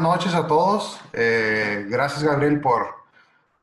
noches 0.00 0.34
a 0.34 0.46
todos. 0.46 1.00
Eh, 1.12 1.86
gracias, 1.88 2.22
Gabriel, 2.24 2.60
por, 2.60 2.94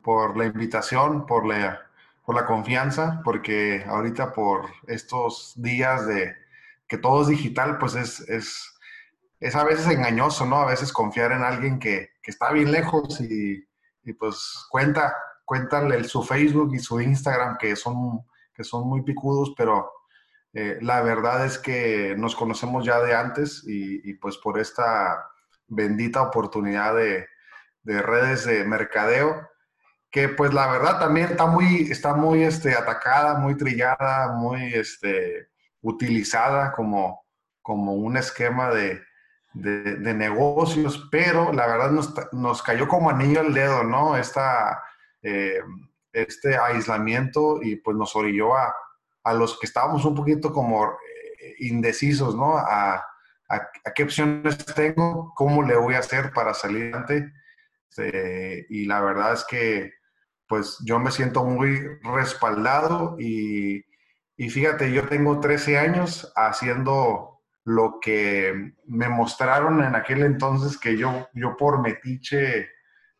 por 0.02 0.38
la 0.38 0.46
invitación, 0.46 1.26
por 1.26 1.46
la, 1.46 1.82
por 2.26 2.36
la 2.36 2.46
confianza, 2.46 3.22
porque 3.24 3.84
ahorita 3.88 4.34
por 4.34 4.70
estos 4.88 5.54
días 5.56 6.08
de 6.08 6.36
que 6.88 6.98
todo 6.98 7.22
es 7.22 7.28
digital, 7.28 7.78
pues 7.78 7.96
es, 7.96 8.22
es, 8.30 8.78
es 9.40 9.56
a 9.56 9.64
veces 9.64 9.88
engañoso, 9.88 10.46
¿no? 10.46 10.58
A 10.58 10.66
veces 10.66 10.94
confiar 10.94 11.32
en 11.32 11.44
alguien 11.44 11.80
que, 11.80 12.12
que 12.22 12.32
está 12.32 12.52
bien 12.52 12.72
lejos 12.72 13.20
y, 13.22 13.68
y, 14.04 14.14
pues 14.14 14.66
cuenta, 14.70 15.16
cuéntale 15.46 16.04
su 16.06 16.24
Facebook 16.24 16.74
y 16.74 16.80
su 16.80 17.02
Instagram 17.02 17.58
que 17.58 17.76
son, 17.76 18.26
que 18.54 18.64
son 18.64 18.88
muy 18.88 19.04
picudos, 19.04 19.54
pero 19.58 19.92
eh, 20.54 20.78
la 20.82 21.02
verdad 21.02 21.46
es 21.46 21.58
que 21.58 22.16
nos 22.18 22.36
conocemos 22.36 22.86
ya 22.86 23.00
de 23.00 23.16
antes 23.16 23.64
y, 23.66 24.10
y 24.10 24.14
pues 24.16 24.38
por 24.38 24.60
esta 24.60 25.32
bendita 25.72 26.22
oportunidad 26.22 26.96
de, 26.96 27.28
de, 27.84 28.02
redes 28.02 28.46
de 28.46 28.64
mercadeo, 28.66 29.50
que 30.12 30.30
pues 30.30 30.54
la 30.54 30.68
verdad 30.68 31.00
también 31.00 31.32
está 31.32 31.46
muy, 31.46 31.90
está 31.90 32.14
muy 32.14 32.44
este, 32.44 32.76
atacada, 32.76 33.36
muy 33.36 33.56
trillada, 33.56 34.34
muy 34.34 34.74
este, 34.74 35.48
utilizada 35.82 36.74
como, 36.74 37.26
como 37.62 37.94
un 37.94 38.18
esquema 38.18 38.70
de, 38.70 39.02
de, 39.54 40.14
negocios, 40.14 41.08
pero 41.10 41.54
la 41.54 41.66
verdad 41.68 41.92
nos, 41.92 42.14
nos, 42.34 42.62
cayó 42.62 42.88
como 42.88 43.10
anillo 43.10 43.40
al 43.40 43.54
dedo, 43.54 43.84
¿no? 43.84 44.18
Esta, 44.18 44.84
eh, 45.22 45.62
este 46.12 46.58
aislamiento 46.58 47.62
y 47.62 47.78
pues 47.78 47.96
nos 47.96 48.14
orilló 48.16 48.56
a, 48.56 48.76
a 49.24 49.34
los 49.34 49.58
que 49.58 49.66
estábamos 49.66 50.04
un 50.04 50.16
poquito 50.16 50.52
como 50.52 50.86
eh, 50.86 51.56
indecisos, 51.60 52.36
¿no? 52.36 52.58
A, 53.52 53.70
a, 53.86 53.94
qué 53.94 54.04
opciones 54.04 54.58
tengo, 54.66 55.34
cómo 55.36 55.64
le 55.64 55.76
voy 55.76 55.96
a 55.96 56.00
hacer 56.00 56.32
para 56.34 56.54
salir 56.54 56.94
adelante. 56.94 57.32
Este, 57.90 58.66
y 58.70 58.86
la 58.86 59.02
verdad 59.02 59.34
es 59.34 59.46
que, 59.46 59.94
pues 60.48 60.78
yo 60.86 61.00
me 61.00 61.12
siento 61.12 61.44
muy 61.46 61.80
respaldado 62.04 63.16
y, 63.20 63.86
y 64.36 64.50
fíjate, 64.50 64.92
yo 64.92 65.08
tengo 65.08 65.40
13 65.40 65.78
años 65.78 66.32
haciendo 66.36 67.42
lo 67.64 68.00
que 68.02 68.74
me 68.86 69.08
mostraron 69.08 69.84
en 69.84 69.96
aquel 69.96 70.24
entonces 70.24 70.78
que 70.78 70.98
yo, 70.98 71.30
yo 71.34 71.56
por 71.58 71.82
metiche, 71.82 72.70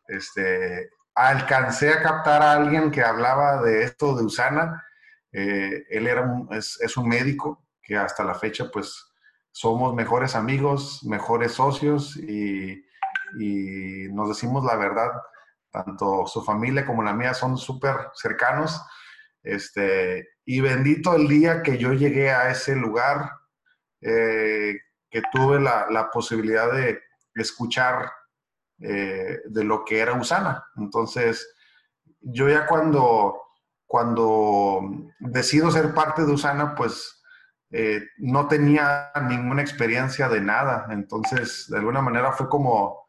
este, 0.08 0.90
alcancé 1.14 1.92
a 1.92 2.02
captar 2.02 2.42
a 2.42 2.52
alguien 2.52 2.90
que 2.90 3.02
hablaba 3.02 3.62
de 3.62 3.84
esto 3.84 4.16
de 4.16 4.24
Usana. 4.24 4.84
Eh, 5.32 5.84
él 5.90 6.06
era 6.06 6.22
un, 6.22 6.52
es, 6.52 6.78
es, 6.80 6.96
un 6.96 7.08
médico 7.08 7.64
que 7.82 7.96
hasta 7.96 8.24
la 8.24 8.34
fecha 8.34 8.70
pues 8.70 9.11
somos 9.52 9.94
mejores 9.94 10.34
amigos, 10.34 11.04
mejores 11.04 11.52
socios 11.52 12.16
y, 12.16 12.82
nos 14.12 14.28
decimos 14.28 14.64
la 14.64 14.76
verdad. 14.76 15.10
Tanto 15.70 16.26
su 16.26 16.42
familia 16.42 16.84
como 16.84 17.02
la 17.02 17.14
mía 17.14 17.32
son 17.32 17.56
súper 17.56 17.96
cercanos. 18.14 18.82
Este, 19.42 20.28
y 20.44 20.60
bendito 20.60 21.14
el 21.14 21.28
día 21.28 21.62
que 21.62 21.78
yo 21.78 21.94
llegué 21.94 22.30
a 22.30 22.50
ese 22.50 22.76
lugar, 22.76 23.30
eh, 24.02 24.74
que 25.10 25.22
tuve 25.32 25.60
la, 25.60 25.86
la, 25.90 26.10
posibilidad 26.10 26.70
de 26.70 27.00
escuchar 27.34 28.12
eh, 28.80 29.40
de 29.44 29.64
lo 29.64 29.84
que 29.84 30.00
era 30.00 30.14
Usana. 30.14 30.66
Entonces, 30.76 31.54
yo 32.20 32.48
ya 32.48 32.66
cuando, 32.66 33.40
cuando 33.86 34.80
decido 35.20 35.70
ser 35.70 35.94
parte 35.94 36.24
de 36.24 36.32
Usana, 36.32 36.74
pues 36.74 37.21
eh, 37.74 38.02
no 38.18 38.48
tenía 38.48 39.10
ninguna 39.28 39.62
experiencia 39.62 40.28
de 40.28 40.42
nada. 40.42 40.86
Entonces, 40.90 41.66
de 41.68 41.78
alguna 41.78 42.02
manera 42.02 42.32
fue 42.32 42.48
como 42.48 43.06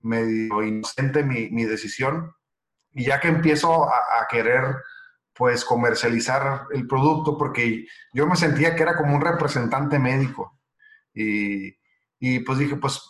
medio 0.00 0.62
inocente 0.62 1.22
mi, 1.22 1.64
decisión. 1.64 2.32
Y 2.92 3.04
ya 3.04 3.20
que 3.20 3.28
empiezo 3.28 3.84
a, 3.84 4.22
a, 4.22 4.26
querer, 4.28 4.76
pues, 5.34 5.64
comercializar 5.66 6.62
el 6.72 6.86
producto, 6.86 7.36
porque 7.36 7.86
yo 8.14 8.26
me 8.26 8.36
sentía 8.36 8.74
que 8.74 8.82
era 8.82 8.96
como 8.96 9.14
un 9.14 9.20
representante 9.20 9.98
médico. 9.98 10.58
Y, 11.12 11.76
y 12.18 12.40
pues 12.40 12.58
dije, 12.58 12.76
pues, 12.76 13.02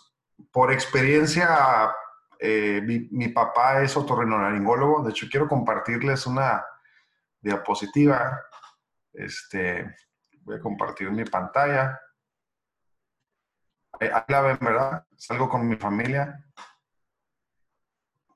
por 0.51 0.73
experiencia, 0.73 1.93
eh, 2.39 2.81
mi, 2.83 3.07
mi, 3.11 3.29
papá 3.29 3.81
es 3.81 3.95
otorrinolaringólogo. 3.95 5.03
De 5.03 5.11
hecho, 5.11 5.27
quiero 5.31 5.47
compartirles 5.47 6.27
una 6.27 6.65
diapositiva. 7.41 8.41
Este, 9.13 9.95
Voy 10.47 10.55
a 10.55 10.61
compartir 10.61 11.11
mi 11.11 11.25
pantalla. 11.25 11.99
Ahí 13.99 14.09
la 14.29 14.41
ven, 14.41 14.57
¿verdad? 14.61 15.05
Salgo 15.17 15.49
con 15.49 15.67
mi 15.67 15.75
familia. 15.75 16.41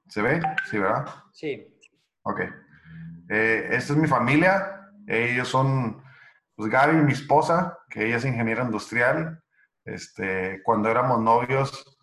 ¿Se 0.10 0.22
ve? 0.22 0.42
Sí, 0.70 0.78
¿verdad? 0.78 1.06
Sí. 1.32 1.74
Ok. 2.24 2.42
Eh, 3.30 3.70
esta 3.72 3.94
es 3.94 3.98
mi 3.98 4.10
familia. 4.10 4.92
Ellos 5.08 5.48
son, 5.48 6.04
pues 6.54 6.70
Gaby, 6.70 6.98
mi 6.98 7.14
esposa, 7.14 7.80
que 7.90 8.08
ella 8.08 8.18
es 8.18 8.26
ingeniera 8.26 8.66
industrial. 8.66 9.42
Este, 9.86 10.62
cuando 10.64 10.90
éramos 10.90 11.22
novios, 11.22 11.98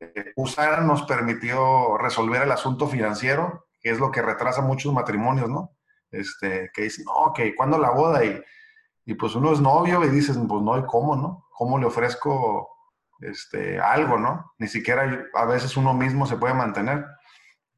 eh, 0.00 0.32
Usana 0.34 0.80
nos 0.80 1.04
permitió 1.04 1.96
resolver 1.98 2.42
el 2.42 2.50
asunto 2.50 2.88
financiero, 2.88 3.68
que 3.80 3.90
es 3.90 4.00
lo 4.00 4.10
que 4.10 4.22
retrasa 4.22 4.60
muchos 4.60 4.92
matrimonios, 4.92 5.48
¿no? 5.48 5.76
Este, 6.10 6.68
que 6.74 6.82
dicen, 6.82 7.04
no, 7.04 7.32
que 7.32 7.54
cuando 7.54 7.78
la 7.78 7.90
boda 7.90 8.24
y 8.24 8.42
y 9.06 9.14
pues 9.14 9.36
uno 9.36 9.52
es 9.52 9.60
novio 9.60 10.04
y 10.04 10.08
dices, 10.08 10.36
pues 10.36 10.62
no, 10.62 10.76
¿y 10.76 10.84
cómo, 10.84 11.14
no? 11.14 11.46
¿Cómo 11.52 11.78
le 11.78 11.86
ofrezco 11.86 12.68
este, 13.20 13.78
algo, 13.78 14.18
no? 14.18 14.52
Ni 14.58 14.66
siquiera 14.66 15.24
a 15.32 15.44
veces 15.44 15.76
uno 15.76 15.94
mismo 15.94 16.26
se 16.26 16.36
puede 16.36 16.54
mantener. 16.54 17.06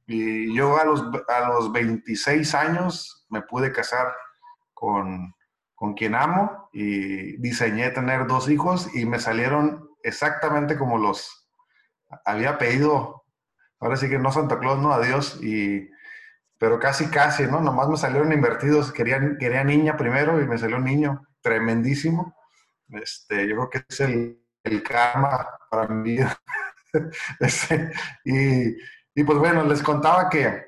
Y 0.07 0.55
yo 0.55 0.81
a 0.81 0.85
los, 0.85 1.05
a 1.29 1.49
los 1.49 1.71
26 1.71 2.55
años 2.55 3.27
me 3.29 3.43
pude 3.43 3.73
casar 3.73 4.11
con, 4.73 5.35
con 5.75 5.93
quien 5.93 6.15
amo 6.15 6.71
y 6.73 7.37
diseñé 7.37 7.91
tener 7.91 8.27
dos 8.27 8.49
hijos 8.49 8.89
y 8.95 9.05
me 9.05 9.19
salieron 9.19 9.87
exactamente 10.03 10.79
como 10.79 10.97
los 10.97 11.51
había 12.25 12.57
pedido. 12.57 13.25
Ahora 13.81 13.99
sí 13.99 14.09
que 14.09 14.19
no 14.19 14.33
Santa 14.33 14.59
Claus, 14.59 14.79
no 14.79 14.95
a 14.95 15.01
Dios. 15.01 15.39
Y 15.43 15.91
pero 16.59 16.81
casi, 16.81 17.07
casi, 17.09 17.45
¿no? 17.45 17.61
Nomás 17.61 17.89
me 17.89 17.97
salieron 17.97 18.33
invertidos. 18.33 18.93
Quería, 18.93 19.21
quería 19.39 19.63
niña 19.63 19.97
primero 19.97 20.43
y 20.43 20.47
me 20.47 20.59
salió 20.59 20.77
un 20.77 20.85
niño 20.85 21.23
tremendísimo. 21.41 22.35
Este, 22.91 23.47
yo 23.47 23.55
creo 23.55 23.71
que 23.71 23.85
es 23.89 24.01
el, 24.01 24.43
el 24.65 24.83
karma 24.83 25.49
para 25.71 25.87
mi 25.89 26.11
vida. 26.11 26.37
este, 27.41 27.93
y, 28.25 28.77
y, 29.15 29.25
pues 29.25 29.39
bueno, 29.39 29.63
les 29.65 29.83
contaba 29.83 30.29
que, 30.29 30.67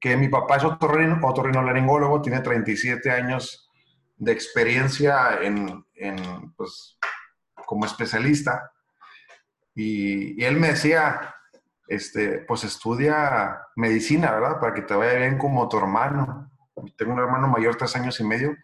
que 0.00 0.16
mi 0.16 0.28
papá 0.28 0.58
es 0.58 0.64
otorrino, 0.64 1.18
otorrinolaringólogo, 1.20 2.22
tiene 2.22 2.40
37 2.40 3.10
años 3.10 3.68
de 4.16 4.32
experiencia 4.32 5.40
en, 5.42 5.84
en 5.94 6.52
pues, 6.52 6.98
como 7.66 7.84
especialista. 7.84 8.70
Y, 9.74 10.40
y 10.40 10.44
él 10.44 10.56
me 10.56 10.68
decía, 10.68 11.34
este, 11.90 12.38
pues 12.46 12.62
estudia 12.62 13.66
medicina, 13.74 14.30
¿verdad? 14.30 14.60
Para 14.60 14.72
que 14.72 14.82
te 14.82 14.94
vaya 14.94 15.14
bien 15.14 15.36
como 15.36 15.68
tu 15.68 15.76
hermano. 15.76 16.48
Tengo 16.96 17.14
un 17.14 17.18
hermano 17.18 17.48
mayor, 17.48 17.74
tres 17.74 17.96
años 17.96 18.20
y 18.20 18.24
medio, 18.24 18.56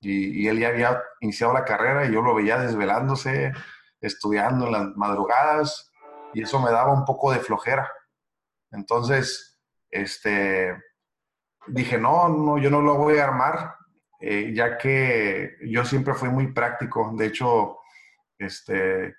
y, 0.00 0.48
él 0.48 0.58
ya 0.58 0.68
había 0.68 1.00
iniciado 1.20 1.52
la 1.52 1.64
carrera 1.64 2.04
y 2.04 2.12
yo 2.12 2.20
lo 2.20 2.34
veía 2.34 2.58
desvelándose, 2.58 3.52
estudiando 4.00 4.66
en 4.66 4.72
las 4.72 4.96
madrugadas, 4.96 5.92
y 6.34 6.42
eso 6.42 6.60
me 6.60 6.72
daba 6.72 6.92
un 6.92 7.04
poco 7.04 7.30
de 7.30 7.38
flojera. 7.38 7.88
Entonces, 8.72 9.60
este, 9.88 10.76
dije, 11.68 11.96
no, 11.96 12.28
no, 12.28 12.58
yo 12.58 12.70
no 12.70 12.80
lo 12.80 12.96
voy 12.96 13.18
a 13.18 13.24
armar, 13.24 13.76
eh, 14.20 14.52
ya 14.52 14.76
que 14.78 15.58
yo 15.64 15.84
siempre 15.84 16.14
fui 16.14 16.28
muy 16.28 16.52
práctico. 16.52 17.12
De 17.16 17.26
hecho, 17.26 17.78
este, 18.36 19.14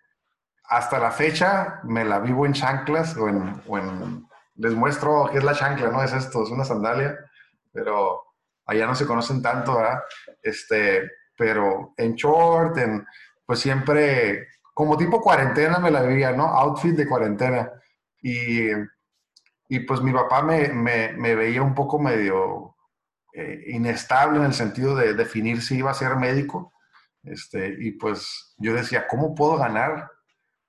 hasta 0.69 0.99
la 0.99 1.11
fecha 1.11 1.79
me 1.83 2.05
la 2.05 2.19
vivo 2.19 2.45
en 2.45 2.53
chanclas 2.53 3.17
o 3.17 3.27
en, 3.27 3.61
o 3.67 3.77
en, 3.77 4.27
les 4.55 4.73
muestro 4.73 5.29
qué 5.31 5.39
es 5.39 5.43
la 5.43 5.55
chancla, 5.55 5.89
¿no? 5.89 6.03
Es 6.03 6.13
esto, 6.13 6.43
es 6.43 6.51
una 6.51 6.63
sandalia, 6.63 7.17
pero 7.73 8.23
allá 8.65 8.85
no 8.85 8.93
se 8.93 9.07
conocen 9.07 9.41
tanto, 9.41 9.75
¿verdad? 9.75 9.99
Este, 10.43 11.09
pero 11.35 11.93
en 11.97 12.13
short, 12.13 12.77
en, 12.77 13.05
pues 13.45 13.59
siempre, 13.59 14.47
como 14.73 14.95
tipo 14.95 15.21
cuarentena 15.21 15.79
me 15.79 15.89
la 15.89 16.03
vivía, 16.03 16.33
¿no? 16.33 16.45
Outfit 16.45 16.95
de 16.95 17.07
cuarentena. 17.07 17.71
Y, 18.21 18.69
y 19.69 19.79
pues 19.87 20.01
mi 20.01 20.11
papá 20.11 20.43
me, 20.43 20.67
me, 20.67 21.13
me 21.13 21.33
veía 21.33 21.63
un 21.63 21.73
poco 21.73 21.97
medio 21.97 22.75
eh, 23.33 23.63
inestable 23.67 24.37
en 24.37 24.45
el 24.45 24.53
sentido 24.53 24.95
de 24.95 25.13
definir 25.13 25.63
si 25.63 25.77
iba 25.77 25.89
a 25.89 25.95
ser 25.95 26.15
médico. 26.17 26.73
Este, 27.23 27.75
y 27.79 27.91
pues 27.93 28.53
yo 28.57 28.75
decía, 28.75 29.07
¿cómo 29.07 29.33
puedo 29.33 29.57
ganar 29.57 30.11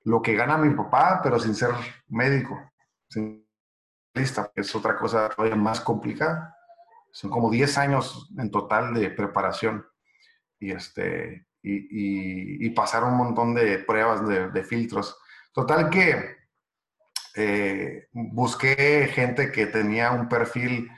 lo 0.04 0.22
que 0.22 0.34
gana 0.34 0.56
mi 0.56 0.74
papá, 0.74 1.20
pero 1.22 1.38
sin 1.38 1.54
ser 1.54 1.70
médico, 2.08 2.58
sin 3.08 3.46
lista, 4.14 4.50
es 4.54 4.74
otra 4.74 4.96
cosa 4.96 5.28
todavía 5.28 5.56
más 5.56 5.80
complicada. 5.80 6.56
Son 7.12 7.30
como 7.30 7.50
10 7.50 7.78
años 7.78 8.30
en 8.38 8.50
total 8.50 8.94
de 8.94 9.10
preparación 9.10 9.86
y, 10.58 10.72
este, 10.72 11.46
y, 11.62 11.74
y, 11.74 12.66
y 12.66 12.70
pasar 12.70 13.04
un 13.04 13.16
montón 13.16 13.54
de 13.54 13.78
pruebas, 13.80 14.26
de, 14.26 14.64
filtros. 14.64 15.18
Total 15.52 15.90
que 15.90 16.36
eh, 17.36 18.08
busqué 18.12 19.08
gente 19.12 19.52
que 19.52 19.66
tenía 19.66 20.12
un 20.12 20.28
perfil 20.28 20.90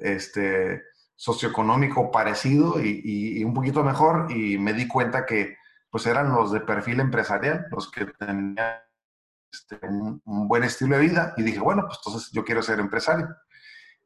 este, 0.00 0.82
socioeconómico 1.16 2.10
parecido 2.10 2.82
y, 2.82 3.42
un 3.44 3.54
poquito 3.54 3.82
mejor 3.84 4.30
y 4.30 4.58
me 4.58 4.72
di 4.72 4.86
cuenta 4.86 5.26
que 5.26 5.56
pues 5.92 6.06
eran 6.06 6.32
los 6.32 6.50
de 6.50 6.60
perfil 6.60 7.00
empresarial, 7.00 7.66
los 7.70 7.90
que 7.90 8.06
tenían 8.06 8.56
este, 9.52 9.78
un, 9.86 10.22
buen 10.24 10.64
estilo 10.64 10.96
de 10.96 11.02
vida 11.02 11.34
y 11.36 11.42
dije, 11.42 11.60
bueno, 11.60 11.84
pues 11.86 11.98
entonces 12.04 12.32
yo 12.32 12.42
quiero 12.44 12.62
ser 12.62 12.80
empresario. 12.80 13.28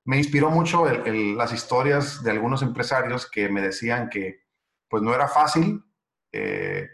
Me 0.05 0.19
inspiró 0.19 0.51
mucho 0.51 0.85
las 0.85 1.53
historias 1.53 2.25
de 2.25 2.33
algunos 2.33 2.63
empresarios 2.63 3.31
que 3.31 3.49
me 3.49 3.63
decían 3.63 4.09
que 4.09 4.45
pues 4.89 5.03
no 5.03 5.15
era 5.15 5.29
fácil, 5.29 5.85
eh, 6.33 6.89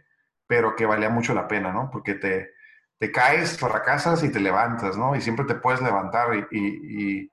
pero 0.46 0.76
que 0.76 0.86
valía 0.86 1.08
mucho 1.08 1.34
la 1.34 1.48
pena, 1.48 1.72
¿no? 1.72 1.90
Porque 1.90 2.14
te, 2.14 2.52
te 2.98 3.10
caes, 3.10 3.58
fracasas 3.58 4.22
y 4.24 4.30
te 4.30 4.40
levantas, 4.40 4.98
¿no? 4.98 5.16
Y 5.16 5.22
siempre 5.22 5.46
te 5.46 5.54
puedes 5.54 5.80
levantar 5.80 6.28
y, 6.50 7.30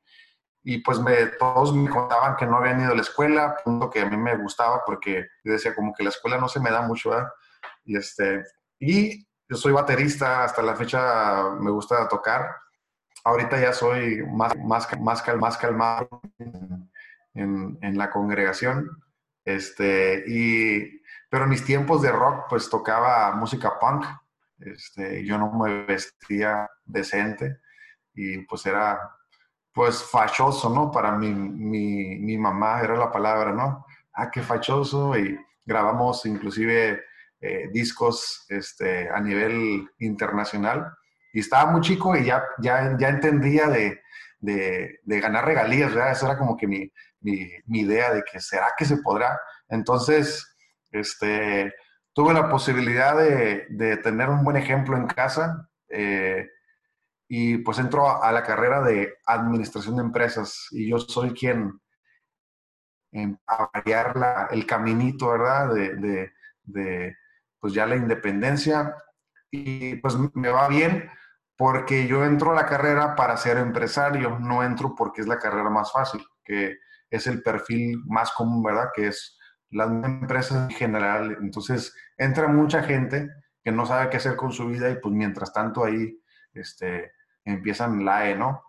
y, 0.63 0.77
pues 0.79 1.00
me, 1.00 1.25
todos 1.38 1.75
me 1.75 1.89
contaban 1.89 2.38
que 2.38 2.45
no 2.45 2.57
habían 2.57 2.81
ido 2.81 2.91
a 2.91 2.95
la 2.95 3.01
escuela, 3.01 3.57
punto 3.63 3.89
que 3.89 4.01
a 4.01 4.06
mí 4.06 4.15
me 4.15 4.38
gustaba 4.38 4.83
porque 4.85 5.27
yo 5.44 5.51
decía 5.51 5.75
como 5.75 5.94
que 5.94 6.03
la 6.03 6.09
escuela 6.09 6.38
no 6.38 6.47
se 6.47 6.59
me 6.59 6.71
da 6.71 6.81
mucho. 6.81 7.11
Y, 7.89 7.97
este, 7.97 8.44
y 8.80 9.25
yo 9.50 9.57
soy 9.57 9.74
baterista, 9.74 10.44
hasta 10.44 10.62
la 10.62 10.75
fecha 10.75 11.50
me 11.59 11.71
gusta 11.71 12.07
tocar. 12.07 12.56
Ahorita 13.24 13.59
ya 13.59 13.74
soy 13.74 14.24
más, 14.27 14.56
más, 14.57 14.88
más, 15.00 15.24
más 15.38 15.57
calmado 15.57 16.07
en, 17.33 17.80
en 17.81 17.97
la 17.97 18.12
congregación. 18.12 18.88
Este, 19.44 20.24
y, 20.27 21.01
pero 21.31 21.45
en 21.45 21.50
mis 21.50 21.65
tiempos 21.65 22.03
de 22.03 22.12
rock, 22.12 22.45
pues 22.47 22.69
tocaba 22.69 23.36
música 23.36 23.80
punk. 23.80 24.06
Este, 24.59 25.25
yo 25.25 25.39
no 25.39 25.51
me 25.53 25.83
vestía 25.85 26.69
decente 26.85 27.57
y 28.13 28.38
pues 28.45 28.68
era, 28.68 29.00
pues 29.74 30.03
fachoso, 30.03 30.69
¿no? 30.69 30.92
Para 30.92 31.13
mi, 31.13 31.33
mi, 31.33 32.19
mi 32.19 32.38
mamá 32.38 32.81
era 32.81 32.95
la 32.95 33.12
palabra, 33.12 33.51
¿no? 33.51 33.83
Ah, 34.13 34.30
qué 34.30 34.44
fachoso. 34.44 35.18
Y 35.18 35.39
grabamos 35.65 36.24
inclusive 36.27 37.08
eh, 37.41 37.69
discos 37.71 38.45
este, 38.50 39.09
a 39.09 39.19
nivel 39.19 39.88
internacional. 40.00 40.94
Y 41.33 41.39
estaba 41.39 41.71
muy 41.71 41.81
chico 41.81 42.15
y 42.15 42.25
ya, 42.25 42.44
ya, 42.59 42.97
ya 43.00 43.09
entendía 43.09 43.68
de, 43.68 44.01
de, 44.39 45.19
ganar 45.19 45.45
regalías, 45.45 45.94
¿verdad? 45.94 46.12
Eso 46.12 46.25
era 46.25 46.38
como 46.38 46.57
que 46.57 46.68
mi, 46.68 46.91
mi, 47.21 47.62
idea 47.68 48.13
de 48.13 48.24
que 48.24 48.39
será 48.39 48.74
que 48.77 48.86
se 48.86 48.97
podrá. 48.97 49.39
Entonces, 49.68 50.56
este, 50.91 51.74
tuve 52.13 52.33
la 52.33 52.50
posibilidad 52.50 53.15
de, 53.15 53.68
de 53.69 53.97
tener 53.97 54.30
un 54.30 54.44
buen 54.44 54.57
ejemplo 54.57 54.97
en 54.97 55.07
casa 55.07 55.69
eh, 55.89 56.50
y 57.27 57.57
pues 57.59 57.77
entro 57.80 58.24
a, 58.24 58.31
la 58.31 58.44
carrera 58.44 58.81
de 58.81 59.13
administración 59.25 59.97
de 59.97 60.03
empresas 60.03 60.68
y 60.71 60.89
yo 60.89 61.00
soy 61.00 61.31
quien 61.31 61.80
a 63.47 63.69
variar 63.74 64.50
el 64.51 64.65
caminito, 64.65 65.30
¿verdad? 65.30 65.74
De, 65.74 67.15
pues 67.59 67.73
ya 67.73 67.85
la 67.85 67.95
independencia 67.95 68.95
y 69.51 69.95
pues 69.97 70.15
me 70.33 70.50
va 70.50 70.67
bien 70.67 71.09
porque 71.57 72.07
yo 72.07 72.23
entro 72.23 72.51
a 72.51 72.56
la 72.56 72.65
carrera 72.65 73.15
para 73.15 73.35
ser 73.35 73.57
empresario, 73.57 74.39
no 74.39 74.63
entro 74.63 74.95
porque 74.95 75.21
es 75.21 75.27
la 75.27 75.39
carrera 75.39 75.69
más 75.69 75.91
fácil, 75.91 76.25
que 76.44 76.77
es 77.09 77.27
el 77.27 77.41
perfil 77.44 78.01
más 78.06 78.31
común, 78.31 78.63
¿verdad? 78.63 78.89
Que 78.95 79.07
es 79.07 79.38
las 79.71 79.89
empresas 79.89 80.69
en 80.69 80.75
general. 80.75 81.38
Entonces, 81.41 81.94
entra 82.17 82.47
mucha 82.47 82.83
gente 82.83 83.29
que 83.63 83.71
no 83.71 83.85
sabe 83.85 84.09
qué 84.09 84.17
hacer 84.17 84.35
con 84.35 84.51
su 84.51 84.67
vida 84.67 84.89
y 84.89 84.95
pues 84.95 85.13
mientras 85.13 85.51
tanto 85.51 85.83
ahí 85.83 86.17
este, 86.53 87.11
empiezan 87.44 88.06
la 88.06 88.29
E, 88.29 88.35
¿no? 88.35 88.63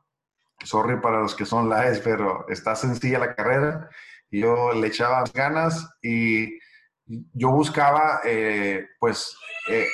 Sorry 0.62 1.00
para 1.00 1.20
los 1.20 1.34
que 1.34 1.46
son 1.46 1.68
LAEs, 1.68 2.00
pero 2.00 2.46
está 2.48 2.74
sencilla 2.74 3.18
la 3.18 3.34
carrera. 3.34 3.88
Yo 4.30 4.72
le 4.72 4.88
echaba 4.88 5.24
ganas 5.32 5.88
y 6.02 6.58
yo 7.32 7.50
buscaba, 7.50 8.20
eh, 8.24 8.86
pues, 8.98 9.36
eh, 9.68 9.86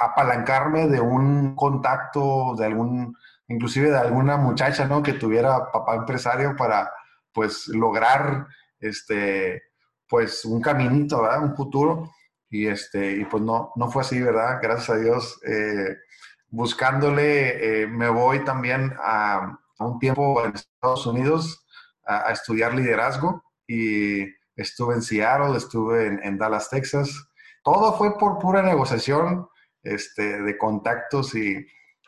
apalancarme 0.00 0.88
de 0.88 1.00
un 1.00 1.54
contacto, 1.54 2.54
de 2.56 2.64
algún, 2.66 3.16
inclusive 3.48 3.90
de 3.90 3.98
alguna 3.98 4.36
muchacha, 4.36 4.86
¿no? 4.86 5.02
Que 5.02 5.14
tuviera 5.14 5.70
papá 5.70 5.96
empresario 5.96 6.56
para, 6.56 6.90
pues, 7.32 7.68
lograr, 7.68 8.46
este, 8.80 9.62
pues, 10.08 10.44
un 10.44 10.60
caminito, 10.62 11.22
¿verdad? 11.22 11.42
Un 11.44 11.56
futuro. 11.56 12.10
Y, 12.48 12.66
este, 12.68 13.12
y 13.12 13.24
pues 13.24 13.42
no, 13.42 13.72
no 13.76 13.90
fue 13.90 14.02
así, 14.02 14.20
¿verdad? 14.20 14.60
Gracias 14.62 14.90
a 14.90 14.96
Dios. 14.96 15.40
Eh, 15.44 15.96
buscándole, 16.48 17.86
me 17.88 18.08
voy 18.08 18.44
también 18.44 18.94
a, 19.02 19.58
un 19.80 19.98
tiempo 19.98 20.44
en 20.44 20.54
Estados 20.54 21.06
Unidos 21.06 21.66
a, 22.06 22.28
a 22.28 22.32
estudiar 22.32 22.74
liderazgo 22.74 23.42
y 23.66 24.24
estuve 24.56 24.94
en 24.94 25.02
Seattle, 25.02 25.56
estuve 25.56 26.06
en, 26.06 26.38
Dallas, 26.38 26.70
Texas. 26.70 27.28
Todo 27.62 27.96
fue 27.96 28.18
por 28.18 28.38
pura 28.38 28.62
negociación 28.62 29.48
este, 29.82 30.42
de 30.42 30.58
contactos 30.58 31.34
y, 31.34 31.66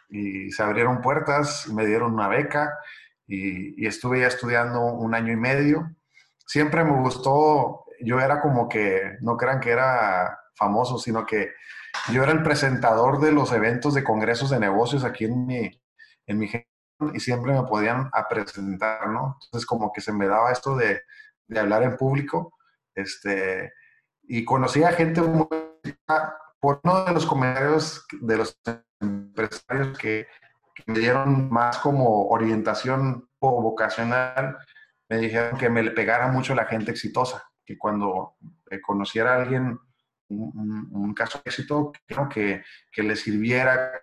se 0.09 0.63
abrieron 0.63 1.03
puertas, 1.03 1.67
me 1.67 1.85
dieron 1.85 2.15
una 2.15 2.29
beca 2.29 2.73
y, 3.27 3.87
estuve 3.87 4.21
ya 4.21 4.29
estudiando 4.29 4.81
un 4.85 5.15
año 5.15 5.33
y 5.33 5.37
medio. 5.37 5.91
Siempre 6.47 6.85
me 6.85 6.93
gustó, 6.93 7.85
yo 8.01 8.21
era 8.21 8.41
como 8.41 8.69
que, 8.69 9.17
no 9.21 9.37
crean 9.37 9.61
que 9.61 9.71
era 9.71 10.39
famoso, 10.55 10.99
sino 10.99 11.27
que 11.27 11.53
yo 12.13 12.23
era 12.23 12.33
el 12.33 12.43
presentador 12.43 13.21
de 13.21 13.33
los 13.33 13.53
eventos 13.53 13.95
de 13.95 14.05
congresos 14.05 14.51
de 14.51 14.61
negocios 14.61 15.05
aquí 15.05 15.25
en 15.25 15.47
mi, 15.47 15.83
en 16.27 16.39
mi 16.39 16.51
y 17.13 17.21
siempre 17.21 17.53
me 17.53 17.63
podían 17.65 18.09
a 18.13 18.29
presentar, 18.29 19.09
¿no? 19.09 19.39
Entonces 19.45 19.67
como 19.67 19.93
que 19.93 20.01
se 20.01 20.13
me 20.13 20.27
daba 20.27 20.53
esto 20.53 20.77
de, 20.77 21.03
de 21.49 21.61
hablar 21.61 21.83
en 21.83 21.97
público. 21.97 22.53
Este, 22.95 23.73
y 24.23 24.45
conocí 24.45 24.83
a 24.83 24.93
gente 24.93 25.21
por 25.23 26.81
uno 26.83 27.05
de 27.05 27.13
los 27.13 27.27
comentarios 27.27 28.05
de 28.21 28.37
los 28.37 28.59
empresarios 29.01 29.97
que, 29.99 30.27
me 30.85 30.99
dieron 30.99 31.49
más 31.51 31.79
como 31.79 32.29
orientación 32.29 33.31
o 33.39 33.63
vocacional, 33.63 34.59
me 35.09 35.17
dijeron 35.17 35.57
que 35.57 35.71
me 35.71 35.83
le 35.83 35.91
pegara 35.93 36.29
mucho 36.29 36.55
la 36.55 36.67
gente 36.67 36.91
exitosa, 36.91 37.51
que 37.65 37.79
cuando 37.79 38.37
eh, 38.71 38.79
conociera 38.83 39.33
a 39.33 39.43
alguien 39.43 39.79
un, 40.29 41.15
caso 41.15 41.39
de 41.39 41.49
éxito, 41.51 41.93
que, 42.31 42.63
que 42.93 43.03
le 43.03 43.17
sirviera, 43.17 44.03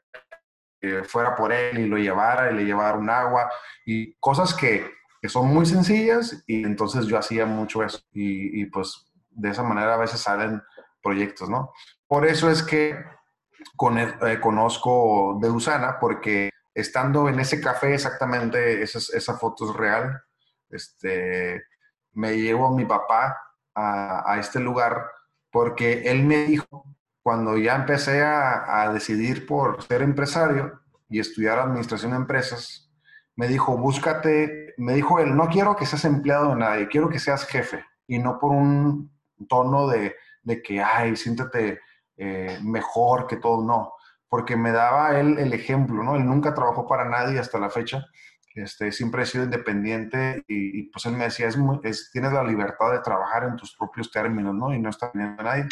que 0.82 1.04
fuera 1.04 1.36
por 1.36 1.52
él 1.52 1.78
y 1.78 1.86
lo 1.86 1.98
llevara 1.98 2.52
y 2.52 2.56
le 2.56 2.66
llevara 2.66 2.98
un 2.98 3.10
agua 3.10 3.52
y 3.86 4.16
cosas 4.16 4.56
que, 4.56 4.92
que 5.24 5.30
son 5.30 5.48
muy 5.54 5.66
sencillas 5.66 6.44
y 6.48 6.66
entonces 6.66 7.06
yo 7.06 7.18
hacía 7.18 7.46
mucho 7.46 7.82
eso 7.82 8.02
y, 8.12 8.66
pues 8.66 9.06
de 9.30 9.52
esa 9.52 9.64
manera 9.64 9.94
a 9.94 9.98
veces 9.98 10.20
salen 10.20 10.62
proyectos, 11.02 11.50
¿no? 11.50 11.72
Por 12.06 12.26
eso 12.28 12.50
es 12.50 12.62
que 12.62 12.90
eh, 12.90 14.40
conozco 14.42 15.40
de 15.42 15.50
Usana 15.50 15.98
porque 15.98 16.50
estando 16.74 17.30
en 17.30 17.40
ese 17.40 17.62
café 17.62 17.94
exactamente, 17.94 18.82
esa, 18.82 19.38
foto 19.38 19.72
es 19.72 19.78
real, 19.78 20.22
este, 20.70 21.64
me 22.12 22.36
llevo 22.36 22.76
mi 22.76 22.84
papá 22.84 23.38
a, 23.74 24.30
a, 24.30 24.40
este 24.42 24.60
lugar 24.60 25.10
porque 25.50 26.02
él 26.02 26.26
me 26.26 26.44
dijo, 26.44 26.84
cuando 27.22 27.58
ya 27.58 27.76
empecé 27.76 28.22
a, 28.24 28.84
a 28.84 28.92
decidir 28.92 29.48
por 29.48 29.84
ser 29.84 30.02
empresario 30.02 30.82
y 31.08 31.22
estudiar 31.22 31.60
administración 31.60 32.12
de 32.12 32.18
empresas, 32.18 32.92
me 33.38 33.48
dijo, 33.48 33.78
búscate, 33.78 34.63
me 34.78 34.94
dijo 34.94 35.20
él, 35.20 35.36
no 35.36 35.48
quiero 35.48 35.76
que 35.76 35.86
seas 35.86 36.06
empleado 36.06 36.50
de 36.50 36.56
nadie, 36.56 36.88
quiero 36.88 37.10
que 37.10 37.20
seas 37.20 37.46
jefe 37.46 37.84
y 38.08 38.20
no 38.20 38.40
por 38.40 38.52
un 38.52 39.12
tono 39.48 39.88
de, 39.88 40.16
de 40.42 40.62
que, 40.62 40.82
ay, 40.82 41.16
siéntete 41.16 41.80
eh, 42.18 42.60
mejor 42.64 43.28
que 43.28 43.38
todo, 43.38 43.64
no, 43.64 43.94
porque 44.28 44.56
me 44.56 44.72
daba 44.72 45.20
él 45.20 45.38
el 45.40 45.54
ejemplo, 45.54 46.04
¿no? 46.04 46.16
Él 46.16 46.26
nunca 46.26 46.54
trabajó 46.54 46.88
para 46.88 47.06
nadie 47.06 47.40
hasta 47.40 47.60
la 47.60 47.70
fecha, 47.70 48.06
este, 48.56 48.92
siempre 48.92 49.24
ha 49.24 49.26
sido 49.26 49.46
independiente 49.46 50.44
y, 50.48 50.84
pues 50.92 51.06
él 51.06 51.14
me 51.14 51.24
decía, 51.26 51.48
es, 51.48 51.58
es, 51.84 52.12
tienes 52.12 52.34
la 52.34 52.44
libertad 52.44 52.92
de 52.92 53.00
trabajar 53.00 53.46
en 53.46 53.56
tus 53.56 53.76
propios 53.76 54.12
términos, 54.12 54.54
¿no? 54.54 54.74
Y 54.74 54.80
no 54.80 54.90
está 54.90 55.12
viendo 55.14 55.42
a 55.42 55.46
nadie. 55.46 55.66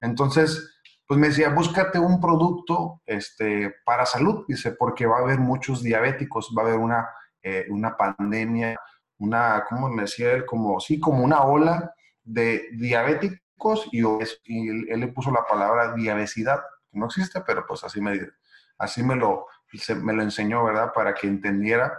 Entonces, 0.00 0.78
pues 1.06 1.18
me 1.18 1.28
decía, 1.28 1.48
búscate 1.48 1.98
un 1.98 2.20
producto 2.20 3.00
este, 3.06 3.74
para 3.84 4.04
salud, 4.04 4.44
dice, 4.46 4.72
porque 4.72 5.06
va 5.06 5.16
a 5.16 5.22
haber 5.22 5.38
muchos 5.38 5.82
diabéticos, 5.82 6.54
va 6.56 6.62
a 6.62 6.66
haber 6.66 6.78
una, 6.78 7.08
eh, 7.42 7.66
una 7.70 7.96
pandemia, 7.96 8.78
una, 9.18 9.64
¿cómo 9.68 9.88
me 9.88 10.02
decía 10.02 10.32
él? 10.32 10.46
Como, 10.46 10.80
sí, 10.80 10.98
como 11.00 11.24
una 11.24 11.42
ola 11.42 11.92
de 12.22 12.68
diabéticos 12.72 13.88
y, 13.92 14.00
él, 14.00 15.00
le 15.00 15.08
puso 15.08 15.30
la 15.30 15.44
palabra 15.44 15.94
diabesidad, 15.94 16.60
que 16.90 16.98
no 16.98 17.06
existe, 17.06 17.40
pero 17.46 17.66
pues 17.66 17.84
así 17.84 18.00
me, 18.00 18.20
así 18.78 19.02
me, 19.02 19.16
lo, 19.16 19.46
me 20.02 20.12
lo 20.12 20.22
enseñó, 20.22 20.64
¿verdad? 20.64 20.92
Para 20.94 21.14
que 21.14 21.26
entendiera 21.26 21.98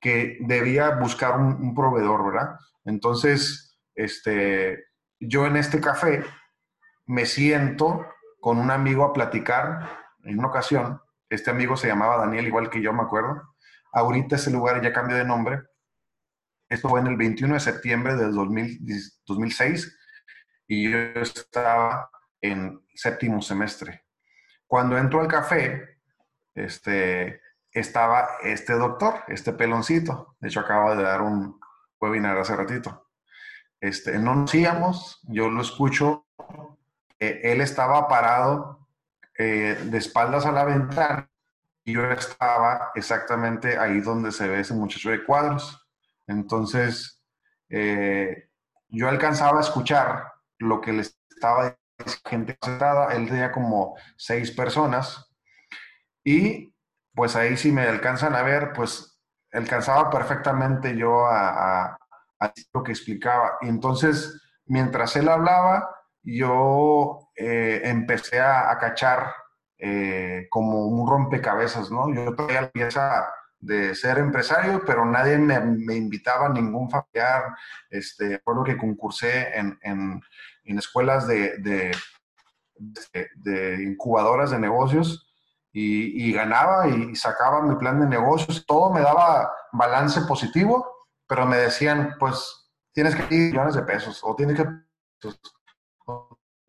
que 0.00 0.38
debía 0.40 0.90
buscar 0.90 1.38
un, 1.38 1.54
un 1.54 1.74
proveedor, 1.74 2.32
¿verdad? 2.32 2.58
Entonces, 2.84 3.78
este, 3.94 4.84
yo 5.18 5.46
en 5.46 5.56
este 5.56 5.80
café 5.80 6.24
me 7.06 7.26
siento 7.26 8.06
con 8.40 8.58
un 8.58 8.70
amigo 8.70 9.04
a 9.04 9.12
platicar 9.12 10.06
en 10.22 10.38
una 10.38 10.48
ocasión 10.48 11.00
Este 11.28 11.50
amigo 11.50 11.76
se 11.76 11.88
llamaba 11.88 12.18
Daniel, 12.18 12.46
igual 12.46 12.70
que 12.70 12.80
yo, 12.80 12.92
me 12.92 13.02
acuerdo. 13.02 13.55
Ahorita 13.96 14.36
ese 14.36 14.50
lugar 14.50 14.82
ya 14.82 14.92
cambió 14.92 15.16
de 15.16 15.24
nombre. 15.24 15.62
Esto 16.68 16.90
fue 16.90 17.00
en 17.00 17.06
el 17.06 17.16
21 17.16 17.54
de 17.54 17.60
septiembre 17.60 18.14
del 18.14 18.34
2006 18.34 19.98
y 20.66 20.90
yo 20.90 20.98
estaba 20.98 22.10
en 22.42 22.78
séptimo 22.94 23.40
semestre. 23.40 24.04
Cuando 24.66 24.98
entro 24.98 25.22
al 25.22 25.28
café, 25.28 25.98
este, 26.54 27.40
estaba 27.72 28.28
este 28.42 28.74
doctor, 28.74 29.24
este 29.28 29.54
peloncito. 29.54 30.36
De 30.40 30.48
hecho, 30.48 30.60
acaba 30.60 30.94
de 30.94 31.02
dar 31.02 31.22
un 31.22 31.58
webinar 31.98 32.36
hace 32.36 32.54
ratito. 32.54 33.08
Este, 33.80 34.18
no 34.18 34.34
nos 34.34 34.54
íbamos, 34.54 35.20
yo 35.22 35.48
lo 35.48 35.62
escucho. 35.62 36.26
Eh, 37.18 37.40
él 37.44 37.62
estaba 37.62 38.08
parado 38.08 38.90
eh, 39.38 39.80
de 39.84 39.96
espaldas 39.96 40.44
a 40.44 40.52
la 40.52 40.66
ventana 40.66 41.30
yo 41.92 42.10
estaba 42.10 42.90
exactamente 42.94 43.78
ahí 43.78 44.00
donde 44.00 44.32
se 44.32 44.48
ve 44.48 44.60
ese 44.60 44.74
muchacho 44.74 45.10
de 45.10 45.24
cuadros. 45.24 45.86
Entonces, 46.26 47.22
eh, 47.68 48.48
yo 48.88 49.08
alcanzaba 49.08 49.58
a 49.58 49.62
escuchar 49.62 50.32
lo 50.58 50.80
que 50.80 50.92
le 50.92 51.02
estaba 51.02 51.62
diciendo 51.64 51.80
gente 52.26 52.58
sentada, 52.62 53.14
él 53.14 53.26
tenía 53.26 53.50
como 53.52 53.96
seis 54.16 54.50
personas 54.50 55.30
y 56.22 56.74
pues 57.14 57.36
ahí 57.36 57.56
si 57.56 57.72
me 57.72 57.82
alcanzan 57.82 58.34
a 58.34 58.42
ver, 58.42 58.72
pues 58.74 59.18
alcanzaba 59.52 60.10
perfectamente 60.10 60.96
yo 60.96 61.26
a, 61.26 61.96
lo 62.74 62.82
que 62.82 62.92
explicaba. 62.92 63.56
Y 63.62 63.68
entonces, 63.68 64.42
mientras 64.66 65.16
él 65.16 65.28
hablaba, 65.28 65.88
yo 66.22 67.30
eh, 67.34 67.80
empecé 67.84 68.40
a, 68.40 68.76
cachar 68.78 69.32
eh, 69.78 70.46
como 70.50 70.86
un 70.86 71.08
rompecabezas, 71.08 71.90
¿no? 71.90 72.12
Yo 72.14 72.34
tenía 72.34 72.62
la 72.62 72.70
pieza 72.70 73.26
de 73.58 73.94
ser 73.94 74.18
empresario, 74.18 74.82
pero 74.86 75.04
nadie 75.04 75.38
me, 75.38 75.94
invitaba, 75.94 76.48
ningún 76.48 76.90
familiar. 76.90 77.54
Este, 77.90 78.40
lo 78.46 78.64
que 78.64 78.76
concursé 78.76 79.56
en, 79.56 79.78
en, 79.82 80.20
en 80.64 80.78
escuelas 80.78 81.26
de, 81.26 81.58
de, 81.58 81.92
de, 83.36 83.82
incubadoras 83.82 84.50
de 84.50 84.58
negocios 84.58 85.22
y, 85.72 86.32
ganaba 86.32 86.88
y 86.88 87.14
sacaba 87.16 87.62
mi 87.62 87.76
plan 87.76 88.00
de 88.00 88.06
negocios. 88.06 88.64
Todo 88.66 88.92
me 88.92 89.00
daba 89.00 89.52
balance 89.72 90.22
positivo, 90.22 91.06
pero 91.26 91.44
me 91.44 91.58
decían, 91.58 92.14
pues 92.18 92.70
tienes 92.92 93.14
que 93.14 93.24
pedir 93.24 93.52
millones 93.52 93.74
de 93.74 93.82
pesos 93.82 94.20
o 94.22 94.34
tienes 94.34 94.56
que 94.56 94.66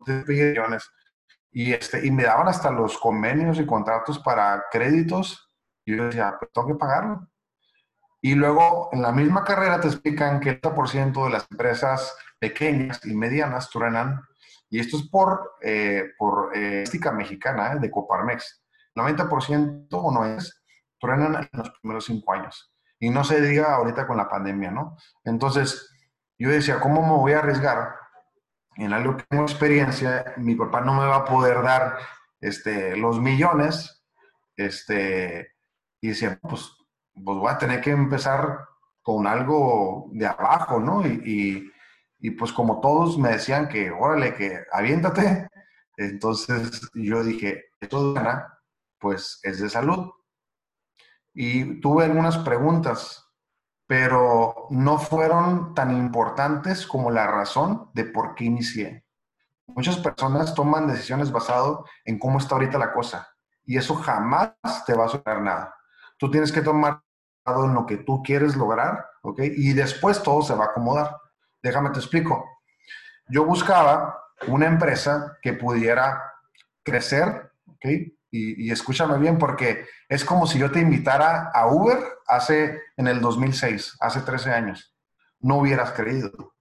pedir 0.04 0.50
millones. 0.50 0.90
Y, 1.50 1.72
este, 1.72 2.06
y 2.06 2.10
me 2.10 2.24
daban 2.24 2.48
hasta 2.48 2.70
los 2.70 2.98
convenios 2.98 3.58
y 3.58 3.66
contratos 3.66 4.18
para 4.18 4.64
créditos. 4.70 5.50
Y 5.84 5.96
yo 5.96 6.06
decía, 6.06 6.36
pues 6.38 6.52
tengo 6.52 6.68
que 6.68 6.74
pagarlo. 6.74 7.28
Y 8.20 8.34
luego 8.34 8.88
en 8.92 9.02
la 9.02 9.12
misma 9.12 9.44
carrera 9.44 9.80
te 9.80 9.88
explican 9.88 10.40
que 10.40 10.50
el 10.50 10.60
30% 10.60 11.24
de 11.24 11.30
las 11.30 11.46
empresas 11.50 12.16
pequeñas 12.38 13.04
y 13.04 13.14
medianas 13.14 13.70
truenan, 13.70 14.20
y 14.70 14.80
esto 14.80 14.96
es 14.96 15.08
por, 15.08 15.54
eh, 15.62 16.10
por 16.18 16.50
eh, 16.54 16.84
mexicana 17.14 17.72
eh, 17.72 17.78
de 17.78 17.90
Coparmex. 17.90 18.64
90% 18.94 19.86
o 19.92 20.12
no 20.12 20.24
es, 20.24 20.62
truenan 20.98 21.36
en 21.36 21.48
los 21.52 21.70
primeros 21.80 22.04
cinco 22.04 22.32
años. 22.32 22.72
Y 22.98 23.10
no 23.10 23.22
se 23.22 23.40
diga 23.40 23.74
ahorita 23.74 24.06
con 24.06 24.16
la 24.16 24.28
pandemia, 24.28 24.72
¿no? 24.72 24.96
Entonces, 25.24 25.88
yo 26.36 26.50
decía, 26.50 26.80
¿cómo 26.80 27.02
me 27.02 27.20
voy 27.20 27.32
a 27.32 27.38
arriesgar 27.38 27.94
en 28.78 28.92
algo 28.92 29.16
que 29.16 29.24
tengo 29.24 29.42
experiencia? 29.42 30.34
Mi 30.36 30.54
papá 30.54 30.80
no 30.80 30.94
me 30.94 31.06
va 31.06 31.16
a 31.16 31.24
poder 31.24 31.62
dar 31.62 31.98
este, 32.40 32.96
los 32.96 33.20
millones. 33.20 34.04
Este, 34.56 35.54
y 36.00 36.08
decía, 36.08 36.38
pues, 36.40 36.70
pues 37.14 37.38
voy 37.38 37.50
a 37.50 37.58
tener 37.58 37.80
que 37.80 37.90
empezar 37.90 38.66
con 39.02 39.26
algo 39.26 40.08
de 40.12 40.26
abajo, 40.26 40.80
¿no? 40.80 41.06
Y, 41.06 41.70
y, 42.20 42.30
pues 42.32 42.52
como 42.52 42.80
todos 42.80 43.18
me 43.18 43.30
decían 43.30 43.68
que, 43.68 43.90
órale, 43.90 44.34
que 44.34 44.64
aviéntate. 44.72 45.48
Entonces 45.96 46.90
yo 46.94 47.24
dije, 47.24 47.64
esto 47.80 48.14
pues 48.98 49.40
es 49.42 49.60
de 49.60 49.70
salud. 49.70 50.10
Y 51.32 51.80
tuve 51.80 52.04
algunas 52.04 52.38
preguntas, 52.38 53.27
pero 53.88 54.66
no 54.68 54.98
fueron 54.98 55.74
tan 55.74 55.96
importantes 55.96 56.86
como 56.86 57.10
la 57.10 57.26
razón 57.26 57.90
de 57.94 58.04
por 58.04 58.34
qué 58.34 58.44
inicié. 58.44 59.06
Muchas 59.66 59.96
personas 59.96 60.54
toman 60.54 60.86
decisiones 60.86 61.32
basado 61.32 61.86
en 62.04 62.18
cómo 62.18 62.38
está 62.38 62.54
ahorita 62.54 62.76
la 62.76 62.92
cosa 62.92 63.26
y 63.64 63.78
eso 63.78 63.94
jamás 63.94 64.52
te 64.86 64.92
va 64.92 65.06
a 65.06 65.08
solucionar 65.08 65.42
nada. 65.42 65.74
Tú 66.18 66.30
tienes 66.30 66.52
que 66.52 66.60
tomar 66.60 67.00
en 67.46 67.72
lo 67.72 67.86
que 67.86 67.96
tú 67.96 68.22
quieres 68.22 68.56
lograr, 68.56 69.06
¿ok? 69.22 69.40
Y 69.56 69.72
después 69.72 70.22
todo 70.22 70.42
se 70.42 70.54
va 70.54 70.64
a 70.64 70.68
acomodar. 70.68 71.16
Déjame 71.62 71.88
te 71.88 71.98
explico. 71.98 72.44
Yo 73.28 73.46
buscaba 73.46 74.22
una 74.48 74.66
empresa 74.66 75.38
que 75.40 75.54
pudiera 75.54 76.22
crecer, 76.82 77.52
¿ok? 77.66 77.86
Y, 78.30 78.70
escúchame 78.70 79.18
bien 79.18 79.38
porque 79.38 79.86
es 80.08 80.24
como 80.24 80.46
si 80.46 80.58
yo 80.58 80.70
te 80.70 80.80
invitara 80.80 81.50
a 81.54 81.66
Uber 81.68 81.98
hace, 82.26 82.82
en 82.96 83.08
el 83.08 83.20
2006, 83.20 83.96
hace 84.00 84.20
13 84.20 84.52
años. 84.52 84.94
No 85.40 85.56
hubieras 85.56 85.92
creído. 85.92 86.54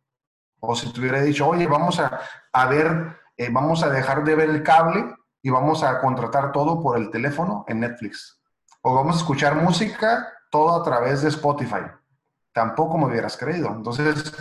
O 0.59 0.75
si 0.75 0.91
te 0.91 0.99
hubiera 0.99 1.21
dicho, 1.21 1.47
oye, 1.47 1.67
vamos 1.67 1.99
a, 1.99 2.21
a 2.53 2.65
ver, 2.67 3.17
eh, 3.35 3.49
vamos 3.51 3.83
a 3.83 3.89
dejar 3.89 4.23
de 4.23 4.35
ver 4.35 4.49
el 4.49 4.63
cable 4.63 5.13
y 5.41 5.49
vamos 5.49 5.83
a 5.83 5.99
contratar 5.99 6.51
todo 6.51 6.81
por 6.81 6.97
el 6.97 7.11
teléfono 7.11 7.65
en 7.67 7.81
Netflix. 7.81 8.41
O 8.81 8.95
vamos 8.95 9.15
a 9.15 9.19
escuchar 9.19 9.55
música 9.55 10.27
todo 10.49 10.79
a 10.79 10.83
través 10.83 11.21
de 11.21 11.29
Spotify. 11.29 11.83
Tampoco 12.53 12.97
me 12.97 13.05
hubieras 13.05 13.37
creído. 13.37 13.69
Entonces, 13.69 14.33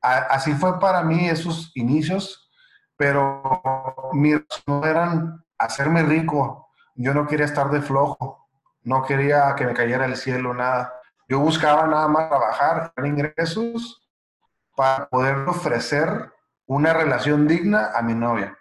así 0.00 0.52
fue 0.52 0.78
para 0.78 1.02
mí 1.02 1.28
esos 1.28 1.72
inicios, 1.74 2.50
pero 2.96 3.42
mis 4.12 4.40
no 4.66 4.84
eran 4.84 5.45
hacerme 5.58 6.02
rico. 6.02 6.68
Yo 6.94 7.14
no 7.14 7.26
quería 7.26 7.46
estar 7.46 7.70
de 7.70 7.82
flojo, 7.82 8.46
no 8.82 9.04
quería 9.04 9.54
que 9.56 9.66
me 9.66 9.74
cayera 9.74 10.06
el 10.06 10.16
cielo, 10.16 10.54
nada. 10.54 10.94
Yo 11.28 11.40
buscaba 11.40 11.86
nada 11.86 12.08
más 12.08 12.28
trabajar, 12.28 12.92
ingresos 13.04 14.02
para 14.76 15.08
poder 15.08 15.36
ofrecer 15.48 16.32
una 16.66 16.92
relación 16.92 17.48
digna 17.48 17.90
a 17.94 18.02
mi 18.02 18.14
novia. 18.14 18.56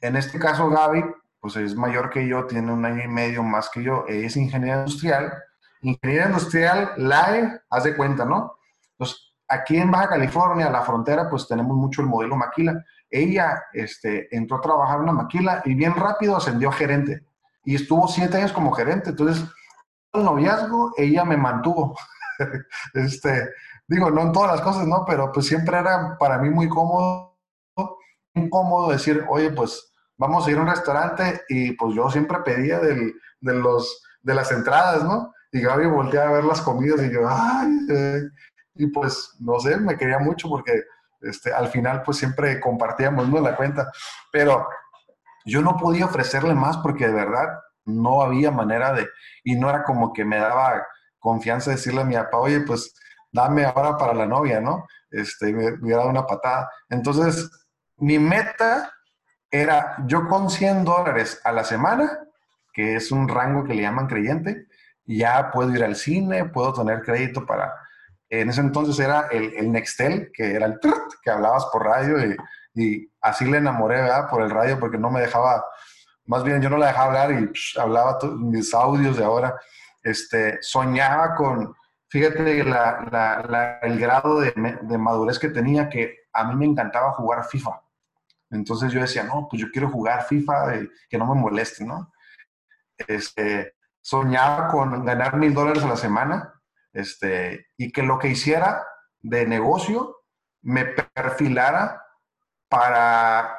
En 0.00 0.16
este 0.16 0.38
caso, 0.38 0.68
Gaby, 0.68 1.04
pues 1.40 1.56
es 1.56 1.74
mayor 1.74 2.10
que 2.10 2.26
yo, 2.26 2.46
tiene 2.46 2.72
un 2.72 2.84
año 2.84 3.02
y 3.02 3.08
medio 3.08 3.42
más 3.42 3.68
que 3.68 3.82
yo, 3.82 4.04
es 4.08 4.36
ingeniera 4.36 4.78
industrial. 4.78 5.32
Ingeniera 5.80 6.26
industrial, 6.26 6.92
LAE, 6.96 7.60
haz 7.68 7.84
de 7.84 7.96
cuenta, 7.96 8.24
¿no? 8.24 8.56
Entonces, 8.92 9.34
aquí 9.48 9.76
en 9.76 9.90
Baja 9.90 10.10
California, 10.10 10.70
la 10.70 10.82
frontera, 10.82 11.28
pues 11.28 11.48
tenemos 11.48 11.76
mucho 11.76 12.00
el 12.00 12.08
modelo 12.08 12.36
maquila 12.36 12.84
ella 13.12 13.64
este, 13.72 14.34
entró 14.34 14.56
a 14.56 14.62
trabajar 14.62 14.96
en 14.96 15.02
una 15.02 15.12
maquila 15.12 15.62
y 15.64 15.74
bien 15.74 15.94
rápido 15.94 16.36
ascendió 16.36 16.70
a 16.70 16.72
gerente. 16.72 17.24
Y 17.64 17.76
estuvo 17.76 18.08
siete 18.08 18.38
años 18.38 18.52
como 18.52 18.72
gerente. 18.72 19.10
Entonces, 19.10 19.44
el 20.12 20.24
noviazgo, 20.24 20.92
ella 20.96 21.24
me 21.24 21.36
mantuvo. 21.36 21.96
este, 22.94 23.50
digo, 23.86 24.10
no 24.10 24.22
en 24.22 24.32
todas 24.32 24.50
las 24.50 24.60
cosas, 24.62 24.86
¿no? 24.86 25.04
Pero 25.06 25.30
pues 25.30 25.46
siempre 25.46 25.78
era 25.78 26.16
para 26.18 26.38
mí 26.38 26.50
muy 26.50 26.68
cómodo, 26.68 27.38
incómodo 28.34 28.90
decir, 28.90 29.24
oye, 29.28 29.50
pues 29.50 29.92
vamos 30.16 30.46
a 30.46 30.50
ir 30.50 30.58
a 30.58 30.62
un 30.62 30.68
restaurante 30.68 31.42
y 31.48 31.72
pues 31.72 31.94
yo 31.94 32.10
siempre 32.10 32.38
pedía 32.44 32.78
del, 32.78 33.14
de, 33.40 33.54
los, 33.54 34.02
de 34.22 34.34
las 34.34 34.50
entradas, 34.52 35.04
¿no? 35.04 35.32
Y 35.52 35.60
Gaby 35.60 35.86
volteaba 35.86 36.30
a 36.30 36.32
ver 36.34 36.44
las 36.44 36.62
comidas 36.62 37.02
y 37.02 37.12
yo, 37.12 37.28
ay, 37.28 37.86
eh", 37.90 38.22
y 38.76 38.86
pues 38.86 39.36
no 39.40 39.60
sé, 39.60 39.76
me 39.76 39.96
quería 39.98 40.18
mucho 40.18 40.48
porque 40.48 40.72
este, 41.22 41.52
al 41.52 41.68
final 41.68 42.02
pues 42.02 42.18
siempre 42.18 42.60
compartíamos 42.60 43.28
la 43.28 43.56
cuenta, 43.56 43.90
pero 44.30 44.68
yo 45.44 45.62
no 45.62 45.76
podía 45.76 46.06
ofrecerle 46.06 46.54
más 46.54 46.78
porque 46.78 47.06
de 47.06 47.14
verdad 47.14 47.58
no 47.84 48.22
había 48.22 48.50
manera 48.50 48.92
de, 48.92 49.08
y 49.44 49.56
no 49.56 49.68
era 49.68 49.84
como 49.84 50.12
que 50.12 50.24
me 50.24 50.38
daba 50.38 50.86
confianza 51.18 51.70
decirle 51.70 52.02
a 52.02 52.04
mi 52.04 52.14
papá, 52.14 52.38
oye, 52.38 52.60
pues 52.60 52.94
dame 53.30 53.64
ahora 53.64 53.96
para 53.96 54.14
la 54.14 54.26
novia, 54.26 54.60
¿no? 54.60 54.86
Este, 55.10 55.52
me, 55.52 55.72
hubiera 55.74 55.98
dado 55.98 56.10
una 56.10 56.26
patada. 56.26 56.70
Entonces, 56.88 57.50
mi 57.96 58.18
meta 58.18 58.92
era, 59.50 59.96
yo 60.06 60.28
con 60.28 60.50
100 60.50 60.84
dólares 60.84 61.40
a 61.44 61.52
la 61.52 61.64
semana, 61.64 62.18
que 62.72 62.96
es 62.96 63.12
un 63.12 63.28
rango 63.28 63.64
que 63.64 63.74
le 63.74 63.82
llaman 63.82 64.06
creyente, 64.06 64.66
ya 65.04 65.50
puedo 65.50 65.70
ir 65.74 65.84
al 65.84 65.96
cine, 65.96 66.44
puedo 66.46 66.72
tener 66.72 67.02
crédito 67.02 67.44
para 67.44 67.74
en 68.40 68.48
ese 68.48 68.62
entonces 68.62 68.98
era 68.98 69.28
el, 69.30 69.52
el 69.54 69.70
Nextel, 69.70 70.32
que 70.32 70.54
era 70.54 70.64
el 70.64 70.80
que 71.22 71.30
hablabas 71.30 71.66
por 71.66 71.84
radio 71.84 72.16
y, 72.74 73.10
así 73.20 73.44
le 73.44 73.58
enamoré, 73.58 74.00
¿verdad? 74.00 74.30
Por 74.30 74.40
el 74.40 74.48
radio 74.50 74.80
porque 74.80 74.96
no 74.96 75.10
me 75.10 75.20
dejaba, 75.20 75.62
más 76.24 76.42
bien 76.42 76.62
yo 76.62 76.70
no 76.70 76.78
la 76.78 76.86
dejaba 76.86 77.06
hablar 77.08 77.32
y 77.32 77.78
hablaba 77.78 78.18
mis 78.38 78.72
audios 78.72 79.18
de 79.18 79.24
ahora. 79.24 79.60
Este, 80.02 80.58
soñaba 80.62 81.34
con, 81.34 81.76
fíjate 82.08 82.60
el 82.60 83.98
grado 83.98 84.40
de, 84.40 84.98
madurez 84.98 85.38
que 85.38 85.50
tenía, 85.50 85.90
que 85.90 86.20
a 86.32 86.44
mí 86.44 86.54
me 86.54 86.64
encantaba 86.64 87.12
jugar 87.12 87.44
FIFA. 87.44 87.82
Entonces 88.50 88.90
yo 88.92 89.02
decía, 89.02 89.24
no, 89.24 89.46
pues 89.50 89.60
yo 89.60 89.68
quiero 89.70 89.90
jugar 89.90 90.24
FIFA, 90.24 90.72
que 91.10 91.18
no 91.18 91.26
me 91.26 91.38
moleste, 91.38 91.84
¿no? 91.84 92.10
este, 92.96 93.74
soñaba 94.00 94.68
con 94.68 95.04
ganar 95.04 95.36
mil 95.36 95.52
dólares 95.52 95.82
a 95.84 95.88
la 95.88 95.96
semana 95.96 96.61
este, 96.92 97.66
y 97.76 97.90
que 97.92 98.02
lo 98.02 98.18
que 98.18 98.28
hiciera 98.28 98.86
de 99.20 99.46
negocio 99.46 100.22
me 100.62 100.84
perfilara 100.84 102.02
para 102.68 103.58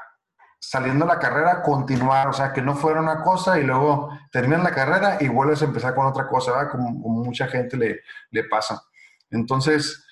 saliendo 0.60 1.06
de 1.06 1.14
la 1.14 1.20
carrera 1.20 1.62
continuar, 1.62 2.30
o 2.30 2.34
sea, 2.34 2.54
que 2.54 2.62
no 2.62 2.76
fuera 2.76 3.02
una 3.02 3.22
cosa 3.22 3.60
y 3.60 3.64
luego 3.64 4.18
terminas 4.32 4.64
la 4.64 4.72
carrera 4.72 5.18
y 5.20 5.28
vuelves 5.28 5.62
a 5.62 5.66
empezar 5.66 5.94
con 5.94 6.06
otra 6.06 6.26
cosa, 6.28 6.54
¿verdad? 6.54 6.72
Como, 6.72 6.90
mucha 6.90 7.48
gente 7.48 7.76
le, 7.76 8.00
le 8.32 8.44
pasa. 8.46 8.82
Entonces, 9.30 10.06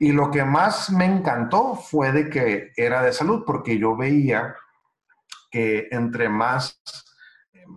y 0.00 0.10
lo 0.10 0.32
que 0.32 0.44
más 0.44 0.90
me 0.90 1.04
encantó 1.04 1.76
fue 1.76 2.10
de 2.10 2.28
que 2.28 2.72
era 2.76 3.02
de 3.02 3.12
salud, 3.12 3.44
porque 3.46 3.78
yo 3.78 3.96
veía 3.96 4.56
que 5.52 5.86
entre 5.92 6.28
más, 6.28 6.82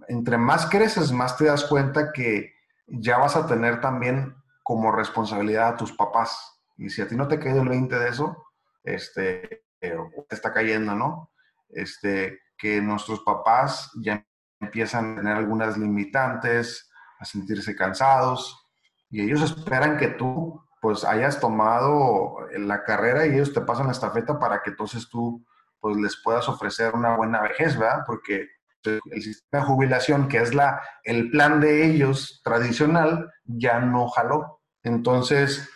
entre 0.07 0.37
más 0.37 0.65
creces, 0.65 1.11
más 1.11 1.37
te 1.37 1.45
das 1.45 1.65
cuenta 1.65 2.11
que 2.11 2.55
ya 2.87 3.19
vas 3.19 3.35
a 3.35 3.45
tener 3.45 3.81
también 3.81 4.34
como 4.65 4.91
responsabilidad 4.91 5.67
a 5.67 5.77
tus 5.77 5.93
papás. 5.93 6.59
Y 6.75 6.89
si 6.89 6.99
a 6.99 7.07
ti 7.07 7.15
no 7.15 7.27
te 7.27 7.39
queda 7.39 7.61
el 7.61 7.69
20 7.69 7.99
de 7.99 8.09
eso, 8.09 8.47
este, 8.83 9.63
te 9.79 9.95
está 10.31 10.51
cayendo, 10.51 10.95
¿no? 10.95 11.31
Este, 11.69 12.39
que 12.57 12.81
nuestros 12.81 13.19
papás 13.19 13.91
ya 14.01 14.25
empiezan 14.59 15.13
a 15.13 15.15
tener 15.17 15.37
algunas 15.37 15.77
limitantes, 15.77 16.89
a 17.19 17.25
sentirse 17.25 17.75
cansados, 17.75 18.67
y 19.11 19.21
ellos 19.21 19.43
esperan 19.43 19.97
que 19.97 20.07
tú 20.07 20.59
pues 20.81 21.03
hayas 21.03 21.39
tomado 21.39 22.37
la 22.57 22.83
carrera 22.83 23.27
y 23.27 23.35
ellos 23.35 23.53
te 23.53 23.61
pasan 23.61 23.85
la 23.85 23.91
estafeta 23.91 24.39
para 24.39 24.63
que 24.63 24.71
entonces 24.71 25.07
tú 25.09 25.45
pues 25.79 25.95
les 25.97 26.19
puedas 26.23 26.49
ofrecer 26.49 26.95
una 26.95 27.15
buena 27.15 27.39
vejez, 27.39 27.77
¿verdad? 27.77 28.03
Porque 28.07 28.49
el 28.85 29.21
sistema 29.21 29.61
de 29.61 29.67
jubilación, 29.67 30.27
que 30.27 30.37
es 30.37 30.53
la, 30.53 30.81
el 31.03 31.31
plan 31.31 31.59
de 31.59 31.85
ellos 31.85 32.41
tradicional, 32.43 33.31
ya 33.43 33.79
no 33.79 34.07
jaló. 34.09 34.61
Entonces, 34.83 35.69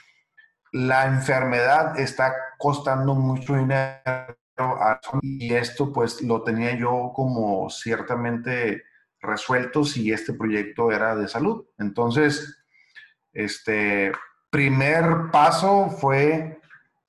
la 0.72 1.08
enfermedad 1.08 2.00
está 2.00 2.34
costando 2.58 3.16
mucho 3.16 3.56
dinero 3.56 4.02
y 5.22 5.54
esto 5.54 5.94
pues 5.94 6.22
lo 6.22 6.44
tenía 6.44 6.76
yo 6.76 7.12
como 7.16 7.70
ciertamente 7.70 8.84
resuelto 9.22 9.84
si 9.84 10.12
este 10.12 10.34
proyecto 10.34 10.92
era 10.92 11.16
de 11.16 11.28
salud. 11.28 11.66
Entonces, 11.78 12.64
este, 13.34 14.12
primer 14.50 15.30
paso 15.32 15.90
fue 15.90 16.59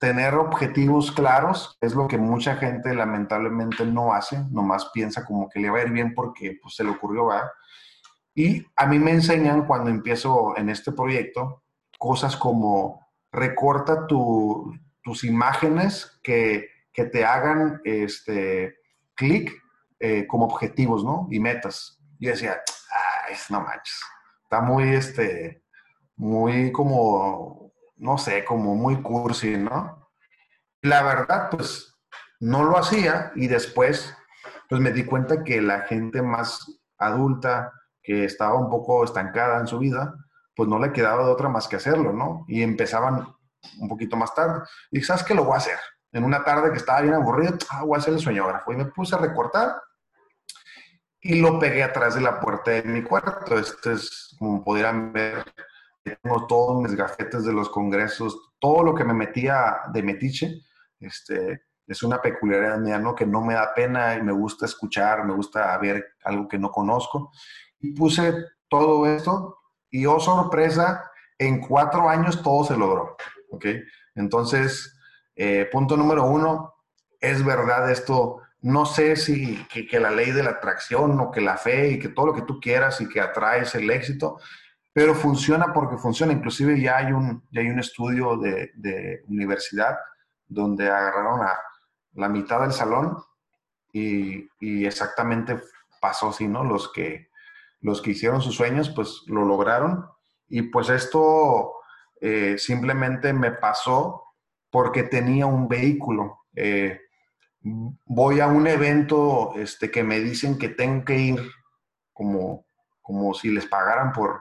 tener 0.01 0.35
objetivos 0.35 1.13
claros, 1.13 1.77
es 1.83 1.95
lo 1.95 2.09
que 2.09 2.17
mucha 2.17 2.57
gente 2.57 2.95
lamentablemente 2.95 3.85
no 3.85 4.15
hace, 4.15 4.43
nomás 4.51 4.91
piensa 4.95 5.27
como 5.27 5.51
que 5.51 5.61
le 5.61 5.69
va 5.69 5.79
a 5.79 5.83
ir 5.83 5.91
bien 5.91 6.15
porque 6.15 6.59
pues, 6.61 6.75
se 6.75 6.85
le 6.85 6.91
ocurrió, 6.91 7.27
¿verdad? 7.27 7.51
Y 8.35 8.65
a 8.77 8.87
mí 8.87 8.99
me 8.99 9.11
enseñan 9.11 9.67
cuando 9.67 9.91
empiezo 9.91 10.57
en 10.57 10.71
este 10.71 10.93
proyecto 10.93 11.65
cosas 11.99 12.35
como 12.35 13.09
recorta 13.31 14.07
tus 14.07 15.25
imágenes 15.25 16.19
que, 16.23 16.69
te 17.13 17.25
hagan 17.25 17.81
este, 17.85 18.77
clic 19.15 19.51
eh, 19.99 20.27
como 20.27 20.45
objetivos, 20.45 21.03
¿no? 21.03 21.29
Y 21.31 21.41
metas. 21.41 21.99
Y 22.19 22.27
decía, 22.27 22.61
no 23.49 23.63
manches, 23.63 24.01
está 24.43 24.61
muy, 24.61 24.85
este, 24.91 25.63
muy 26.17 26.73
como, 26.73 27.60
no 28.01 28.19
sé, 28.19 28.45
como 28.45 28.75
muy 28.75 29.03
cursi, 29.03 29.57
¿no? 29.57 30.11
La 30.83 31.03
verdad, 31.03 31.51
pues 31.51 31.95
no 32.41 32.65
lo 32.65 32.79
hacía 32.79 33.33
y 33.35 33.47
después, 33.47 34.17
pues 34.69 34.81
me 34.81 34.93
di 34.93 35.05
cuenta 35.05 35.45
que 35.45 35.61
la 35.61 35.83
gente 35.83 36.23
más 36.23 36.81
adulta, 36.99 37.73
que 38.03 38.25
estaba 38.25 38.55
un 38.55 38.71
poco 38.71 39.05
estancada 39.05 39.61
en 39.61 39.67
su 39.67 39.79
vida, 39.79 40.15
pues 40.57 40.69
no 40.69 40.79
le 40.79 40.93
quedaba 40.93 41.25
de 41.25 41.31
otra 41.31 41.49
más 41.49 41.69
que 41.69 41.77
hacerlo, 41.77 42.13
¿no? 42.13 42.45
Y 42.49 42.63
empezaban 42.63 43.27
un 43.79 43.89
poquito 43.89 44.17
más 44.17 44.35
tarde. 44.35 44.63
Y 44.91 45.03
¿sabes 45.03 45.23
qué? 45.23 45.35
Lo 45.35 45.45
voy 45.45 45.55
a 45.55 45.59
hacer. 45.59 45.79
En 46.13 46.25
una 46.25 46.43
tarde 46.43 46.71
que 46.71 46.79
estaba 46.79 47.03
bien 47.03 47.15
aburrido, 47.15 47.57
ah, 47.69 47.85
voy 47.85 47.97
a 47.97 47.99
hacer 47.99 48.15
el 48.15 48.21
sueñógrafo. 48.21 48.73
Y 48.73 48.77
me 48.77 48.87
puse 48.87 49.15
a 49.15 49.19
recortar 49.19 49.81
y 51.21 51.41
lo 51.41 51.59
pegué 51.59 51.83
atrás 51.83 52.15
de 52.15 52.23
la 52.23 52.41
puerta 52.41 52.71
de 52.71 52.83
mi 52.83 53.03
cuarto. 53.03 53.59
Este 53.59 53.93
es, 53.93 54.35
como 54.39 54.65
pudieran 54.65 55.13
ver, 55.13 55.45
tengo 56.03 56.47
todos 56.47 56.83
mis 56.83 56.95
gafetes 56.95 57.45
de 57.45 57.53
los 57.53 57.69
congresos, 57.69 58.53
todo 58.59 58.83
lo 58.83 58.95
que 58.95 59.05
me 59.05 59.15
metía 59.15 59.81
de 59.93 60.03
metiche, 60.03 60.63
este, 60.99 61.63
es 61.87 62.03
una 62.03 62.23
peculiaridad 62.23 62.79
mía, 62.79 62.99
¿no? 62.99 63.15
Que 63.15 63.27
no 63.27 63.41
me 63.41 63.55
da 63.55 63.75
pena 63.75 64.15
y 64.15 64.23
me 64.23 64.33
gusta 64.33 64.67
escuchar, 64.67 65.25
me 65.25 65.35
gusta 65.35 65.77
ver 65.79 66.15
algo 66.25 66.47
que 66.47 66.59
no 66.59 66.71
conozco. 66.71 67.33
Y 67.81 67.93
puse 67.93 68.33
todo 68.69 69.07
esto 69.07 69.59
y, 69.91 70.07
oh 70.07 70.21
sorpresa, 70.21 71.11
en 71.37 71.61
cuatro 71.61 72.09
años 72.09 72.43
todo 72.43 72.65
se 72.65 72.77
logró, 72.77 73.17
¿ok? 73.51 73.67
Entonces, 74.15 74.97
eh, 75.35 75.69
punto 75.73 75.97
número 75.97 76.25
uno, 76.27 76.75
es 77.21 77.45
verdad 77.45 77.91
esto, 77.91 78.41
no 78.61 78.87
sé 78.87 79.17
si 79.17 79.57
que, 79.65 79.87
que, 79.87 79.99
la 79.99 80.11
ley 80.11 80.31
de 80.31 80.43
la 80.43 80.51
atracción 80.51 81.19
o 81.19 81.31
que 81.31 81.41
la 81.41 81.57
fe 81.57 81.89
y 81.93 81.99
que 81.99 82.11
todo 82.11 82.27
lo 82.27 82.35
que 82.35 82.43
tú 82.43 82.61
quieras 82.61 83.01
y 83.01 83.09
que 83.09 83.21
atraes 83.21 83.75
el 83.75 83.91
éxito, 83.91 84.39
pero 84.93 85.15
funciona 85.15 85.73
porque 85.73 85.97
funciona. 85.97 86.33
Inclusive 86.33 86.81
ya 86.81 86.99
hay 86.99 87.13
un, 87.13 87.43
ya 87.51 87.61
hay 87.61 87.69
un 87.69 87.79
estudio 87.79 88.37
de, 88.37 88.71
de 88.75 89.23
universidad 89.29 89.99
donde 90.47 90.89
agarraron 90.89 91.43
a 91.43 91.59
la 92.15 92.29
mitad 92.29 92.61
del 92.61 92.73
salón 92.73 93.17
y, 93.93 94.49
y, 94.61 94.85
exactamente 94.85 95.61
pasó 96.01 96.31
así, 96.31 96.47
¿no? 96.47 96.65
Los 96.65 96.93
que, 96.93 97.29
los 97.81 98.03
que 98.03 98.11
hicieron 98.11 98.43
sus 98.43 98.57
sueños, 98.57 98.91
pues 98.91 99.23
lo 99.27 99.45
lograron. 99.45 100.07
Y 100.49 100.63
pues 100.63 100.89
esto 100.89 101.75
eh, 102.21 102.57
simplemente 102.59 103.33
me 103.33 103.53
pasó 103.53 104.25
porque 104.71 105.05
tenía 105.05 105.47
un 105.47 105.69
vehículo. 105.69 106.41
Eh, 106.55 107.01
voy 107.63 108.41
a 108.41 108.47
un 108.47 108.67
evento 108.67 109.53
este, 109.57 109.91
que 109.91 110.03
me 110.03 110.21
dicen 110.21 110.59
que 110.59 110.69
tengo 110.69 111.05
que 111.05 111.19
ir 111.19 111.51
como, 112.13 112.67
como 113.03 113.35
si 113.35 113.51
les 113.51 113.67
pagaran 113.67 114.13
por, 114.13 114.41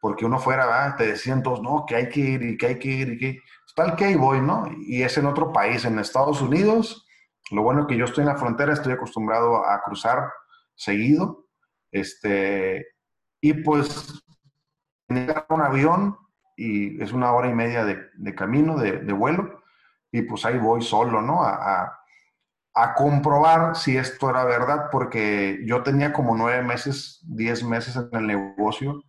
porque 0.00 0.24
uno 0.24 0.38
fuera, 0.38 0.96
te 0.96 1.06
decían 1.06 1.42
todos, 1.42 1.62
no, 1.62 1.84
que 1.86 1.96
hay 1.96 2.08
que 2.08 2.20
ir 2.20 2.42
y 2.42 2.56
que 2.56 2.66
hay 2.66 2.78
que 2.78 2.88
ir 2.88 3.08
y 3.10 3.18
que... 3.18 3.40
Tal 3.74 3.94
que 3.94 4.06
ahí 4.06 4.16
voy, 4.16 4.40
¿no? 4.40 4.66
Y 4.86 5.02
es 5.02 5.18
en 5.18 5.26
otro 5.26 5.52
país, 5.52 5.84
en 5.84 5.98
Estados 5.98 6.40
Unidos. 6.40 7.06
Lo 7.50 7.60
bueno 7.60 7.82
es 7.82 7.86
que 7.86 7.96
yo 7.98 8.06
estoy 8.06 8.22
en 8.22 8.28
la 8.28 8.38
frontera, 8.38 8.72
estoy 8.72 8.94
acostumbrado 8.94 9.66
a 9.68 9.82
cruzar 9.82 10.30
seguido. 10.74 11.44
Este, 11.92 12.86
y 13.42 13.52
pues, 13.52 14.24
un 15.08 15.60
avión 15.60 16.16
y 16.56 17.02
es 17.02 17.12
una 17.12 17.32
hora 17.32 17.48
y 17.48 17.54
media 17.54 17.84
de, 17.84 18.34
camino, 18.34 18.78
de, 18.78 19.12
vuelo, 19.12 19.62
y 20.10 20.22
pues 20.22 20.44
ahí 20.46 20.58
voy 20.58 20.80
solo, 20.82 21.20
¿no? 21.20 21.44
A, 21.44 22.00
a, 22.74 22.94
comprobar 22.94 23.76
si 23.76 23.96
esto 23.96 24.30
era 24.30 24.44
verdad, 24.44 24.88
porque 24.90 25.60
yo 25.66 25.82
tenía 25.82 26.12
como 26.12 26.34
nueve 26.34 26.62
meses, 26.62 27.20
diez 27.26 27.62
meses 27.62 27.96
en 27.96 28.08
el 28.18 28.26
negocio 28.26 29.02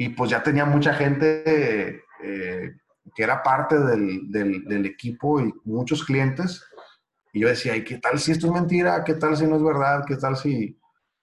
y 0.00 0.08
pues 0.08 0.30
ya 0.30 0.42
tenía 0.42 0.64
mucha 0.64 0.94
gente 0.94 2.04
eh, 2.22 2.72
que 3.14 3.22
era 3.22 3.42
parte 3.42 3.78
del, 3.78 4.32
del, 4.32 4.86
equipo 4.86 5.42
y 5.42 5.52
muchos 5.64 6.04
clientes. 6.04 6.64
Y 7.34 7.40
yo 7.40 7.48
decía, 7.48 7.76
¿y 7.76 7.84
qué 7.84 7.98
tal 7.98 8.18
si 8.18 8.32
esto 8.32 8.46
es 8.46 8.52
mentira? 8.54 9.04
¿Qué 9.04 9.12
tal 9.12 9.36
si 9.36 9.46
no 9.46 9.56
es 9.56 9.62
verdad? 9.62 10.04
¿Qué 10.06 10.16
tal 10.16 10.38
si, 10.38 10.80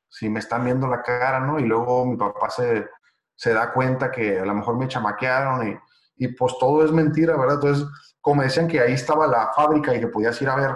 si 0.07 0.29
me 0.29 0.37
están 0.37 0.63
viendo 0.63 0.85
la 0.85 1.01
cara? 1.01 1.39
¿no? 1.39 1.57
Y 1.57 1.63
luego 1.63 2.05
mi 2.05 2.17
papá 2.17 2.51
se, 2.51 2.87
se 3.35 3.51
da 3.51 3.73
cuenta 3.73 4.11
que 4.11 4.37
a 4.37 4.45
lo 4.45 4.53
mejor 4.53 4.77
me 4.77 4.87
chamaquearon 4.87 5.69
y, 5.69 5.79
y 6.23 6.27
pues 6.35 6.53
todo 6.59 6.85
es 6.85 6.91
mentira, 6.91 7.35
¿verdad? 7.35 7.55
Entonces, 7.55 7.87
como 8.21 8.43
decían 8.43 8.67
que 8.67 8.79
ahí 8.79 8.93
estaba 8.93 9.25
la 9.25 9.53
fábrica 9.55 9.95
y 9.95 9.99
que 9.99 10.07
podías 10.07 10.39
ir 10.39 10.49
a 10.49 10.55
ver 10.55 10.75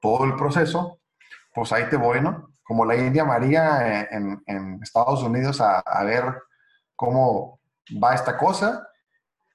todo 0.00 0.24
el 0.24 0.36
proceso, 0.36 1.00
pues 1.52 1.72
ahí 1.72 1.88
te 1.90 1.96
voy, 1.96 2.20
¿no? 2.20 2.54
Como 2.62 2.84
la 2.84 2.94
India 2.94 3.24
María 3.24 4.06
en, 4.08 4.40
en 4.46 4.78
Estados 4.84 5.24
Unidos 5.24 5.60
a 5.60 6.04
ver 6.04 6.47
cómo 6.98 7.60
va 8.02 8.14
esta 8.14 8.36
cosa. 8.36 8.88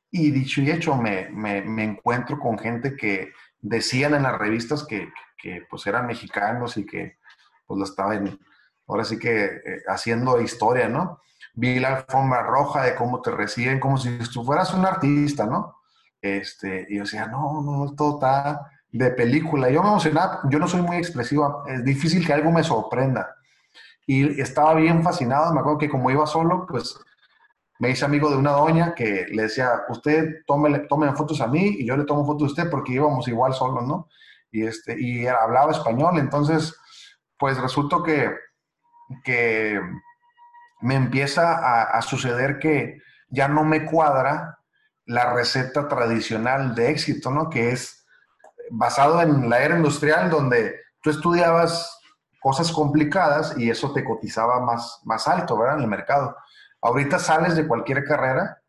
Y 0.10 0.32
dicho 0.32 0.62
y 0.62 0.72
hecho, 0.72 0.96
me, 0.96 1.30
me, 1.30 1.84
encuentro 1.84 2.40
con 2.40 2.58
gente 2.58 2.96
que 2.96 3.34
decían 3.60 4.14
en 4.14 4.24
las 4.24 4.38
revistas 4.38 4.86
que, 4.86 5.12
que, 5.38 5.66
pues 5.70 5.86
eran 5.86 6.08
mexicanos 6.08 6.78
y 6.78 6.86
que 6.86 7.18
pues 7.66 7.78
lo 7.80 7.84
estaban, 7.84 8.40
ahora 8.88 9.04
sí 9.04 9.18
que 9.18 9.46
eh, 9.46 9.82
haciendo 9.88 10.40
historia, 10.42 10.88
¿no? 10.88 11.20
Vi 11.56 11.80
la 11.80 11.98
alfombra 11.98 12.44
roja 12.44 12.84
de 12.84 12.96
cómo 12.96 13.22
te 13.22 13.32
reciben, 13.32 13.80
como 13.80 13.98
si 13.98 14.18
tú 14.32 14.46
fueras 14.46 14.74
un 14.74 14.86
artista, 14.86 15.46
¿no? 15.46 15.78
Este, 16.22 16.86
y 16.90 16.98
yo 16.98 17.04
decía, 17.04 17.26
no, 17.26 17.62
no, 17.62 17.94
todo 17.96 18.16
está 18.16 18.72
de 18.92 19.10
película. 19.12 19.70
Yo 19.70 19.82
me 19.82 19.90
emocionaba, 19.90 20.42
yo 20.50 20.60
no 20.60 20.68
soy 20.68 20.82
muy 20.82 20.98
expresiva, 20.98 21.64
es 21.68 21.84
difícil 21.84 22.26
que 22.26 22.34
algo 22.34 22.52
me 22.52 22.64
sorprenda. 22.64 23.36
Y 24.06 24.40
estaba 24.40 24.76
bien 24.76 25.02
fascinado, 25.04 25.54
me 25.54 25.60
acuerdo 25.60 25.80
que 25.80 25.90
como 25.90 26.12
iba 26.12 26.28
solo, 26.28 26.66
pues 26.68 26.98
me 27.84 27.90
hice 27.90 28.06
amigo 28.06 28.30
de 28.30 28.38
una 28.38 28.52
doña 28.52 28.96
que 28.96 29.26
le 29.30 29.42
decía, 29.42 29.82
usted 29.90 30.46
tome, 30.48 30.80
tome 30.88 31.12
fotos 31.12 31.42
a 31.42 31.48
mí 31.48 31.76
y 31.80 31.86
yo 31.86 31.98
le 31.98 32.06
tomo 32.06 32.26
fotos 32.26 32.44
a 32.44 32.52
usted 32.52 32.70
porque 32.70 32.94
íbamos 32.94 33.28
igual 33.28 33.54
solos, 33.54 33.86
¿no? 33.86 34.08
Y, 34.52 34.66
este, 34.66 34.96
y 34.98 35.28
hablaba 35.28 35.74
español, 35.74 36.18
entonces, 36.18 36.74
pues 37.38 37.58
resultó 37.58 38.02
que, 38.02 38.32
que 39.26 39.82
me 40.80 40.96
empieza 40.96 41.90
a, 41.90 42.02
suceder 42.04 42.58
que 42.58 43.02
ya 43.28 43.50
no 43.50 43.66
me 43.66 43.84
cuadra 43.84 44.60
la 45.06 45.34
receta 45.34 45.90
tradicional 45.90 46.76
de 46.76 46.90
éxito, 46.90 47.32
¿no? 47.32 47.50
Que 47.50 47.72
es 47.72 48.06
basado 48.72 49.22
en 49.22 49.50
la 49.50 49.60
era 49.60 49.76
industrial 49.76 50.30
donde 50.30 50.80
tú 51.02 51.10
estudiabas 51.10 52.00
cosas 52.40 52.72
complicadas 52.72 53.58
y 53.58 53.70
eso 53.70 53.92
te 53.92 54.06
cotizaba 54.06 54.62
más, 54.62 55.02
más 55.04 55.28
alto, 55.28 55.58
¿verdad? 55.58 55.80
En 55.80 55.84
el 55.84 55.90
mercado. 55.90 56.38
Ahorita 56.84 57.18
sales 57.18 57.56
de 57.56 57.68
cualquier 57.68 58.04
carrera 58.04 58.62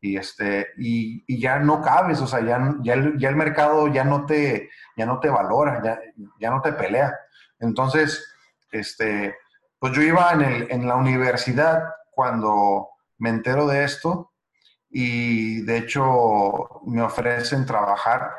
y, 0.00 0.16
este, 0.16 0.68
y, 0.78 1.40
ya 1.40 1.58
no 1.58 1.82
cabes, 1.82 2.20
o 2.20 2.26
sea, 2.26 2.40
ya, 2.40 2.76
ya, 2.82 2.94
el, 2.94 3.36
mercado 3.36 3.88
ya 3.88 4.04
no 4.04 4.24
te, 4.24 4.70
ya 4.96 5.04
no 5.04 5.20
te 5.20 5.28
valora, 5.28 5.82
ya, 5.82 5.98
ya 6.40 6.50
no 6.50 6.62
te 6.62 6.72
pelea. 6.72 7.14
Entonces, 7.58 8.24
este, 8.70 9.36
pues 9.78 9.92
yo 9.92 10.02
iba 10.02 10.32
en, 10.32 10.42
el, 10.42 10.70
en 10.70 10.86
la 10.86 10.96
universidad 10.96 11.82
cuando 12.10 12.88
me 13.18 13.30
entero 13.30 13.66
de 13.66 13.84
esto 13.84 14.32
y 14.88 15.62
de 15.62 15.78
hecho 15.78 16.80
me 16.86 17.02
ofrecen 17.02 17.66
trabajar 17.66 18.30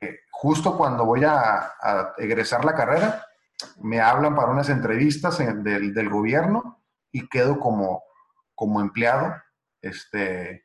eh, 0.00 0.20
justo 0.30 0.76
cuando 0.76 1.04
voy 1.04 1.24
a, 1.24 1.74
egresar 2.18 2.64
la 2.64 2.74
carrera, 2.74 3.26
me 3.82 4.00
hablan 4.00 4.34
para 4.34 4.50
unas 4.50 4.70
entrevistas 4.70 5.38
del, 5.38 5.92
del, 5.92 6.08
gobierno 6.08 6.82
y 7.12 7.28
quedo 7.28 7.60
como, 7.60 8.02
como 8.60 8.82
empleado. 8.82 9.34
Este, 9.80 10.64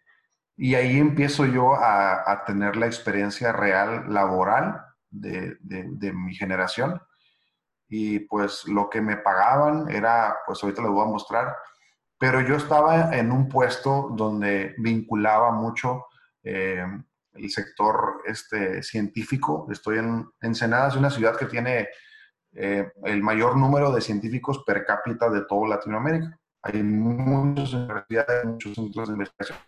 y 0.57 0.75
ahí 0.75 0.99
empiezo 0.99 1.45
yo 1.45 1.75
a, 1.75 2.43
tener 2.45 2.75
la 2.75 2.87
experiencia 2.87 3.53
real 3.53 4.13
laboral 4.13 4.81
de, 5.09 5.57
mi 6.13 6.35
generación 6.35 7.01
y 7.87 8.19
pues 8.19 8.65
lo 8.67 8.89
que 8.89 8.99
me 8.99 9.15
pagaban 9.15 9.89
era, 9.89 10.35
pues 10.45 10.61
ahorita 10.61 10.81
les 10.81 10.91
voy 10.91 11.07
a 11.07 11.11
mostrar, 11.11 11.55
pero 12.19 12.41
yo 12.41 12.57
estaba 12.57 13.15
en 13.15 13.31
un 13.31 13.47
puesto 13.47 14.09
donde 14.11 14.75
vinculaba 14.77 15.51
mucho 15.51 16.07
eh, 16.43 16.85
el 17.31 17.49
sector 17.49 18.23
este, 18.25 18.83
científico. 18.83 19.67
Estoy 19.71 19.99
en 19.99 20.27
Ensenada, 20.41 20.89
es 20.89 20.97
una 20.97 21.09
ciudad 21.09 21.37
que 21.37 21.45
tiene 21.45 21.87
eh, 22.51 22.91
el 23.05 23.23
mayor 23.23 23.55
número 23.55 23.93
de 23.93 24.01
científicos 24.01 24.63
per 24.65 24.85
cápita 24.85 25.29
de 25.29 25.45
toda 25.45 25.69
Latinoamérica. 25.69 26.37
Hay 26.65 26.81
muchas 26.81 27.73
universidades, 27.73 28.45
muchos 28.45 28.73
centros 28.73 29.07
de 29.07 29.13
investigación. 29.13 29.59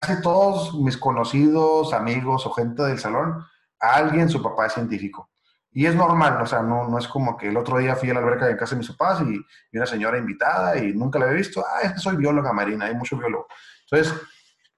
Casi 0.00 0.22
todos 0.22 0.74
mis 0.80 0.96
conocidos, 0.96 1.92
amigos 1.92 2.46
o 2.46 2.50
gente 2.50 2.82
del 2.82 2.98
salón, 2.98 3.44
alguien, 3.78 4.30
su 4.30 4.42
papá 4.42 4.66
es 4.66 4.72
científico. 4.72 5.28
Y 5.70 5.84
es 5.84 5.94
normal, 5.94 6.40
o 6.40 6.46
sea, 6.46 6.62
no, 6.62 6.88
no 6.88 6.98
es 6.98 7.06
como 7.06 7.36
que 7.36 7.48
el 7.48 7.56
otro 7.58 7.76
día 7.76 7.94
fui 7.94 8.08
a 8.08 8.14
la 8.14 8.20
alberca 8.20 8.46
de 8.46 8.56
casa 8.56 8.74
de 8.74 8.78
mis 8.78 8.90
papás 8.90 9.20
y, 9.20 9.34
y 9.34 9.76
una 9.76 9.84
señora 9.84 10.16
invitada 10.16 10.78
y 10.78 10.94
nunca 10.94 11.18
la 11.18 11.26
había 11.26 11.36
visto. 11.36 11.62
Ah, 11.62 11.98
soy 11.98 12.16
bióloga 12.16 12.54
marina, 12.54 12.86
hay 12.86 12.94
mucho 12.94 13.18
biólogo. 13.18 13.46
Entonces, 13.90 14.18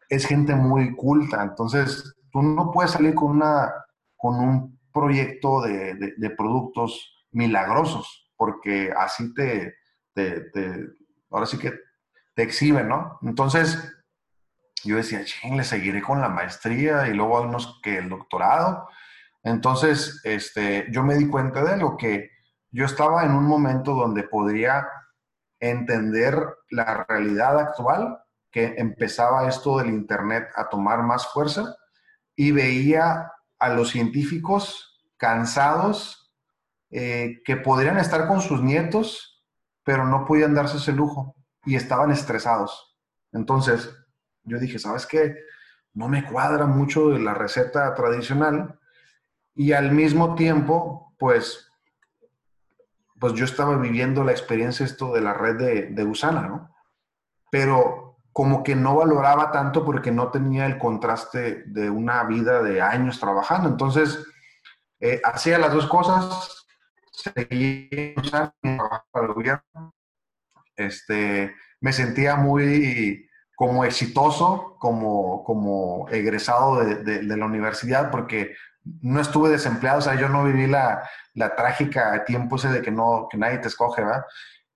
es 0.09 0.27
gente 0.27 0.57
muy 0.57 0.97
culta. 0.97 1.45
Entonces, 1.45 2.17
tú 2.33 2.43
no 2.43 2.73
puedes 2.73 2.91
salir 2.91 3.14
con, 3.14 3.31
una, 3.31 3.73
con 4.17 4.35
un 4.35 4.81
proyecto 4.93 5.62
de, 5.62 5.95
de, 6.17 6.31
productos 6.31 7.25
milagrosos, 7.31 8.33
porque 8.37 8.93
así 8.97 9.33
te, 9.33 9.77
ahora 11.31 11.47
sí 11.47 11.59
que 11.59 11.73
te 12.35 12.43
exhiben, 12.43 12.88
¿no? 12.88 13.19
Entonces, 13.23 13.79
yo 14.85 14.97
decía, 14.97 15.25
ching, 15.25 15.57
le 15.57 15.64
seguiré 15.64 16.03
con 16.03 16.21
la 16.21 16.29
maestría 16.29 17.09
y 17.09 17.14
luego 17.14 17.41
unos 17.43 17.81
que 17.83 17.99
el 17.99 18.09
doctorado. 18.09 18.88
Entonces, 19.43 20.21
este, 20.25 20.87
yo 20.91 21.03
me 21.03 21.17
di 21.17 21.29
cuenta 21.29 21.64
de 21.64 21.77
lo 21.77 21.97
que 21.97 22.31
yo 22.71 22.85
estaba 22.85 23.25
en 23.25 23.33
un 23.33 23.45
momento 23.45 23.95
donde 23.95 24.23
podría 24.23 24.88
entender 25.61 26.38
la 26.71 27.05
realidad 27.09 27.59
actual, 27.59 28.19
que 28.51 28.75
empezaba 28.79 29.49
esto 29.49 29.79
del 29.79 29.88
Internet 29.88 30.49
a 30.55 30.69
tomar 30.69 31.03
más 31.03 31.27
fuerza 31.27 31.77
y 32.35 32.53
veía 32.53 33.33
a 33.59 33.69
los 33.71 33.91
científicos 33.91 35.03
cansados 35.17 36.33
eh, 36.91 37.43
que 37.45 37.57
podrían 37.57 37.99
estar 37.99 38.29
con 38.29 38.41
sus 38.41 38.62
nietos, 38.62 39.38
pero 39.88 40.05
no 40.05 40.27
podían 40.27 40.55
darse 40.55 40.77
ese 40.77 40.92
lujo 40.92 41.35
y 41.64 41.74
estaban 41.74 42.11
estresados. 42.11 42.94
Entonces, 43.33 43.90
yo 44.42 44.59
dije, 44.59 44.79
¿sabes 44.79 45.07
qué? 45.07 45.35
No 45.94 46.09
me 46.09 46.27
cuadra 46.27 46.66
mucho 46.66 47.16
la 47.16 47.33
receta 47.33 47.94
tradicional 47.94 48.79
y 49.55 49.72
al 49.72 49.92
mismo 49.92 50.35
tiempo, 50.35 51.14
pues, 51.18 51.72
pues 53.18 53.33
yo 53.33 53.46
estaba 53.46 53.79
viviendo 53.79 54.24
la 54.24 54.33
experiencia 54.33 54.85
esto 54.85 55.14
de 55.14 55.22
la 55.22 55.33
red 55.33 55.57
de, 55.57 55.87
de 55.87 56.05
Usana, 56.05 56.42
¿no? 56.42 56.77
Pero 57.51 58.18
como 58.31 58.62
que 58.62 58.77
no 58.77 58.94
valoraba 58.94 59.51
tanto 59.53 59.87
porque 59.87 60.11
no 60.11 60.31
tenía 60.31 60.66
el 60.66 60.77
contraste 60.77 61.62
de 61.64 61.88
una 61.88 62.24
vida 62.24 62.62
de 62.62 62.83
años 62.83 63.18
trabajando. 63.18 63.70
Entonces, 63.70 64.22
eh, 65.01 65.18
hacía 65.24 65.59
las 65.59 65.72
dos 65.72 65.87
cosas, 65.87 66.58
seguía 67.19 68.15
Usana 68.17 68.55
para 69.11 69.27
el 69.27 69.33
gobierno. 69.33 69.95
Este, 70.77 71.55
me 71.81 71.93
sentía 71.93 72.37
muy 72.37 73.29
como 73.57 73.85
exitoso, 73.85 74.77
como, 74.79 75.43
como 75.43 76.09
egresado 76.11 76.85
de, 76.85 77.23
de 77.23 77.37
la 77.37 77.47
universidad, 77.47 78.11
porque 78.11 78.55
no 79.01 79.21
estuve 79.21 79.51
desempleado, 79.51 79.99
o 79.99 80.03
sea, 80.03 80.15
yo 80.15 80.29
no 80.29 80.45
viví 80.45 80.67
la, 80.67 81.03
trágica 81.57 82.25
tiempo 82.25 82.57
ese 82.57 82.69
de 82.69 82.83
que, 82.83 82.91
no, 82.91 83.29
que 83.31 83.39
nadie 83.39 83.59
te 83.59 83.69
escoge, 83.69 84.03
¿verdad? 84.03 84.25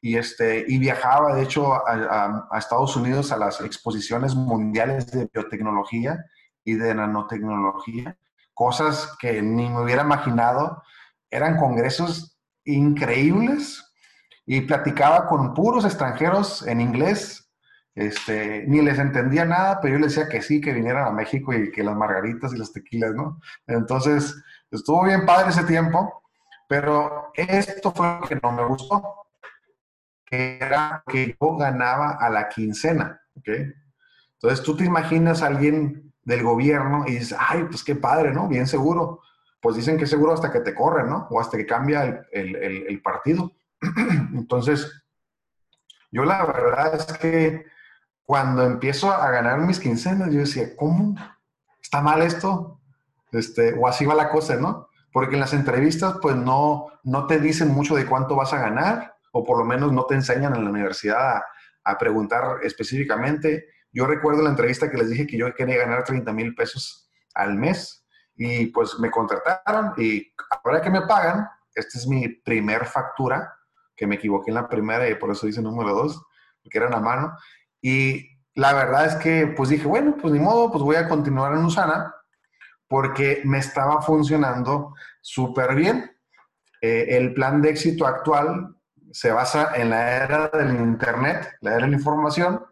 Y, 0.01 0.17
este, 0.17 0.65
y 0.67 0.79
viajaba, 0.79 1.35
de 1.35 1.43
hecho, 1.43 1.75
a, 1.87 2.49
Estados 2.59 2.97
Unidos 2.97 3.33
a 3.33 3.37
las 3.37 3.61
exposiciones 3.61 4.35
mundiales 4.35 5.11
de 5.11 5.29
biotecnología 5.33 6.25
y 6.65 6.75
de 6.75 6.95
nanotecnología, 6.95 8.17
cosas 8.55 9.17
que 9.21 9.43
ni 9.43 9.69
me 9.69 9.83
hubiera 9.83 10.03
imaginado, 10.03 10.83
eran 11.31 11.57
congresos 11.57 12.32
increíbles 12.65 13.85
y 14.47 14.63
platicaba 14.63 15.27
con 15.29 15.55
puros 15.55 15.85
extranjeros 15.85 16.67
en 16.67 16.81
inglés 16.81 17.43
este, 17.95 18.65
ni 18.67 18.81
les 18.81 18.99
entendía 18.99 19.45
nada, 19.45 19.79
pero 19.81 19.95
yo 19.95 20.01
les 20.01 20.15
decía 20.15 20.29
que 20.29 20.41
sí, 20.41 20.61
que 20.61 20.73
vinieran 20.73 21.07
a 21.07 21.11
México 21.11 21.53
y 21.53 21.71
que 21.71 21.85
las 21.85 21.95
margaritas 21.95 22.53
y 22.55 22.59
las 22.59 22.73
tequilas, 22.73 23.15
¿no? 23.15 23.41
Entonces, 23.67 24.35
estuvo 24.71 25.05
bien 25.05 25.27
padre 25.27 25.51
ese 25.51 25.65
tiempo, 25.65 26.23
pero 26.69 27.31
esto 27.35 27.93
fue 27.93 28.19
lo 28.21 28.27
que 28.27 28.41
no 28.43 28.53
me 28.53 28.65
gustó, 28.65 29.03
que 30.25 30.57
era 30.59 31.03
que 31.07 31.37
yo 31.39 31.57
ganaba 31.57 32.13
a 32.13 32.31
la 32.31 32.49
quincena, 32.49 33.21
¿ok? 33.37 33.49
Entonces, 34.35 34.65
tú 34.65 34.75
te 34.75 34.85
imaginas 34.85 35.43
a 35.43 35.49
alguien 35.49 36.15
del 36.23 36.43
gobierno 36.43 37.05
y 37.07 37.13
dices, 37.13 37.37
ay, 37.39 37.65
pues 37.65 37.85
qué 37.85 37.95
padre, 37.95 38.33
¿no? 38.33 38.49
Bien 38.49 38.67
seguro. 38.67 39.21
Pues 39.63 39.77
dicen 39.77 39.97
que 39.97 40.07
seguro 40.07 40.35
hasta 40.35 40.53
que 40.53 40.61
te 40.61 40.75
corren, 40.75 41.09
¿no? 41.09 41.29
O 41.31 41.41
hasta 41.41 41.57
que 41.57 41.65
cambia 41.65 42.27
el, 42.33 43.01
partido. 43.01 43.53
Entonces, 44.35 45.05
yo 46.11 46.25
la 46.25 46.45
verdad 46.45 46.97
es 46.97 47.07
que 47.17 47.65
cuando 48.25 48.65
empiezo 48.65 49.13
a 49.13 49.31
ganar 49.31 49.61
mis 49.61 49.79
quincenas, 49.79 50.33
yo 50.33 50.41
decía, 50.41 50.77
¿cómo? 50.77 51.15
¿Está 51.81 52.01
mal 52.01 52.23
esto? 52.23 52.81
Este, 53.31 53.73
o 53.75 53.87
así 53.87 54.05
va 54.05 54.15
la 54.15 54.31
cosa, 54.31 54.57
¿no? 54.57 54.89
Porque 55.13 55.35
en 55.35 55.41
las 55.41 55.55
entrevistas, 55.55 56.17
pues 56.21 56.35
no, 56.35 56.89
no 57.05 57.27
te 57.27 57.39
dicen 57.39 57.69
mucho 57.69 57.95
de 57.95 58.07
cuánto 58.07 58.35
vas 58.35 58.53
a 58.53 58.59
ganar, 58.59 59.15
o 59.33 59.45
por 59.45 59.59
lo 59.59 59.65
menos 59.65 59.93
no 59.93 60.07
te 60.07 60.15
enseñan 60.15 60.55
en 60.55 60.65
la 60.65 60.71
universidad 60.71 61.43
a, 61.85 61.99
preguntar 61.99 62.59
específicamente. 62.63 63.69
Yo 63.93 64.07
recuerdo 64.07 64.43
la 64.43 64.51
entrevista 64.51 64.91
que 64.91 64.99
les 64.99 65.11
dije 65.11 65.27
que 65.27 65.37
yo 65.37 65.53
quería 65.55 65.79
ganar 65.79 66.05
30 66.05 66.33
mil 66.33 66.55
pesos 66.55 67.11
al 67.35 67.55
mes, 67.55 68.02
y 68.37 68.67
pues 68.67 68.99
me 68.99 69.11
contrataron, 69.11 69.93
y 69.97 70.33
ahora 70.65 70.81
que 70.81 70.91
me 70.91 71.03
pagan, 71.03 71.49
esta 71.75 71.99
es 71.99 72.07
mi 72.07 72.29
primer 72.29 72.87
factura, 72.87 73.55
que 73.97 74.07
me 74.07 74.17
equivoqué 74.17 74.51
en 74.51 74.57
la 74.57 74.69
primera 74.69 75.09
y 75.09 75.15
por 75.15 75.31
eso 75.31 75.47
dice 75.47 75.63
número 75.63 75.95
dos, 75.95 76.25
porque 76.63 76.79
era 76.79 76.89
una 76.89 77.01
mano, 77.01 77.37
y 77.81 78.29
la 78.55 78.73
verdad 78.73 79.07
es 79.07 79.15
que 79.17 79.47
pues 79.57 79.71
dije, 79.71 79.87
bueno, 79.87 80.17
pues 80.21 80.33
ni 80.33 80.41
modo, 80.41 80.71
pues 80.71 80.83
voy 80.83 80.97
a 80.97 81.09
continuar 81.09 81.53
en 81.53 81.65
Usana 81.65 82.15
porque 82.89 83.41
me 83.45 83.59
estaba 83.59 84.03
funcionando 84.03 84.95
súper 85.23 85.75
bien. 85.75 86.11
Eh, 86.83 87.17
el 87.17 87.33
plan 87.33 87.63
de 87.63 87.71
éxito 87.71 88.07
actual 88.07 88.77
se 89.13 89.33
basa 89.33 89.73
en 89.77 89.89
la 89.89 90.17
era 90.17 90.49
del 90.49 90.75
Internet, 90.77 91.57
la 91.63 91.71
era 91.71 91.87
de 91.87 91.91
la 91.91 91.97
información, 91.97 92.63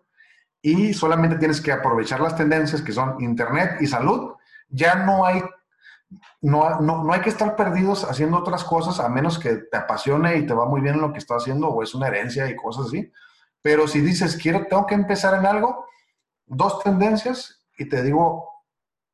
y 0.61 0.93
solamente 0.93 1.39
tienes 1.39 1.61
que 1.61 1.73
aprovechar 1.73 2.21
las 2.21 2.37
tendencias 2.37 2.83
que 2.83 2.93
son 2.93 3.19
Internet 3.23 3.79
y 3.81 3.87
salud. 3.87 4.35
Ya 4.71 4.95
no 4.95 5.25
hay, 5.27 5.43
no, 6.41 6.81
no, 6.81 7.05
no 7.05 7.13
hay 7.13 7.21
que 7.21 7.31
estar 7.31 7.57
perdidos 7.57 8.05
haciendo 8.05 8.39
otras 8.39 8.65
cosas 8.65 8.99
a 9.01 9.09
menos 9.09 9.39
que 9.39 9.57
te 9.57 9.77
apasione 9.77 10.39
y 10.39 10.47
te 10.47 10.55
va 10.55 10.67
muy 10.67 10.81
bien 10.81 10.95
en 10.95 11.03
lo 11.03 11.13
que 11.13 11.19
estás 11.19 11.43
haciendo 11.43 11.69
o 11.69 11.83
es 11.83 11.95
una 11.95 12.09
herencia 12.09 12.49
y 12.49 12.57
cosas 12.57 12.87
así. 12.87 13.13
Pero 13.63 13.87
si 13.87 14.01
dices, 14.01 14.39
quiero, 14.41 14.67
tengo 14.67 14.87
que 14.87 14.95
empezar 14.95 15.35
en 15.35 15.47
algo, 15.47 15.87
dos 16.47 16.83
tendencias 16.83 17.67
y 17.77 17.89
te 17.89 18.03
digo, 18.03 18.49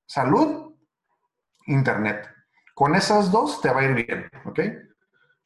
salud, 0.07 0.75
internet. 1.67 2.29
Con 2.75 2.95
esas 2.95 3.31
dos 3.31 3.61
te 3.61 3.71
va 3.71 3.81
a 3.81 3.85
ir 3.85 3.95
bien, 3.95 4.31
¿ok? 4.45 4.61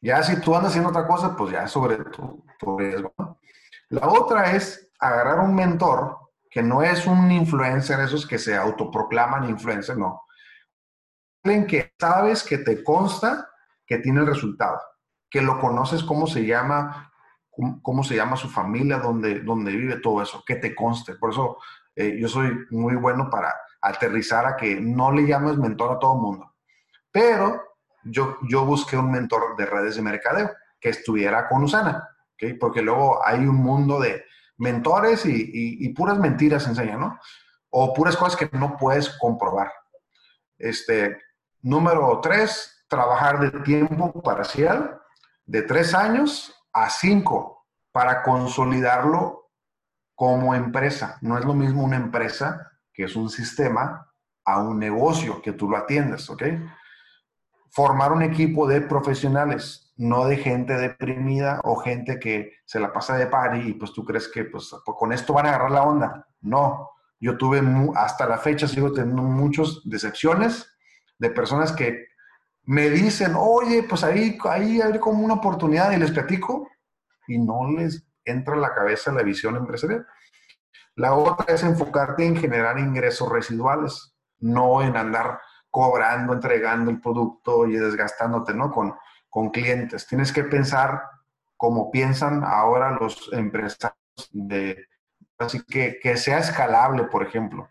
Ya 0.00 0.22
si 0.22 0.40
tú 0.40 0.54
andas 0.54 0.70
haciendo 0.70 0.90
otra 0.90 1.06
cosa, 1.06 1.36
pues 1.36 1.52
ya 1.52 1.66
sobre 1.66 1.96
tu, 1.96 2.44
riesgo. 2.78 3.12
La 3.88 4.08
otra 4.08 4.52
es 4.52 4.90
agarrar 4.98 5.40
un 5.40 5.54
mentor 5.54 6.18
que 6.50 6.62
no 6.62 6.82
es 6.82 7.06
un 7.06 7.30
influencer, 7.30 8.00
esos 8.00 8.26
que 8.26 8.38
se 8.38 8.56
autoproclaman 8.56 9.48
influencer, 9.48 9.96
no. 9.96 10.22
Alguien 11.44 11.66
que 11.66 11.94
sabes 11.98 12.42
que 12.42 12.58
te 12.58 12.82
consta 12.82 13.48
que 13.86 13.98
tiene 13.98 14.20
el 14.20 14.26
resultado, 14.26 14.80
que 15.30 15.40
lo 15.40 15.58
conoces 15.60 16.02
cómo 16.02 16.26
se 16.26 16.44
llama, 16.44 17.12
cómo, 17.82 18.02
se 18.02 18.16
llama 18.16 18.36
su 18.36 18.48
familia, 18.48 18.98
dónde, 18.98 19.40
dónde 19.40 19.72
vive 19.72 20.00
todo 20.00 20.22
eso, 20.22 20.42
que 20.44 20.56
te 20.56 20.74
conste. 20.74 21.14
Por 21.14 21.30
eso 21.30 21.58
eh, 21.94 22.18
yo 22.20 22.28
soy 22.28 22.66
muy 22.70 22.96
bueno 22.96 23.30
para 23.30 23.54
aterrizar 23.80 24.46
a 24.46 24.56
que 24.56 24.80
no 24.80 25.12
le 25.12 25.26
llames 25.26 25.56
mentor 25.56 25.92
a 25.92 25.98
todo 25.98 26.14
el 26.14 26.20
mundo. 26.20 26.54
Pero 27.10 27.62
yo, 28.04 28.38
yo 28.48 28.64
busqué 28.64 28.96
un 28.96 29.10
mentor 29.10 29.56
de 29.56 29.66
redes 29.66 29.96
de 29.96 30.02
mercadeo 30.02 30.50
que 30.80 30.90
estuviera 30.90 31.48
con 31.48 31.62
Usana, 31.62 32.08
porque 32.58 32.82
luego 32.82 33.24
hay 33.24 33.40
un 33.40 33.56
mundo 33.56 34.00
de 34.00 34.24
mentores 34.60 35.24
y, 35.24 35.88
puras 35.94 36.18
mentiras 36.18 36.66
enseñan, 36.68 37.00
¿no? 37.00 37.18
O 37.70 37.94
puras 37.94 38.16
cosas 38.16 38.36
que 38.36 38.56
no 38.56 38.76
puedes 38.76 39.08
comprobar. 39.18 39.72
Este, 40.58 41.18
número 41.62 42.20
tres, 42.20 42.84
trabajar 42.86 43.40
de 43.40 43.60
tiempo 43.60 44.22
parcial 44.22 45.00
de 45.46 45.62
tres 45.62 45.94
años 45.94 46.54
a 46.72 46.90
cinco 46.90 47.66
para 47.90 48.22
consolidarlo 48.22 49.50
como 50.14 50.54
empresa. 50.54 51.16
No 51.22 51.38
es 51.38 51.44
lo 51.44 51.54
mismo 51.54 51.82
una 51.82 51.96
empresa, 51.96 52.70
que 52.92 53.04
es 53.04 53.16
un 53.16 53.30
sistema, 53.30 54.12
a 54.44 54.60
un 54.60 54.78
negocio 54.78 55.40
que 55.40 55.52
tú 55.52 55.70
lo 55.70 55.78
atiendes, 55.78 56.28
¿ok? 56.28 56.42
Formar 57.70 58.12
un 58.12 58.22
equipo 58.22 58.66
de 58.68 58.82
profesionales 58.82 59.89
no 60.00 60.24
de 60.24 60.38
gente 60.38 60.78
deprimida 60.78 61.60
o 61.62 61.76
gente 61.76 62.18
que 62.18 62.54
se 62.64 62.80
la 62.80 62.90
pasa 62.90 63.18
de 63.18 63.26
party 63.26 63.58
y 63.58 63.74
pues 63.74 63.92
tú 63.92 64.02
crees 64.02 64.28
que 64.28 64.44
pues, 64.46 64.74
con 64.82 65.12
esto 65.12 65.34
van 65.34 65.44
a 65.44 65.50
agarrar 65.50 65.70
la 65.70 65.82
onda. 65.82 66.26
No, 66.40 66.88
yo 67.20 67.36
tuve 67.36 67.62
hasta 67.94 68.26
la 68.26 68.38
fecha 68.38 68.66
sigo 68.66 68.94
teniendo 68.94 69.22
muchas 69.22 69.82
decepciones 69.84 70.74
de 71.18 71.28
personas 71.28 71.72
que 71.72 72.06
me 72.62 72.88
dicen, 72.88 73.34
oye, 73.36 73.82
pues 73.82 74.02
ahí, 74.02 74.38
ahí 74.48 74.80
hay 74.80 74.98
como 74.98 75.22
una 75.22 75.34
oportunidad 75.34 75.92
y 75.92 75.98
les 75.98 76.12
platico 76.12 76.66
y 77.26 77.38
no 77.38 77.70
les 77.70 78.02
entra 78.24 78.54
en 78.54 78.62
la 78.62 78.74
cabeza 78.74 79.12
la 79.12 79.22
visión 79.22 79.54
empresarial. 79.56 80.06
La 80.94 81.12
otra 81.12 81.52
es 81.54 81.62
enfocarte 81.62 82.24
en 82.24 82.36
generar 82.36 82.78
ingresos 82.78 83.28
residuales, 83.28 84.14
no 84.38 84.80
en 84.80 84.96
andar 84.96 85.40
cobrando, 85.68 86.32
entregando 86.32 86.90
el 86.90 87.02
producto 87.02 87.66
y 87.66 87.76
desgastándote, 87.76 88.54
¿no? 88.54 88.70
Con 89.30 89.50
clientes. 89.50 90.06
Tienes 90.06 90.32
que 90.32 90.44
pensar 90.44 91.02
como 91.56 91.90
piensan 91.90 92.42
ahora 92.44 92.90
los 92.90 93.30
empresarios 93.32 93.96
de, 94.32 94.86
así 95.38 95.62
que, 95.62 95.98
que 96.02 96.16
sea 96.16 96.38
escalable, 96.38 97.04
por 97.04 97.22
ejemplo. 97.22 97.68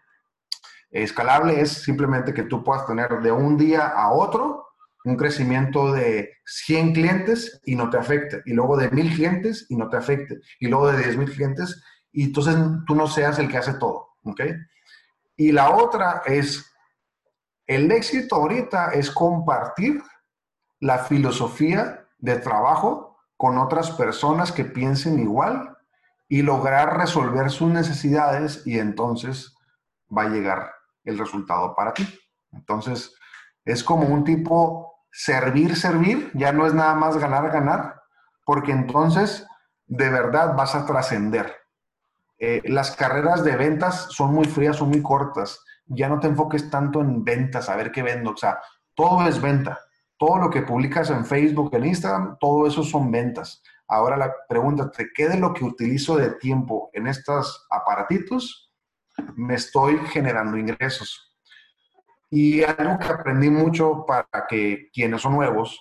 Escalable 0.89 1.61
es 1.61 1.83
simplemente 1.83 2.33
que 2.33 2.43
tú 2.43 2.63
puedas 2.63 2.87
tener 2.87 3.19
de 3.21 3.31
un 3.31 3.57
día 3.57 3.87
a 3.87 4.11
otro 4.11 4.65
un 5.05 5.15
crecimiento 5.15 5.93
de 5.93 6.37
100 6.45 6.93
clientes 6.93 7.61
y 7.65 7.75
no 7.75 7.89
te 7.89 7.97
afecte, 7.97 8.41
y 8.45 8.53
luego 8.53 8.75
de 8.77 8.89
1000 8.89 9.15
clientes 9.15 9.65
y 9.69 9.77
no 9.77 9.89
te 9.89 9.97
afecte, 9.97 10.39
y 10.59 10.67
luego 10.67 10.91
de 10.91 10.97
10,000 10.97 11.31
clientes 11.31 11.81
y 12.11 12.23
entonces 12.25 12.55
tú 12.85 12.95
no 12.95 13.07
seas 13.07 13.39
el 13.39 13.49
que 13.49 13.57
hace 13.57 13.73
todo, 13.75 14.15
¿ok? 14.23 14.41
Y 15.35 15.51
la 15.51 15.69
otra 15.71 16.23
es, 16.25 16.65
el 17.67 17.91
éxito 17.91 18.35
ahorita 18.35 18.91
es 18.91 19.11
compartir 19.11 20.01
la 20.79 20.99
filosofía 20.99 22.05
de 22.19 22.37
trabajo 22.37 23.17
con 23.37 23.57
otras 23.57 23.91
personas 23.91 24.51
que 24.51 24.65
piensen 24.65 25.19
igual 25.19 25.77
y 26.27 26.41
lograr 26.41 26.97
resolver 26.97 27.49
sus 27.49 27.69
necesidades 27.69 28.65
y 28.65 28.79
entonces 28.79 29.55
va 30.15 30.23
a 30.23 30.29
llegar 30.29 30.71
el 31.03 31.17
resultado 31.17 31.75
para 31.75 31.93
ti. 31.93 32.07
Entonces, 32.51 33.15
es 33.65 33.83
como 33.83 34.07
un 34.07 34.23
tipo 34.23 35.05
servir, 35.11 35.75
servir, 35.75 36.31
ya 36.33 36.51
no 36.51 36.67
es 36.67 36.73
nada 36.73 36.93
más 36.95 37.17
ganar, 37.17 37.49
ganar, 37.51 38.01
porque 38.45 38.71
entonces 38.71 39.45
de 39.87 40.09
verdad 40.09 40.55
vas 40.55 40.75
a 40.75 40.85
trascender. 40.85 41.55
Eh, 42.37 42.61
las 42.65 42.95
carreras 42.95 43.43
de 43.43 43.55
ventas 43.55 44.07
son 44.11 44.33
muy 44.33 44.45
frías, 44.45 44.77
son 44.77 44.89
muy 44.89 45.01
cortas. 45.01 45.63
Ya 45.87 46.07
no 46.07 46.19
te 46.19 46.27
enfoques 46.27 46.69
tanto 46.69 47.01
en 47.01 47.23
ventas, 47.23 47.69
a 47.69 47.75
ver 47.75 47.91
qué 47.91 48.03
vendo. 48.03 48.31
O 48.31 48.37
sea, 48.37 48.59
todo 48.93 49.27
es 49.27 49.41
venta 49.41 49.79
todo 50.19 50.37
lo 50.37 50.49
que 50.49 50.61
publicas 50.61 51.09
en 51.09 51.25
Facebook, 51.25 51.73
en 51.73 51.85
Instagram, 51.85 52.37
todo 52.39 52.67
eso 52.67 52.83
son 52.83 53.09
ventas. 53.09 53.63
Ahora 53.87 54.17
la 54.17 54.35
pregunta, 54.47 54.91
¿te 54.91 55.07
qué 55.15 55.29
de 55.29 55.39
lo 55.39 55.53
que 55.53 55.63
utilizo 55.63 56.17
de 56.17 56.31
tiempo 56.31 56.91
en 56.93 57.07
estos 57.07 57.65
aparatitos 57.71 58.69
me 59.35 59.55
estoy 59.55 59.97
generando 60.07 60.57
ingresos? 60.57 61.37
Y 62.29 62.61
algo 62.63 62.99
que 62.99 63.07
aprendí 63.07 63.49
mucho 63.49 64.05
para 64.05 64.27
que 64.47 64.89
quienes 64.93 65.21
son 65.21 65.33
nuevos, 65.33 65.79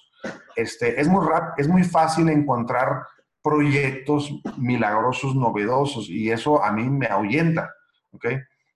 este, 0.54 1.00
es, 1.00 1.08
muy 1.08 1.26
rap, 1.26 1.58
es 1.58 1.66
muy 1.66 1.82
fácil 1.82 2.28
encontrar 2.28 3.02
proyectos 3.42 4.32
milagrosos, 4.56 5.34
novedosos, 5.34 6.08
y 6.08 6.30
eso 6.30 6.62
a 6.62 6.70
mí 6.70 6.88
me 6.88 7.06
ahuyenta, 7.06 7.74
¿ok? 8.12 8.26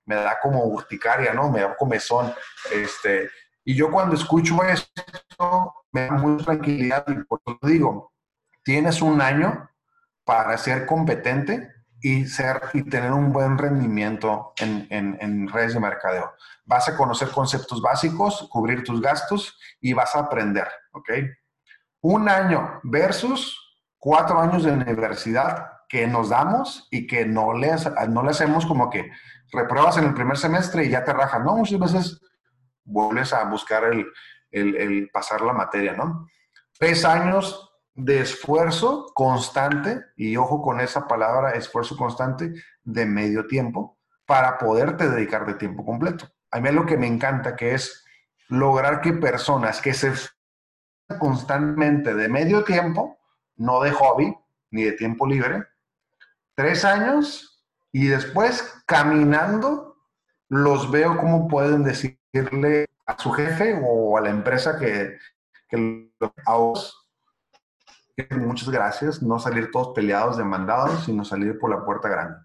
Me 0.06 0.16
da 0.16 0.38
como 0.42 0.64
urticaria, 0.64 1.32
¿no? 1.32 1.50
Me 1.50 1.60
da 1.60 1.76
comezón. 1.76 2.34
Este, 2.72 3.30
y 3.64 3.74
yo 3.74 3.90
cuando 3.90 4.14
escucho 4.16 4.62
esto, 4.64 5.74
me 5.92 6.06
da 6.06 6.12
mucha 6.12 6.44
tranquilidad 6.44 7.04
y 7.08 7.24
por 7.24 7.40
eso 7.46 7.58
digo, 7.62 8.12
tienes 8.64 9.02
un 9.02 9.20
año 9.20 9.70
para 10.24 10.56
ser 10.58 10.86
competente 10.86 11.70
y, 12.00 12.26
ser, 12.26 12.60
y 12.72 12.82
tener 12.82 13.12
un 13.12 13.32
buen 13.32 13.56
rendimiento 13.58 14.52
en, 14.58 14.86
en, 14.90 15.48
redes 15.48 15.74
de 15.74 15.80
mercadeo. 15.80 16.32
Vas 16.64 16.88
a 16.88 16.96
conocer 16.96 17.30
conceptos 17.30 17.80
básicos, 17.80 18.48
cubrir 18.50 18.82
tus 18.82 19.00
gastos 19.00 19.56
y 19.80 19.92
vas 19.92 20.14
a 20.16 20.20
aprender, 20.20 20.68
¿ok? 20.92 21.10
Un 22.00 22.28
año 22.28 22.80
versus 22.82 23.56
cuatro 23.98 24.40
años 24.40 24.64
de 24.64 24.72
universidad 24.72 25.68
que 25.88 26.06
nos 26.08 26.30
damos 26.30 26.88
y 26.90 27.06
que 27.06 27.24
no 27.24 27.52
le, 27.52 27.72
no 28.08 28.22
le 28.24 28.30
hacemos 28.30 28.66
como 28.66 28.90
que 28.90 29.10
repruebas 29.52 29.98
en 29.98 30.04
el 30.04 30.14
primer 30.14 30.36
semestre 30.36 30.86
y 30.86 30.90
ya 30.90 31.04
te 31.04 31.12
rajas. 31.12 31.44
No, 31.44 31.56
muchas 31.56 31.78
veces 31.78 32.20
vuelves 32.84 33.32
a 33.32 33.44
buscar 33.44 33.84
el, 34.50 35.10
pasar 35.12 35.40
la 35.42 35.52
materia, 35.52 35.94
¿no? 35.94 36.28
Tres 36.78 37.04
años 37.04 37.70
de 37.94 38.20
esfuerzo 38.20 39.12
constante, 39.14 40.04
y 40.16 40.36
ojo 40.36 40.62
con 40.62 40.80
esa 40.80 41.06
palabra, 41.06 41.52
esfuerzo 41.52 41.96
constante, 41.96 42.52
de 42.82 43.06
medio 43.06 43.46
tiempo, 43.46 43.98
para 44.26 44.58
poderte 44.58 45.08
dedicar 45.08 45.46
de 45.46 45.54
tiempo 45.54 45.84
completo. 45.84 46.28
A 46.50 46.60
mí 46.60 46.70
lo 46.70 46.86
que 46.86 46.96
me 46.96 47.06
encanta 47.06 47.56
que 47.56 47.74
es 47.74 48.04
lograr 48.48 49.00
que 49.00 49.12
personas 49.12 49.80
que 49.80 49.94
se 49.94 50.12
constantemente 51.18 52.14
de 52.14 52.28
medio 52.28 52.64
tiempo, 52.64 53.18
no 53.56 53.80
de 53.82 53.90
hobby 53.90 54.34
ni 54.70 54.84
de 54.84 54.92
tiempo 54.92 55.26
libre, 55.26 55.64
tres 56.54 56.84
años 56.84 57.64
y 57.92 58.06
después 58.06 58.82
caminando, 58.86 59.96
los 60.48 60.90
veo 60.90 61.16
como 61.18 61.48
pueden 61.48 61.84
decir 61.84 62.21
decirle 62.32 62.86
a 63.06 63.18
su 63.18 63.30
jefe 63.32 63.80
o 63.84 64.16
a 64.16 64.20
la 64.20 64.30
empresa 64.30 64.78
que, 64.78 65.18
que 65.68 66.08
muchas 68.36 68.68
gracias, 68.68 69.22
no 69.22 69.38
salir 69.38 69.70
todos 69.70 69.94
peleados, 69.94 70.36
demandados, 70.36 71.04
sino 71.04 71.24
salir 71.24 71.58
por 71.58 71.70
la 71.70 71.84
puerta 71.84 72.08
grande. 72.08 72.36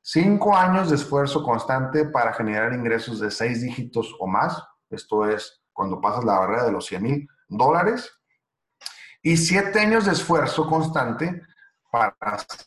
Cinco 0.00 0.56
años 0.56 0.90
de 0.90 0.96
esfuerzo 0.96 1.44
constante 1.44 2.06
para 2.06 2.32
generar 2.32 2.72
ingresos 2.72 3.20
de 3.20 3.30
seis 3.30 3.62
dígitos 3.62 4.14
o 4.18 4.26
más. 4.26 4.62
Esto 4.90 5.28
es 5.28 5.62
cuando 5.72 6.00
pasas 6.00 6.24
la 6.24 6.38
barrera 6.40 6.64
de 6.64 6.72
los 6.72 6.86
100 6.86 7.02
mil 7.02 7.28
dólares. 7.48 8.10
Y 9.22 9.36
siete 9.36 9.78
años 9.78 10.06
de 10.06 10.12
esfuerzo 10.12 10.68
constante 10.68 11.42
para 11.90 12.16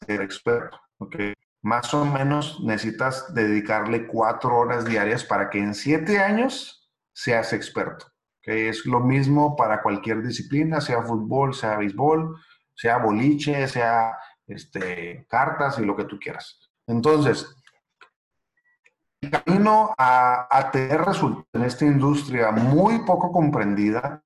ser 0.08 0.22
experto. 0.22 0.80
¿okay? 0.98 1.34
Más 1.66 1.92
o 1.96 2.06
menos 2.06 2.60
necesitas 2.64 3.34
dedicarle 3.34 4.06
cuatro 4.06 4.56
horas 4.56 4.86
diarias 4.86 5.24
para 5.24 5.50
que 5.50 5.58
en 5.58 5.74
siete 5.74 6.20
años 6.20 6.88
seas 7.12 7.54
experto. 7.54 8.06
Que 8.40 8.70
es 8.70 8.86
lo 8.86 9.00
mismo 9.00 9.56
para 9.56 9.82
cualquier 9.82 10.22
disciplina, 10.22 10.80
sea 10.80 11.02
fútbol, 11.02 11.56
sea 11.56 11.78
béisbol, 11.78 12.40
sea 12.76 13.00
boliche, 13.00 13.68
sea 13.68 14.16
este, 14.46 15.26
cartas 15.28 15.80
y 15.80 15.86
lo 15.86 15.96
que 15.96 16.04
tú 16.04 16.20
quieras. 16.20 16.70
Entonces, 16.86 17.48
el 19.22 19.32
camino 19.32 19.92
a, 19.98 20.48
a 20.56 20.70
tener 20.70 21.02
resultados 21.02 21.48
en 21.52 21.64
esta 21.64 21.84
industria 21.84 22.52
muy 22.52 23.00
poco 23.00 23.32
comprendida 23.32 24.24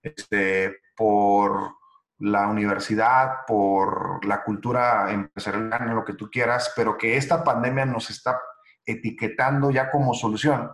este, 0.00 0.74
por 0.96 1.77
la 2.18 2.48
universidad, 2.48 3.46
por 3.46 4.24
la 4.24 4.42
cultura 4.42 5.10
empresarial, 5.12 5.94
lo 5.94 6.04
que 6.04 6.14
tú 6.14 6.28
quieras, 6.30 6.72
pero 6.74 6.98
que 6.98 7.16
esta 7.16 7.44
pandemia 7.44 7.84
nos 7.84 8.10
está 8.10 8.40
etiquetando 8.84 9.70
ya 9.70 9.90
como 9.90 10.14
solución, 10.14 10.72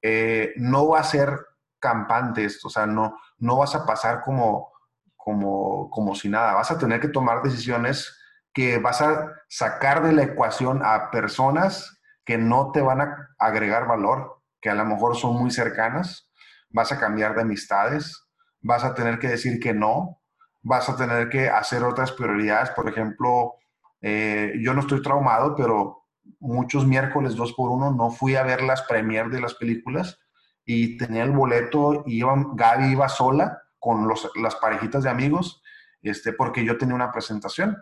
eh, 0.00 0.52
no 0.56 0.88
va 0.88 1.00
a 1.00 1.04
ser 1.04 1.38
campante 1.78 2.44
esto, 2.44 2.68
o 2.68 2.70
sea, 2.70 2.86
no, 2.86 3.18
no 3.38 3.58
vas 3.58 3.74
a 3.74 3.84
pasar 3.84 4.22
como, 4.22 4.72
como, 5.16 5.90
como 5.90 6.14
si 6.14 6.28
nada, 6.28 6.54
vas 6.54 6.70
a 6.70 6.78
tener 6.78 7.00
que 7.00 7.08
tomar 7.08 7.42
decisiones 7.42 8.18
que 8.54 8.78
vas 8.78 9.02
a 9.02 9.32
sacar 9.48 10.02
de 10.02 10.12
la 10.12 10.22
ecuación 10.22 10.80
a 10.84 11.10
personas 11.10 12.00
que 12.24 12.38
no 12.38 12.70
te 12.72 12.80
van 12.80 13.02
a 13.02 13.34
agregar 13.38 13.86
valor, 13.86 14.42
que 14.60 14.70
a 14.70 14.74
lo 14.74 14.84
mejor 14.84 15.16
son 15.16 15.36
muy 15.36 15.50
cercanas, 15.50 16.30
vas 16.70 16.90
a 16.92 16.98
cambiar 16.98 17.34
de 17.34 17.42
amistades, 17.42 18.26
vas 18.60 18.84
a 18.84 18.94
tener 18.94 19.18
que 19.18 19.28
decir 19.28 19.60
que 19.60 19.74
no, 19.74 20.22
vas 20.64 20.88
a 20.88 20.96
tener 20.96 21.28
que 21.28 21.48
hacer 21.48 21.84
otras 21.84 22.10
prioridades, 22.10 22.70
por 22.70 22.88
ejemplo, 22.88 23.54
eh, 24.00 24.54
yo 24.60 24.74
no 24.74 24.80
estoy 24.80 25.02
traumado, 25.02 25.54
pero 25.54 26.06
muchos 26.40 26.86
miércoles 26.86 27.36
dos 27.36 27.52
por 27.52 27.70
uno 27.70 27.92
no 27.92 28.10
fui 28.10 28.34
a 28.34 28.42
ver 28.42 28.62
las 28.62 28.82
premier 28.82 29.28
de 29.28 29.40
las 29.40 29.54
películas 29.54 30.18
y 30.64 30.96
tenía 30.96 31.22
el 31.22 31.32
boleto 31.32 32.02
y 32.06 32.18
iba, 32.18 32.34
Gaby 32.54 32.92
iba 32.92 33.08
sola 33.08 33.62
con 33.78 34.08
las 34.08 34.56
parejitas 34.56 35.04
de 35.04 35.10
amigos, 35.10 35.62
este, 36.00 36.32
porque 36.32 36.64
yo 36.64 36.78
tenía 36.78 36.94
una 36.94 37.12
presentación. 37.12 37.76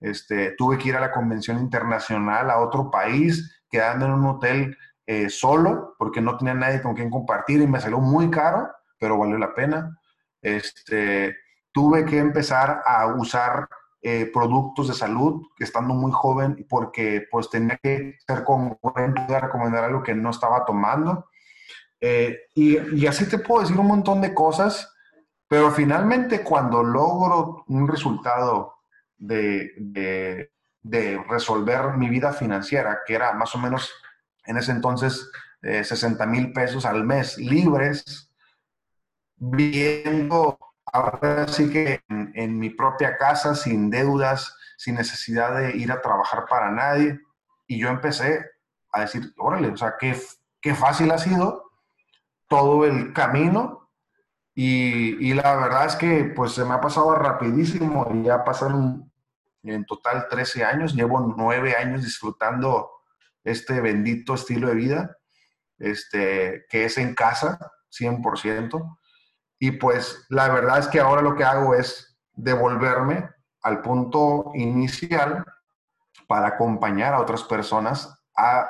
Este, 0.00 0.52
tuve 0.56 0.78
que 0.78 0.90
ir 0.90 0.96
a 0.96 1.00
la 1.00 1.12
convención 1.12 1.58
internacional 1.58 2.50
a 2.50 2.60
otro 2.60 2.90
país, 2.90 3.62
quedando 3.68 4.06
en 4.06 4.12
un 4.12 4.26
hotel 4.26 4.76
eh, 5.06 5.28
solo, 5.28 5.96
porque 5.98 6.20
no 6.20 6.36
tenía 6.36 6.54
nadie 6.54 6.80
con 6.80 6.94
quien 6.94 7.10
compartir 7.10 7.60
y 7.60 7.66
me 7.66 7.80
salió 7.80 7.98
muy 7.98 8.30
caro, 8.30 8.68
pero 8.98 9.18
valió 9.18 9.38
la 9.38 9.54
pena. 9.54 9.98
Este, 10.40 11.36
tuve 11.72 12.04
que 12.04 12.18
empezar 12.18 12.82
a 12.84 13.06
usar 13.06 13.68
eh, 14.04 14.30
productos 14.32 14.88
de 14.88 14.94
salud, 14.94 15.42
estando 15.58 15.94
muy 15.94 16.10
joven, 16.12 16.66
porque 16.68 17.26
pues 17.30 17.48
tenía 17.48 17.78
que 17.82 18.18
ser 18.26 18.44
congruente 18.44 19.22
de 19.28 19.40
recomendar 19.40 19.84
algo 19.84 20.02
que 20.02 20.14
no 20.14 20.30
estaba 20.30 20.64
tomando. 20.64 21.28
Eh, 22.00 22.36
y, 22.54 22.78
y, 22.96 23.06
así 23.06 23.28
te 23.28 23.38
puedo 23.38 23.62
decir 23.62 23.78
un 23.78 23.86
montón 23.86 24.20
de 24.20 24.34
cosas, 24.34 24.92
pero 25.46 25.70
finalmente 25.70 26.42
cuando 26.42 26.82
logro 26.82 27.64
un 27.68 27.86
resultado 27.86 28.74
de, 29.16 29.70
de, 29.78 30.50
de 30.82 31.24
resolver 31.28 31.96
mi 31.96 32.08
vida 32.08 32.32
financiera, 32.32 33.02
que 33.06 33.14
era 33.14 33.32
más 33.34 33.54
o 33.54 33.58
menos 33.58 33.92
en 34.44 34.56
ese 34.56 34.72
entonces 34.72 35.30
60 35.62 36.26
mil 36.26 36.52
pesos 36.52 36.84
al 36.84 37.04
mes 37.04 37.38
libres, 37.38 38.32
viendo 39.36 40.58
ahora 40.86 41.48
sí 41.48 41.70
que 41.70 42.02
en, 42.08 42.58
mi 42.58 42.70
propia 42.70 43.16
casa, 43.16 43.54
sin 43.54 43.90
deudas, 43.90 44.56
sin 44.76 44.96
necesidad 44.96 45.56
de 45.56 45.76
ir 45.76 45.92
a 45.92 46.00
trabajar 46.00 46.46
para 46.48 46.70
nadie. 46.70 47.20
Y 47.66 47.78
yo 47.78 47.88
empecé 47.88 48.44
a 48.92 49.02
decir, 49.02 49.32
órale, 49.38 49.68
o 49.68 49.76
sea, 49.76 49.96
qué, 49.98 50.20
qué 50.60 50.74
fácil 50.74 51.10
ha 51.10 51.18
sido 51.18 51.70
todo 52.48 52.84
el 52.84 53.12
camino. 53.12 53.90
Y, 54.54 55.26
y, 55.26 55.32
la 55.32 55.56
verdad 55.56 55.86
es 55.86 55.96
que 55.96 56.24
pues 56.24 56.52
se 56.52 56.64
me 56.64 56.74
ha 56.74 56.80
pasado 56.80 57.14
rapidísimo. 57.14 58.06
Ya 58.22 58.44
pasaron 58.44 59.10
en 59.62 59.84
total 59.86 60.26
13 60.28 60.64
años. 60.64 60.94
Llevo 60.94 61.34
9 61.36 61.76
años 61.76 62.02
disfrutando 62.02 62.90
este 63.44 63.80
bendito 63.80 64.34
estilo 64.34 64.68
de 64.68 64.74
vida, 64.74 65.16
este, 65.78 66.64
que 66.68 66.84
es 66.84 66.98
en 66.98 67.14
casa, 67.14 67.58
100%. 67.90 68.98
Y 69.62 69.70
pues 69.70 70.26
la 70.28 70.48
verdad 70.48 70.80
es 70.80 70.88
que 70.88 70.98
ahora 70.98 71.22
lo 71.22 71.36
que 71.36 71.44
hago 71.44 71.76
es 71.76 72.18
devolverme 72.32 73.30
al 73.62 73.80
punto 73.80 74.50
inicial 74.54 75.44
para 76.26 76.48
acompañar 76.48 77.14
a 77.14 77.20
otras 77.20 77.44
personas 77.44 78.12
a 78.36 78.68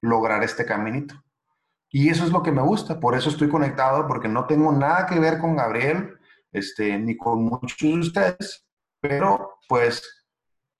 lograr 0.00 0.42
este 0.42 0.66
caminito. 0.66 1.14
Y 1.88 2.08
eso 2.10 2.24
es 2.24 2.32
lo 2.32 2.42
que 2.42 2.50
me 2.50 2.62
gusta, 2.62 2.98
por 2.98 3.14
eso 3.14 3.28
estoy 3.28 3.48
conectado, 3.48 4.08
porque 4.08 4.26
no 4.26 4.44
tengo 4.48 4.72
nada 4.72 5.06
que 5.06 5.20
ver 5.20 5.38
con 5.38 5.54
Gabriel, 5.54 6.18
este, 6.50 6.98
ni 6.98 7.16
con 7.16 7.44
muchos 7.44 7.78
de 7.78 8.00
ustedes, 8.00 8.66
pero 8.98 9.60
pues 9.68 10.02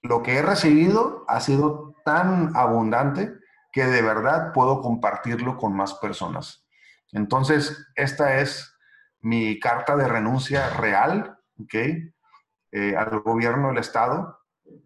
lo 0.02 0.20
que 0.24 0.38
he 0.38 0.42
recibido 0.42 1.24
ha 1.28 1.38
sido 1.40 1.94
tan 2.04 2.56
abundante 2.56 3.32
que 3.70 3.86
de 3.86 4.02
verdad 4.02 4.52
puedo 4.52 4.80
compartirlo 4.80 5.56
con 5.56 5.76
más 5.76 5.94
personas. 5.94 6.66
Entonces, 7.12 7.86
esta 7.94 8.40
es 8.40 8.73
mi 9.24 9.58
carta 9.58 9.96
de 9.96 10.06
renuncia 10.06 10.68
real, 10.70 11.38
¿ok? 11.58 11.74
Eh, 12.72 12.94
al 12.96 13.20
gobierno 13.20 13.68
del 13.68 13.78
Estado. 13.78 14.38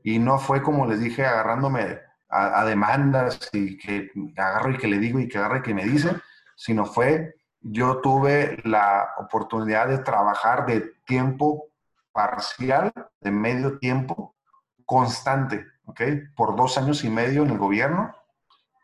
Y 0.02 0.20
no 0.20 0.38
fue 0.38 0.62
como 0.62 0.86
les 0.86 1.00
dije, 1.00 1.26
agarrándome 1.26 2.00
a, 2.28 2.64
demandas 2.64 3.50
y 3.52 3.76
que 3.76 4.10
agarro 4.36 4.70
y 4.70 4.78
que 4.78 4.86
le 4.86 4.98
digo 4.98 5.18
y 5.18 5.28
que 5.28 5.38
agarro 5.38 5.58
y 5.58 5.62
que 5.62 5.74
me 5.74 5.84
dice, 5.84 6.10
sino 6.54 6.84
fue, 6.84 7.34
yo 7.60 8.00
tuve 8.00 8.58
la 8.64 9.08
oportunidad 9.18 9.88
de 9.88 9.98
trabajar 9.98 10.66
de 10.66 10.92
tiempo 11.04 11.68
parcial, 12.12 12.92
de 13.20 13.30
medio 13.30 13.78
tiempo, 13.78 14.36
constante, 14.84 15.66
¿ok? 15.86 16.00
Por 16.36 16.54
dos 16.54 16.78
años 16.78 17.02
y 17.02 17.10
medio 17.10 17.42
en 17.42 17.50
el 17.50 17.58
gobierno. 17.58 18.14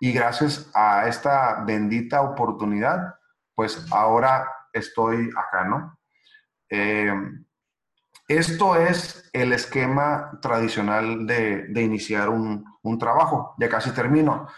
Y 0.01 0.13
gracias 0.13 0.69
a 0.75 1.07
esta 1.07 1.63
bendita 1.65 2.23
oportunidad, 2.23 3.15
pues 3.55 3.87
ahora 3.93 4.49
estoy 4.75 5.31
acá, 5.37 5.65
¿no? 5.65 5.99
Eh, 6.69 7.13
esto 8.27 8.77
es 8.77 9.29
el 9.33 9.53
esquema 9.53 10.39
tradicional 10.41 11.27
de, 11.27 11.83
iniciar 11.83 12.31
un, 12.31 12.65
trabajo. 12.99 13.55
Ya 13.59 13.69
casi 13.69 13.91
termino. 13.91 14.49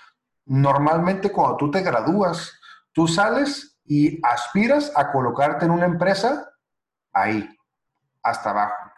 Normalmente 0.44 1.30
cuando 1.30 1.56
tú 1.56 1.70
te 1.70 1.82
gradúas, 1.82 2.60
tú 2.92 3.08
sales 3.08 3.78
y 3.84 4.20
aspiras 4.24 4.92
a 4.94 5.10
colocarte 5.10 5.64
en 5.64 5.72
una 5.72 5.86
empresa 5.86 6.48
ahí, 7.12 7.48
hasta 8.22 8.50
abajo. 8.50 8.92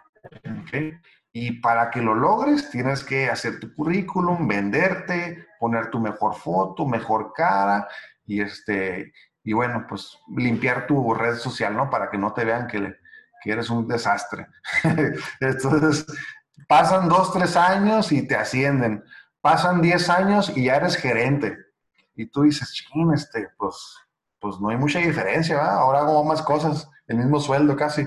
Y 1.32 1.60
para 1.60 1.90
que 1.90 2.02
lo 2.02 2.14
logres, 2.14 2.70
tienes 2.70 3.04
que 3.04 3.30
hacer 3.30 3.60
tu 3.60 3.74
currículum, 3.74 4.46
venderte, 4.46 5.46
poner 5.58 5.90
tu 5.90 6.00
mejor 6.00 6.34
foto, 6.34 6.86
mejor 6.86 7.32
cara 7.32 7.88
y, 8.26 8.42
este, 8.42 9.12
y 9.48 9.54
bueno, 9.54 9.86
pues 9.88 10.18
limpiar 10.36 10.86
tu 10.86 11.14
red 11.14 11.36
social, 11.36 11.74
¿no? 11.74 11.88
Para 11.88 12.10
que 12.10 12.18
no 12.18 12.34
te 12.34 12.44
vean 12.44 12.66
que, 12.66 12.98
eres 13.46 13.70
un 13.70 13.88
desastre. 13.88 14.46
Entonces, 15.40 16.04
pasan 16.68 17.08
dos, 17.08 17.32
tres 17.32 17.56
años 17.56 18.12
y 18.12 18.28
te 18.28 18.36
ascienden. 18.36 19.02
Pasan 19.40 19.80
diez 19.80 20.10
años 20.10 20.52
y 20.54 20.64
ya 20.64 20.76
eres 20.76 20.96
gerente. 20.96 21.56
Y 22.14 22.26
tú 22.26 22.42
dices, 22.42 22.74
ching, 22.74 23.14
este, 23.14 23.48
pues, 23.56 23.96
pues 24.38 24.60
no 24.60 24.68
hay 24.68 24.76
mucha 24.76 24.98
diferencia, 24.98 25.56
¿verdad? 25.56 25.78
Ahora 25.78 26.00
hago 26.00 26.22
más 26.24 26.42
cosas, 26.42 26.86
el 27.06 27.16
mismo 27.16 27.40
sueldo 27.40 27.74
casi. 27.74 28.06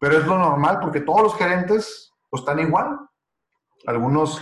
Pero 0.00 0.16
es 0.16 0.24
lo 0.24 0.38
normal 0.38 0.78
porque 0.80 1.02
todos 1.02 1.24
los 1.24 1.36
gerentes 1.36 2.10
pues, 2.30 2.40
están 2.40 2.58
igual. 2.60 3.00
Algunos 3.86 4.40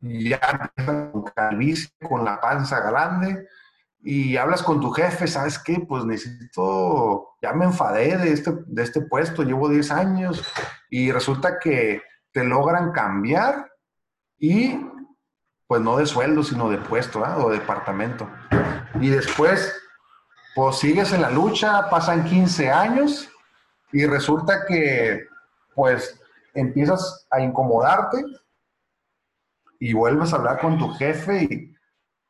ya 0.00 0.40
empiezan 0.52 1.12
con 1.12 1.24
calvicie, 1.24 1.90
con 2.08 2.24
la 2.24 2.40
panza 2.40 2.80
grande, 2.80 3.46
y 4.02 4.36
hablas 4.36 4.62
con 4.62 4.80
tu 4.80 4.90
jefe, 4.90 5.26
¿sabes 5.26 5.58
qué? 5.58 5.84
Pues 5.86 6.04
necesito, 6.04 7.36
ya 7.42 7.52
me 7.52 7.66
enfadé 7.66 8.16
de 8.16 8.32
este, 8.32 8.52
de 8.66 8.82
este 8.82 9.02
puesto, 9.02 9.42
llevo 9.42 9.68
10 9.68 9.90
años 9.90 10.42
y 10.88 11.12
resulta 11.12 11.58
que 11.58 12.02
te 12.32 12.44
logran 12.44 12.92
cambiar 12.92 13.70
y 14.38 14.80
pues 15.66 15.82
no 15.82 15.98
de 15.98 16.06
sueldo, 16.06 16.42
sino 16.42 16.70
de 16.70 16.78
puesto 16.78 17.24
¿eh? 17.24 17.34
o 17.36 17.50
departamento. 17.50 18.28
Y 19.00 19.10
después, 19.10 19.72
pues 20.54 20.76
sigues 20.76 21.12
en 21.12 21.22
la 21.22 21.30
lucha, 21.30 21.88
pasan 21.90 22.24
15 22.24 22.70
años 22.70 23.28
y 23.92 24.06
resulta 24.06 24.64
que 24.66 25.26
pues 25.74 26.20
empiezas 26.54 27.26
a 27.30 27.40
incomodarte 27.40 28.24
y 29.78 29.92
vuelves 29.92 30.32
a 30.32 30.36
hablar 30.36 30.60
con 30.60 30.78
tu 30.78 30.92
jefe 30.94 31.44
y 31.44 31.76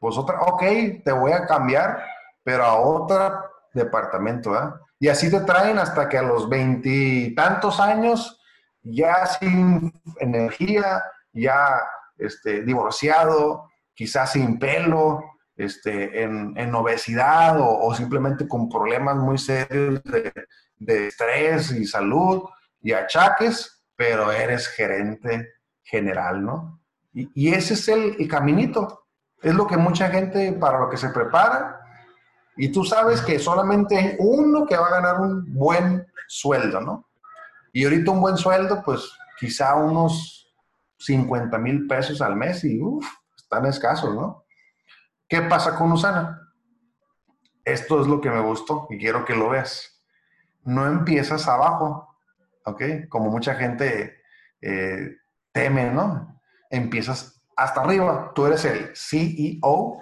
pues 0.01 0.17
otra, 0.17 0.41
ok, 0.41 0.63
te 1.05 1.13
voy 1.13 1.33
a 1.33 1.47
cambiar, 1.47 2.03
pero 2.43 2.65
a 2.65 2.81
otro 2.81 3.45
departamento, 3.73 4.57
¿eh? 4.57 4.73
Y 4.99 5.09
así 5.09 5.31
te 5.31 5.41
traen 5.41 5.79
hasta 5.79 6.09
que 6.09 6.19
a 6.19 6.23
los 6.23 6.49
veintitantos 6.49 7.81
años, 7.81 8.39
ya 8.83 9.25
sin 9.27 9.93
energía, 10.19 11.03
ya 11.33 11.81
este, 12.19 12.63
divorciado, 12.63 13.71
quizás 13.95 14.33
sin 14.33 14.59
pelo, 14.59 15.23
este, 15.57 16.23
en, 16.23 16.75
obesidad 16.75 17.57
o, 17.61 17.95
simplemente 17.95 18.49
con 18.49 18.69
problemas 18.69 19.17
muy 19.17 19.37
serios 19.37 20.03
de, 20.79 21.07
estrés 21.09 21.71
y 21.73 21.87
salud 21.87 22.45
y 22.81 22.93
achaques, 22.93 23.85
pero 23.97 24.33
eres 24.33 24.69
gerente 24.69 25.49
general, 25.83 26.45
¿no? 26.45 26.81
Y, 27.13 27.53
ese 27.53 27.75
es 27.75 27.89
el, 27.89 28.17
el 28.19 28.29
caminito. 28.29 29.07
Es 29.43 29.55
lo 29.55 29.67
que 29.67 29.77
mucha 29.77 30.09
gente 30.09 30.53
para 30.53 30.81
lo 30.81 30.89
que 30.91 30.97
se 30.97 31.09
prepara. 31.11 31.81
Y 32.57 32.71
tú 32.71 32.85
sabes 32.85 33.21
que 33.23 33.39
solamente 33.39 34.17
uno 34.19 34.67
que 34.67 34.77
va 34.77 34.89
a 34.89 34.91
ganar 34.91 35.21
un 35.21 35.53
buen 35.55 36.07
sueldo, 36.29 36.81
¿no? 36.81 37.09
Y 37.73 37.85
ahorita 37.85 38.11
un 38.11 38.21
buen 38.21 38.37
sueldo, 38.37 38.83
pues 38.85 39.11
quizá 39.39 39.75
unos 39.77 40.53
50 40.99 41.57
mil 41.59 41.87
pesos 41.87 42.21
al 42.21 42.37
mes 42.37 42.65
y 42.65 42.83
uff, 42.83 43.07
están 43.37 43.65
escasos, 43.67 44.15
¿no? 44.15 44.45
¿Qué 45.29 45.41
pasa 45.43 45.77
con 45.77 45.93
Usana? 45.93 46.53
Esto 47.65 48.01
es 48.01 48.07
lo 48.07 48.21
que 48.21 48.31
me 48.31 48.41
gustó 48.41 48.87
y 48.91 48.99
quiero 48.99 49.25
que 49.25 49.35
lo 49.35 49.51
veas. 49.51 50.03
No 50.65 50.87
empiezas 50.87 51.49
abajo, 51.49 52.17
¿ok? 52.65 52.83
Como 53.09 53.31
mucha 53.31 53.55
gente 53.55 54.21
eh, 54.61 55.17
teme, 55.53 55.91
¿no? 55.91 56.41
empiezas 56.71 57.40
hasta 57.61 57.83
arriba. 57.83 58.33
Tú 58.35 58.47
eres 58.47 58.65
el 58.65 58.91
CEO, 58.97 59.99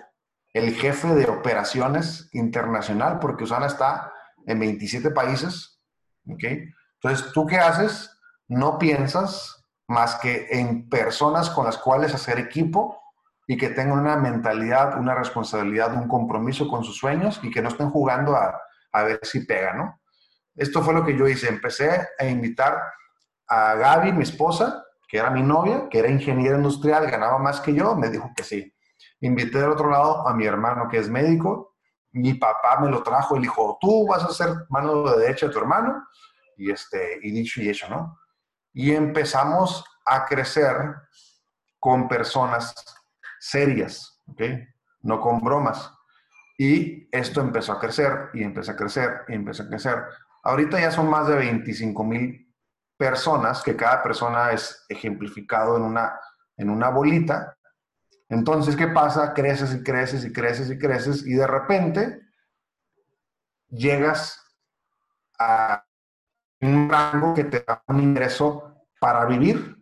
el 0.52 0.74
jefe 0.74 1.08
de 1.08 1.26
operaciones 1.26 2.30
internacional, 2.32 3.18
porque 3.18 3.44
Usana 3.44 3.66
está 3.66 4.12
en 4.46 4.60
27 4.60 5.10
países. 5.10 5.80
¿ok? 6.28 6.44
Entonces, 7.02 7.32
¿tú 7.32 7.46
qué 7.46 7.56
haces? 7.56 8.16
No 8.46 8.78
piensas 8.78 9.64
más 9.88 10.16
que 10.16 10.46
en 10.50 10.88
personas 10.88 11.50
con 11.50 11.64
las 11.64 11.78
cuales 11.78 12.14
hacer 12.14 12.38
equipo 12.38 13.02
y 13.46 13.56
que 13.56 13.70
tengan 13.70 13.98
una 13.98 14.16
mentalidad, 14.16 14.96
una 14.98 15.14
responsabilidad, 15.14 15.94
un 15.94 16.06
compromiso 16.06 16.68
con 16.68 16.84
sus 16.84 16.96
sueños 16.96 17.40
y 17.42 17.50
que 17.50 17.60
no 17.60 17.68
estén 17.68 17.90
jugando 17.90 18.36
a, 18.36 18.60
a 18.92 19.02
ver 19.02 19.20
si 19.22 19.40
pega, 19.40 19.74
¿no? 19.74 20.00
Esto 20.54 20.82
fue 20.82 20.94
lo 20.94 21.04
que 21.04 21.16
yo 21.16 21.26
hice. 21.26 21.48
Empecé 21.48 22.08
a 22.18 22.24
invitar 22.26 22.80
a 23.48 23.74
Gaby, 23.74 24.12
mi 24.12 24.22
esposa, 24.22 24.84
que 25.08 25.18
era 25.18 25.30
mi 25.30 25.42
novia, 25.42 25.88
que 25.88 25.98
era 25.98 26.10
ingeniera 26.10 26.56
industrial, 26.56 27.10
ganaba 27.10 27.38
más 27.38 27.60
que 27.60 27.74
yo, 27.74 27.96
me 27.96 28.10
dijo 28.10 28.30
que 28.36 28.44
sí. 28.44 28.74
Invité 29.20 29.58
del 29.58 29.70
otro 29.70 29.90
lado 29.90 30.28
a 30.28 30.34
mi 30.34 30.44
hermano, 30.44 30.88
que 30.88 30.98
es 30.98 31.08
médico. 31.08 31.76
Mi 32.12 32.34
papá 32.34 32.78
me 32.80 32.90
lo 32.90 33.02
trajo 33.02 33.36
y 33.36 33.40
dijo, 33.40 33.78
tú 33.80 34.06
vas 34.06 34.22
a 34.22 34.32
ser 34.32 34.50
mano 34.68 35.02
de 35.10 35.22
derecha 35.22 35.46
de 35.46 35.52
tu 35.52 35.58
hermano. 35.58 36.06
Y, 36.58 36.70
este, 36.70 37.18
y 37.22 37.30
dicho 37.30 37.62
y 37.62 37.70
hecho, 37.70 37.88
¿no? 37.88 38.18
Y 38.74 38.92
empezamos 38.92 39.84
a 40.04 40.26
crecer 40.26 40.94
con 41.78 42.06
personas 42.06 42.74
serias, 43.40 44.20
¿ok? 44.26 44.42
No 45.00 45.20
con 45.20 45.40
bromas. 45.40 45.90
Y 46.58 47.08
esto 47.12 47.40
empezó 47.40 47.72
a 47.72 47.80
crecer 47.80 48.30
y 48.34 48.42
empezó 48.42 48.72
a 48.72 48.76
crecer 48.76 49.22
y 49.28 49.34
empezó 49.34 49.62
a 49.62 49.68
crecer. 49.68 50.04
Ahorita 50.42 50.78
ya 50.80 50.90
son 50.90 51.08
más 51.08 51.28
de 51.28 51.36
25 51.36 52.04
mil 52.04 52.47
personas, 52.98 53.62
que 53.62 53.76
cada 53.76 54.02
persona 54.02 54.50
es 54.52 54.84
ejemplificado 54.88 55.76
en 55.76 55.82
una, 55.82 56.20
en 56.56 56.68
una 56.68 56.90
bolita. 56.90 57.56
Entonces, 58.28 58.76
¿qué 58.76 58.88
pasa? 58.88 59.32
Creces 59.32 59.72
y 59.74 59.82
creces 59.82 60.24
y 60.24 60.32
creces 60.32 60.70
y 60.70 60.78
creces 60.78 61.26
y 61.26 61.34
de 61.34 61.46
repente 61.46 62.20
llegas 63.68 64.42
a 65.38 65.84
un 66.60 66.90
rango 66.90 67.34
que 67.34 67.44
te 67.44 67.60
da 67.60 67.82
un 67.86 68.00
ingreso 68.00 68.74
para 69.00 69.24
vivir 69.26 69.76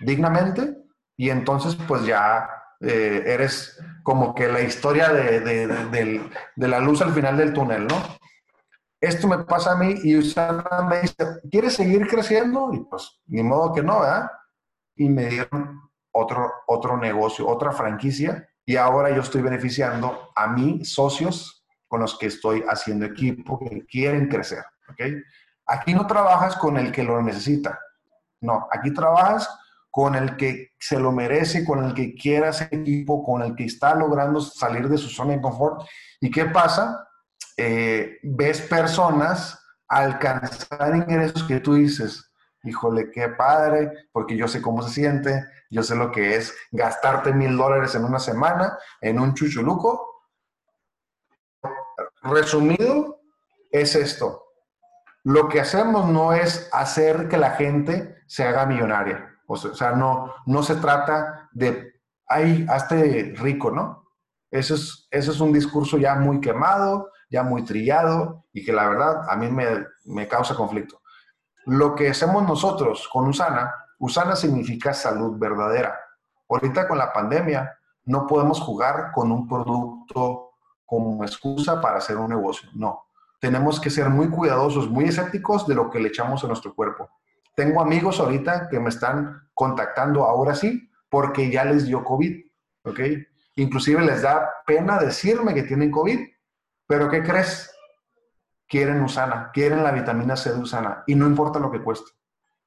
dignamente 0.00 0.76
y 1.16 1.30
entonces 1.30 1.76
pues 1.88 2.04
ya 2.04 2.48
eh, 2.80 3.24
eres 3.26 3.82
como 4.02 4.34
que 4.34 4.48
la 4.48 4.60
historia 4.60 5.08
de, 5.08 5.40
de, 5.40 6.68
la 6.68 6.78
luz 6.78 7.00
al 7.00 7.12
final 7.12 7.36
del 7.36 7.52
túnel, 7.52 7.86
¿no? 7.86 7.96
Esto 9.06 9.28
me 9.28 9.38
pasa 9.38 9.72
a 9.72 9.76
mí 9.76 9.94
y 10.02 10.16
Usana 10.16 10.64
me 10.88 11.00
dice, 11.00 11.14
¿quieres 11.50 11.74
seguir 11.74 12.08
creciendo? 12.08 12.70
Y 12.72 12.80
pues, 12.80 13.20
ni 13.26 13.42
modo 13.42 13.72
que 13.72 13.82
no, 13.82 14.00
¿verdad? 14.00 14.30
Y 14.96 15.08
me 15.08 15.26
dieron 15.26 15.80
otro, 16.10 16.50
otro 16.66 16.96
negocio, 16.96 17.46
otra 17.46 17.70
franquicia, 17.70 18.48
y 18.64 18.76
ahora 18.76 19.14
yo 19.14 19.22
estoy 19.22 19.42
beneficiando 19.42 20.30
a 20.34 20.48
mis 20.48 20.92
socios 20.92 21.64
con 21.86 22.00
los 22.00 22.18
que 22.18 22.26
estoy 22.26 22.64
haciendo 22.68 23.06
equipo, 23.06 23.58
que 23.60 23.86
quieren 23.86 24.28
crecer, 24.28 24.64
¿ok? 24.90 25.02
Aquí 25.66 25.94
no 25.94 26.06
trabajas 26.06 26.56
con 26.56 26.76
el 26.76 26.90
que 26.90 27.04
lo 27.04 27.22
necesita, 27.22 27.78
no, 28.40 28.66
aquí 28.72 28.92
trabajas 28.92 29.48
con 29.90 30.14
el 30.14 30.36
que 30.36 30.72
se 30.78 30.98
lo 30.98 31.12
merece, 31.12 31.64
con 31.64 31.84
el 31.84 31.94
que 31.94 32.14
quiera 32.14 32.50
ese 32.50 32.68
equipo, 32.70 33.24
con 33.24 33.42
el 33.42 33.54
que 33.54 33.64
está 33.64 33.94
logrando 33.94 34.40
salir 34.40 34.88
de 34.88 34.98
su 34.98 35.08
zona 35.08 35.32
de 35.32 35.40
confort. 35.40 35.86
¿Y 36.20 36.30
qué 36.30 36.44
pasa? 36.44 37.05
Eh, 37.56 38.18
ves 38.22 38.60
personas 38.62 39.62
alcanzar 39.88 40.94
ingresos 40.94 41.44
que 41.44 41.60
tú 41.60 41.74
dices, 41.74 42.30
híjole, 42.64 43.10
qué 43.10 43.28
padre, 43.28 44.08
porque 44.12 44.36
yo 44.36 44.48
sé 44.48 44.60
cómo 44.60 44.82
se 44.82 44.92
siente, 44.92 45.44
yo 45.70 45.82
sé 45.82 45.94
lo 45.96 46.10
que 46.12 46.36
es 46.36 46.54
gastarte 46.70 47.32
mil 47.32 47.56
dólares 47.56 47.94
en 47.94 48.04
una 48.04 48.18
semana 48.18 48.78
en 49.00 49.18
un 49.18 49.34
chuchuluco. 49.34 50.24
Resumido, 52.22 53.20
es 53.70 53.94
esto. 53.94 54.42
Lo 55.24 55.48
que 55.48 55.60
hacemos 55.60 56.08
no 56.08 56.32
es 56.32 56.68
hacer 56.72 57.28
que 57.28 57.36
la 57.36 57.52
gente 57.52 58.16
se 58.26 58.44
haga 58.44 58.66
millonaria. 58.66 59.36
O 59.46 59.56
sea, 59.56 59.92
no, 59.92 60.34
no 60.46 60.62
se 60.62 60.76
trata 60.76 61.48
de, 61.52 62.00
ay, 62.26 62.66
hazte 62.68 63.34
rico, 63.36 63.70
¿no? 63.70 64.04
Eso 64.50 64.74
es, 64.74 65.08
eso 65.10 65.32
es 65.32 65.40
un 65.40 65.52
discurso 65.52 65.98
ya 65.98 66.14
muy 66.16 66.40
quemado, 66.40 67.10
ya 67.28 67.42
muy 67.42 67.64
trillado 67.64 68.44
y 68.52 68.64
que 68.64 68.72
la 68.72 68.88
verdad 68.88 69.28
a 69.28 69.36
mí 69.36 69.48
me, 69.50 69.86
me 70.04 70.28
causa 70.28 70.54
conflicto. 70.54 71.00
Lo 71.66 71.94
que 71.94 72.10
hacemos 72.10 72.42
nosotros 72.44 73.08
con 73.12 73.26
Usana, 73.26 73.74
Usana 73.98 74.36
significa 74.36 74.94
salud 74.94 75.38
verdadera. 75.38 75.98
Ahorita 76.48 76.86
con 76.86 76.98
la 76.98 77.12
pandemia 77.12 77.76
no 78.04 78.26
podemos 78.26 78.60
jugar 78.60 79.10
con 79.12 79.32
un 79.32 79.48
producto 79.48 80.52
como 80.84 81.24
excusa 81.24 81.80
para 81.80 81.98
hacer 81.98 82.16
un 82.16 82.28
negocio. 82.28 82.68
No. 82.74 83.06
Tenemos 83.40 83.80
que 83.80 83.90
ser 83.90 84.08
muy 84.08 84.30
cuidadosos, 84.30 84.88
muy 84.88 85.04
escépticos 85.06 85.66
de 85.66 85.74
lo 85.74 85.90
que 85.90 85.98
le 85.98 86.08
echamos 86.08 86.42
a 86.44 86.46
nuestro 86.46 86.74
cuerpo. 86.74 87.10
Tengo 87.54 87.80
amigos 87.80 88.20
ahorita 88.20 88.68
que 88.68 88.78
me 88.78 88.90
están 88.90 89.48
contactando 89.52 90.24
ahora 90.24 90.54
sí 90.54 90.90
porque 91.10 91.50
ya 91.50 91.64
les 91.64 91.86
dio 91.86 92.04
COVID, 92.04 92.44
¿ok? 92.84 93.00
Inclusive 93.56 94.02
les 94.02 94.22
da 94.22 94.48
pena 94.66 94.98
decirme 94.98 95.54
que 95.54 95.62
tienen 95.62 95.90
COVID, 95.90 96.20
pero 96.86 97.10
¿qué 97.10 97.22
crees? 97.22 97.72
Quieren 98.68 99.02
Usana, 99.02 99.50
quieren 99.52 99.82
la 99.82 99.92
vitamina 99.92 100.36
C 100.36 100.52
de 100.52 100.60
Usana 100.60 101.04
y 101.06 101.14
no 101.14 101.26
importa 101.26 101.58
lo 101.58 101.70
que 101.70 101.82
cueste. 101.82 102.10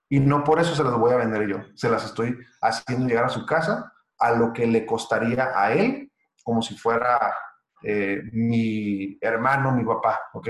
Y 0.09 0.19
no 0.19 0.43
por 0.43 0.59
eso 0.59 0.75
se 0.75 0.83
las 0.83 0.93
voy 0.93 1.13
a 1.13 1.17
vender 1.17 1.47
yo, 1.47 1.57
se 1.75 1.89
las 1.89 2.05
estoy 2.05 2.37
haciendo 2.61 3.07
llegar 3.07 3.25
a 3.25 3.29
su 3.29 3.45
casa 3.45 3.93
a 4.17 4.31
lo 4.31 4.51
que 4.53 4.65
le 4.65 4.85
costaría 4.85 5.51
a 5.55 5.71
él, 5.71 6.11
como 6.43 6.61
si 6.61 6.75
fuera 6.75 7.33
eh, 7.83 8.21
mi 8.33 9.17
hermano, 9.21 9.71
mi 9.71 9.85
papá, 9.85 10.19
¿ok? 10.33 10.49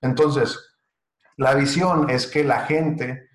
Entonces, 0.00 0.78
la 1.36 1.54
visión 1.54 2.10
es 2.10 2.26
que 2.26 2.44
la 2.44 2.60
gente 2.60 3.28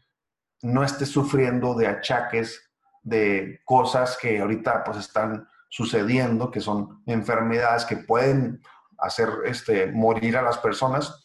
no 0.61 0.83
esté 0.83 1.05
sufriendo 1.05 1.75
de 1.75 1.87
achaques, 1.87 2.71
de 3.01 3.59
cosas 3.65 4.17
que 4.21 4.39
ahorita 4.39 4.83
pues 4.83 4.97
están 4.97 5.47
sucediendo, 5.69 6.51
que 6.51 6.61
son 6.61 7.03
enfermedades 7.05 7.83
que 7.85 7.97
pueden 7.97 8.61
hacer 8.97 9.29
este, 9.45 9.91
morir 9.91 10.37
a 10.37 10.41
las 10.41 10.57
personas. 10.57 11.23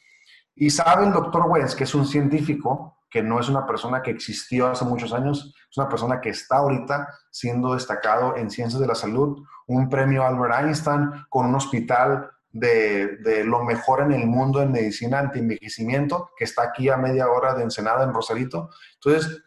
Y 0.54 0.70
sabe 0.70 1.06
el 1.06 1.12
doctor 1.12 1.46
Wentz, 1.48 1.74
que 1.74 1.84
es 1.84 1.94
un 1.94 2.06
científico, 2.06 2.98
que 3.10 3.22
no 3.22 3.40
es 3.40 3.48
una 3.48 3.66
persona 3.66 4.02
que 4.02 4.10
existió 4.10 4.68
hace 4.68 4.84
muchos 4.84 5.12
años, 5.12 5.54
es 5.70 5.78
una 5.78 5.88
persona 5.88 6.20
que 6.20 6.30
está 6.30 6.58
ahorita 6.58 7.08
siendo 7.30 7.74
destacado 7.74 8.36
en 8.36 8.50
ciencias 8.50 8.80
de 8.80 8.86
la 8.86 8.94
salud, 8.94 9.42
un 9.66 9.88
premio 9.88 10.24
Albert 10.24 10.54
Einstein 10.60 11.10
con 11.28 11.46
un 11.46 11.54
hospital 11.54 12.30
de, 12.50 13.44
lo 13.44 13.64
mejor 13.64 14.02
en 14.02 14.12
el 14.12 14.26
mundo 14.26 14.62
en 14.62 14.72
medicina 14.72 15.20
anti-envejecimiento, 15.20 16.30
que 16.36 16.44
está 16.44 16.62
aquí 16.62 16.88
a 16.88 16.96
media 16.96 17.28
hora 17.28 17.54
de 17.54 17.62
Ensenada, 17.62 18.04
en 18.04 18.12
Rosarito. 18.12 18.70
Entonces, 18.94 19.42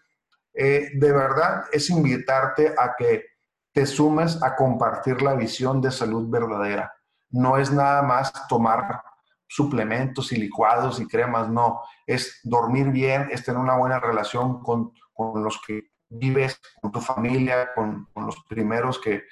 eh, 0.54 0.92
de 0.96 1.12
verdad 1.12 1.66
es 1.72 1.90
invitarte 1.90 2.74
a 2.78 2.96
que 2.98 3.26
te 3.74 3.86
sumes 3.86 4.42
a 4.44 4.56
compartir 4.56 5.22
la 5.22 5.36
visión 5.36 5.82
de 5.82 5.92
salud 5.92 6.30
verdadera. 6.30 6.94
No 7.32 7.58
es 7.58 7.72
nada 7.72 8.02
más 8.02 8.32
tomar 8.48 9.04
suplementos 9.48 10.32
y 10.32 10.38
licuados 10.38 11.00
y 11.00 11.08
cremas, 11.08 11.50
no. 11.50 11.82
Es 12.06 12.40
dormir 12.44 12.90
bien, 12.90 13.28
es 13.32 13.44
tener 13.44 13.60
una 13.60 13.78
buena 13.78 14.00
relación 14.00 14.62
con, 14.62 14.94
los 15.36 15.60
que 15.66 15.92
vives, 16.10 16.60
con 16.82 16.92
tu 16.92 17.02
familia, 17.02 17.70
con, 17.76 18.08
los 18.16 18.44
primeros 18.48 19.00
que, 19.00 19.24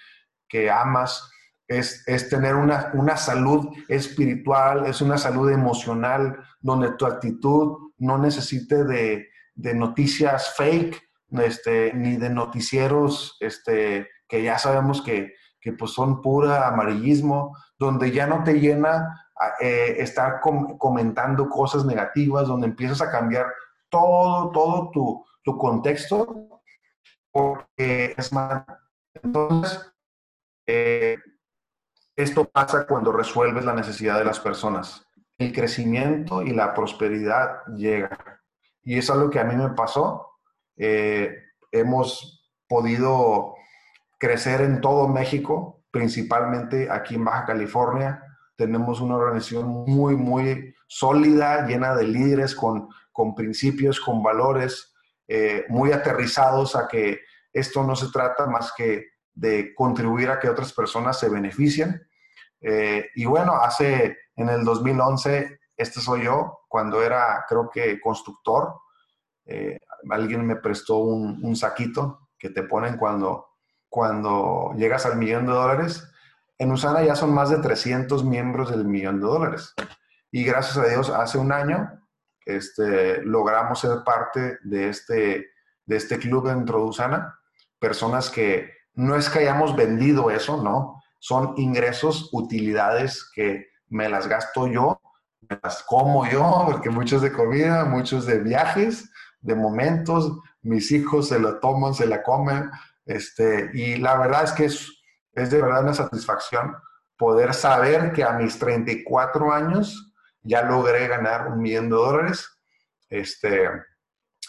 que 0.47 0.69
amas 0.69 1.29
es, 1.69 2.29
tener 2.29 2.55
una, 2.55 3.17
salud 3.17 3.69
espiritual, 3.87 4.87
es 4.87 5.01
una 5.01 5.17
salud 5.17 5.51
emocional, 5.51 6.37
donde 6.59 6.91
tu 6.93 7.05
actitud 7.05 7.93
no 7.99 8.17
necesite 8.17 8.83
de, 8.83 9.29
noticias 9.75 10.55
fake, 10.57 10.99
este, 11.43 11.93
ni 11.93 12.17
de 12.17 12.31
noticieros 12.31 13.37
este, 13.39 14.09
que 14.27 14.41
ya 14.41 14.57
sabemos 14.57 15.01
que, 15.01 15.33
pues 15.77 15.91
son 15.91 16.21
pura 16.23 16.67
amarillismo, 16.67 17.55
donde 17.79 18.11
ya 18.11 18.27
no 18.27 18.43
te 18.43 18.59
llena 18.59 19.25
eh, 19.61 19.95
estar 19.99 20.41
comentando 20.41 21.49
cosas 21.49 21.85
negativas, 21.85 22.47
donde 22.47 22.67
empiezas 22.67 23.01
a 23.01 23.09
cambiar 23.09 23.47
todo, 23.89 24.51
todo 24.51 24.91
tu, 24.91 25.25
tu 25.43 25.57
contexto, 25.57 26.61
porque 27.31 28.13
es 28.17 28.33
más. 28.33 28.65
Entonces, 29.23 29.93
eh, 30.67 31.17
esto 32.15 32.45
pasa 32.45 32.85
cuando 32.85 33.13
resuelves 33.13 33.63
la 33.63 33.73
necesidad 33.73 34.19
de 34.19 34.25
las 34.25 34.41
personas. 34.41 35.07
El 35.37 35.53
crecimiento 35.53 36.41
y 36.41 36.51
la 36.51 36.73
prosperidad 36.73 37.63
llega. 37.77 38.41
Y 38.83 38.97
es 38.97 39.09
algo 39.09 39.29
que 39.29 39.39
a 39.39 39.45
mí 39.45 39.55
me 39.55 39.69
pasó. 39.69 40.27
Eh, 40.75 41.33
hemos 41.71 42.45
podido 42.67 43.55
crecer 44.17 44.61
en 44.61 44.81
todo 44.81 45.07
México, 45.07 45.78
principalmente 45.91 46.89
aquí 46.89 47.15
en 47.15 47.25
Baja 47.25 47.45
California. 47.45 48.23
Tenemos 48.55 49.01
una 49.01 49.15
organización 49.15 49.67
muy, 49.67 50.15
muy 50.15 50.75
sólida, 50.87 51.65
llena 51.65 51.95
de 51.95 52.07
líderes 52.07 52.55
con, 52.55 52.89
con 53.11 53.35
principios, 53.35 53.99
con 53.99 54.21
valores, 54.23 54.93
eh, 55.27 55.65
muy 55.69 55.91
aterrizados 55.91 56.75
a 56.75 56.87
que 56.87 57.19
esto 57.53 57.83
no 57.83 57.95
se 57.95 58.11
trata 58.11 58.47
más 58.47 58.73
que 58.75 59.07
de 59.33 59.73
contribuir 59.75 60.29
a 60.29 60.39
que 60.39 60.49
otras 60.49 60.73
personas 60.73 61.19
se 61.19 61.29
beneficien. 61.29 62.01
Eh, 62.61 63.09
y 63.15 63.25
bueno, 63.25 63.53
hace 63.53 64.17
en 64.35 64.49
el 64.49 64.63
2011, 64.65 65.59
este 65.77 66.01
soy 66.01 66.23
yo, 66.23 66.59
cuando 66.67 67.01
era, 67.01 67.45
creo 67.47 67.69
que, 67.69 67.99
constructor, 68.01 68.73
eh, 69.45 69.79
alguien 70.09 70.45
me 70.45 70.57
prestó 70.57 70.97
un, 70.97 71.39
un, 71.43 71.55
saquito 71.55 72.29
que 72.37 72.49
te 72.49 72.63
ponen 72.63 72.97
cuando, 72.97 73.48
cuando 73.89 74.73
llegas 74.77 75.05
al 75.05 75.17
millón 75.17 75.45
de 75.47 75.53
dólares. 75.53 76.07
En 76.57 76.71
Usana 76.71 77.03
ya 77.03 77.15
son 77.15 77.33
más 77.33 77.49
de 77.49 77.57
300 77.57 78.23
miembros 78.23 78.69
del 78.69 78.85
millón 78.85 79.19
de 79.19 79.25
dólares. 79.25 79.73
Y 80.31 80.43
gracias 80.43 80.77
a 80.77 80.87
Dios, 80.87 81.09
hace 81.09 81.37
un 81.37 81.51
año 81.51 81.99
este, 82.45 83.21
logramos 83.23 83.79
ser 83.79 84.03
parte 84.03 84.57
de 84.63 84.89
este, 84.89 85.51
de 85.85 85.95
este 85.95 86.17
club 86.19 86.47
dentro 86.47 86.79
de 86.79 86.85
Usana. 86.85 87.39
Personas 87.79 88.29
que 88.29 88.71
no 88.93 89.15
es 89.15 89.29
que 89.29 89.39
hayamos 89.39 89.75
vendido 89.75 90.29
eso, 90.29 90.61
no. 90.61 91.01
Son 91.19 91.53
ingresos, 91.57 92.29
utilidades 92.31 93.29
que 93.33 93.67
me 93.87 94.09
las 94.09 94.27
gasto 94.27 94.67
yo, 94.67 95.01
me 95.49 95.59
las 95.61 95.83
como 95.83 96.27
yo, 96.27 96.65
porque 96.71 96.89
muchos 96.89 97.21
de 97.21 97.31
comida, 97.31 97.85
muchos 97.85 98.25
de 98.25 98.39
viajes, 98.39 99.09
de 99.41 99.55
momentos, 99.55 100.37
mis 100.61 100.91
hijos 100.91 101.29
se 101.29 101.39
lo 101.39 101.59
toman, 101.59 101.93
se 101.93 102.07
la 102.07 102.23
comen. 102.23 102.69
Este, 103.09 103.71
y 103.73 103.97
la 103.97 104.19
verdad 104.19 104.43
es 104.43 104.51
que 104.51 104.65
es, 104.65 105.01
es 105.33 105.49
de 105.49 105.59
verdad 105.59 105.81
una 105.81 105.95
satisfacción 105.95 106.75
poder 107.17 107.55
saber 107.55 108.13
que 108.13 108.23
a 108.23 108.33
mis 108.33 108.59
34 108.59 109.51
años 109.51 110.13
ya 110.43 110.61
logré 110.61 111.07
ganar 111.07 111.47
un 111.47 111.59
millón 111.59 111.89
de 111.89 111.95
dólares, 111.95 112.47
este, 113.09 113.67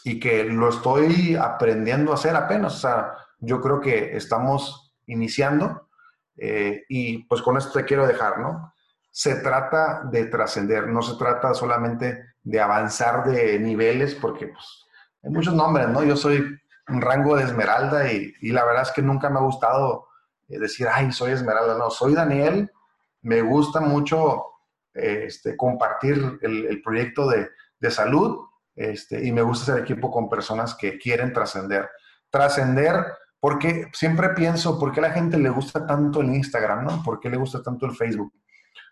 y 0.05 0.21
que 0.21 0.45
lo 0.45 0.69
estoy 0.69 1.37
aprendiendo 1.37 2.13
a 2.13 2.17
hacer 2.17 2.37
apenas. 2.37 2.75
O 2.77 2.79
sea, 2.81 3.15
yo 3.39 3.63
creo 3.63 3.81
que 3.81 4.15
estamos 4.15 4.95
iniciando 5.07 5.89
eh, 6.37 6.85
y 6.91 7.25
pues 7.25 7.41
con 7.41 7.57
esto 7.57 7.73
te 7.73 7.87
quiero 7.87 8.07
dejar, 8.07 8.41
¿no? 8.41 8.75
Se 9.11 9.37
trata 9.37 10.03
de 10.05 10.27
trascender, 10.27 10.87
no 10.87 11.01
se 11.01 11.17
trata 11.17 11.55
solamente 11.55 12.35
de 12.43 12.61
avanzar 12.61 13.25
de 13.25 13.59
niveles, 13.59 14.15
porque 14.15 14.49
pues, 14.49 14.87
hay 15.23 15.31
muchos 15.31 15.55
nombres, 15.55 15.89
¿no? 15.89 16.05
Yo 16.05 16.15
soy 16.15 16.61
un 16.91 17.01
rango 17.01 17.37
de 17.37 17.45
esmeralda 17.45 18.13
y, 18.13 18.35
y 18.41 18.53
la 18.53 18.65
verdad 18.65 18.83
es 18.83 18.93
que 18.93 19.03
nunca 19.03 19.31
me 19.31 19.39
ha 19.39 19.43
gustado 19.43 20.09
eh, 20.51 20.59
decir, 20.59 20.89
ay, 20.93 21.13
soy 21.13 21.33
esmeralda, 21.33 21.79
no, 21.79 21.91
soy 21.91 22.15
Daniel, 22.15 22.71
me 23.23 23.41
gusta 23.43 23.81
mucho 23.81 24.45
este, 24.93 25.57
compartir 25.57 26.39
el, 26.43 26.83
proyecto 26.83 27.29
de, 27.29 27.51
salud 27.91 28.47
este, 28.75 29.25
y 29.25 29.33
me 29.33 29.43
gusta 29.43 29.73
ser 29.73 29.83
equipo 29.83 30.11
con 30.11 30.29
personas 30.29 30.75
que 30.75 30.99
quieren 30.99 31.33
trascender. 31.33 31.89
Trascender 32.31 33.05
porque 33.39 33.89
siempre 33.93 34.31
pienso, 34.31 34.79
¿por 34.79 34.93
qué 34.93 35.01
a 35.01 35.05
la 35.05 35.13
gente 35.13 35.39
le 35.39 35.49
gusta 35.49 35.87
tanto 35.87 36.21
el 36.21 36.35
Instagram? 36.35 36.85
¿no? 36.85 37.03
¿Por 37.03 37.21
qué 37.21 37.31
le 37.31 37.37
gusta 37.37 37.63
tanto 37.63 37.87
el 37.87 37.93
Facebook? 37.93 38.33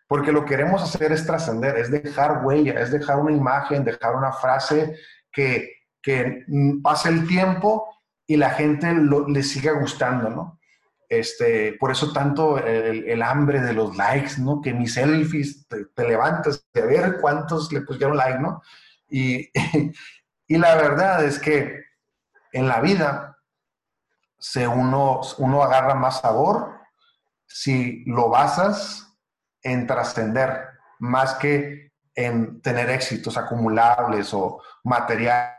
Porque 0.07 0.33
lo 0.33 0.43
que 0.45 0.51
queremos 0.51 0.83
hacer 0.83 1.13
es 1.13 1.27
trascender, 1.27 1.77
es 1.77 1.91
dejar 1.91 2.45
huella, 2.45 2.81
es 2.81 2.91
dejar 2.91 3.19
una 3.19 3.33
imagen, 3.33 3.85
dejar 3.85 4.17
una 4.17 4.33
frase 4.33 4.97
que, 5.31 5.78
que 6.09 6.47
pase 6.83 7.11
el 7.11 7.29
tiempo 7.29 7.87
y 8.27 8.39
la 8.39 8.49
gente 8.49 8.95
le 8.95 9.43
siga 9.43 9.73
gustando, 9.73 10.31
¿no? 10.31 10.59
Este, 11.07 11.75
por 11.75 11.91
eso 11.91 12.15
tanto 12.15 12.57
el, 12.57 13.23
hambre 13.23 13.61
de 13.61 13.75
los 13.75 13.95
likes, 13.95 14.39
¿no? 14.39 14.63
Que 14.63 14.73
mis 14.73 14.95
selfies 14.95 15.69
te, 15.69 16.09
levantas 16.09 16.67
de 16.73 16.81
ver 16.81 17.19
cuántos 17.21 17.71
le 17.75 17.83
pusieron 17.83 18.17
like, 18.17 18.39
¿no? 18.39 18.63
Y, 19.11 19.51
y, 20.47 20.57
la 20.57 20.77
verdad 20.77 21.23
es 21.27 21.39
que 21.39 21.85
en 22.53 22.69
la 22.69 22.81
vida 22.81 23.37
se 24.39 24.67
uno, 24.67 25.21
uno 25.37 25.63
agarra 25.63 25.95
más 25.95 26.23
sabor 26.23 26.73
si 27.47 28.03
lo 28.07 28.31
basas 28.31 29.15
en 29.63 29.87
trascender 29.87 30.69
más 31.01 31.35
que 31.35 31.93
en 32.15 32.63
tener 32.63 32.89
éxitos 32.89 33.37
acumulables 33.37 34.33
o 34.33 34.63
materiales 34.85 35.58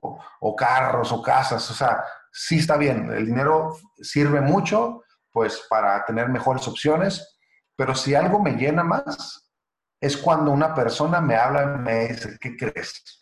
o, 0.00 0.56
carros 0.56 1.12
o 1.12 1.22
casas. 1.22 1.70
O 1.70 1.74
sea, 1.74 2.04
sí 2.32 2.58
está 2.58 2.76
bien, 2.76 3.10
el 3.10 3.26
dinero 3.26 3.76
sirve 4.00 4.40
mucho, 4.40 5.02
pues 5.30 5.66
para 5.68 6.04
tener 6.04 6.28
mejores 6.28 6.66
opciones, 6.66 7.38
pero 7.76 7.94
si 7.94 8.14
algo 8.14 8.40
me 8.40 8.52
llena 8.52 8.82
más, 8.82 9.52
es 10.00 10.16
cuando 10.16 10.50
una 10.50 10.74
persona 10.74 11.20
me 11.20 11.36
habla 11.36 11.62
y 11.62 11.78
me 11.78 12.08
dice, 12.08 12.38
¿qué 12.40 12.56
crees? 12.56 13.20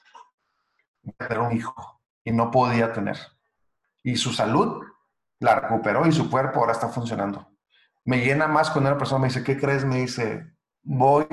Voy 1.02 1.14
a 1.18 1.28
tener 1.28 1.42
un 1.42 1.56
hijo 1.56 2.02
y 2.24 2.32
no 2.32 2.50
podía 2.50 2.92
tener. 2.92 3.18
Y 4.02 4.16
su 4.16 4.32
salud 4.32 4.82
la 5.40 5.60
recuperó 5.60 6.06
y 6.06 6.12
su 6.12 6.30
cuerpo 6.30 6.60
ahora 6.60 6.72
está 6.72 6.88
funcionando. 6.88 7.48
Me 8.04 8.18
llena 8.18 8.46
más 8.46 8.70
cuando 8.70 8.90
una 8.90 8.98
persona 8.98 9.20
me 9.20 9.28
dice, 9.28 9.42
¿qué 9.44 9.58
crees? 9.58 9.84
Me 9.84 9.96
dice, 9.96 10.54
voy 10.82 11.26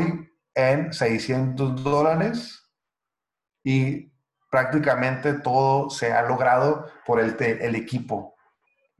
en 0.55 0.93
600 0.93 1.83
dólares 1.83 2.69
y 3.63 4.10
prácticamente 4.51 5.33
todo 5.33 5.89
se 5.89 6.11
ha 6.11 6.21
logrado 6.23 6.85
por 7.05 7.19
el, 7.19 7.35
el 7.39 7.75
equipo. 7.75 8.35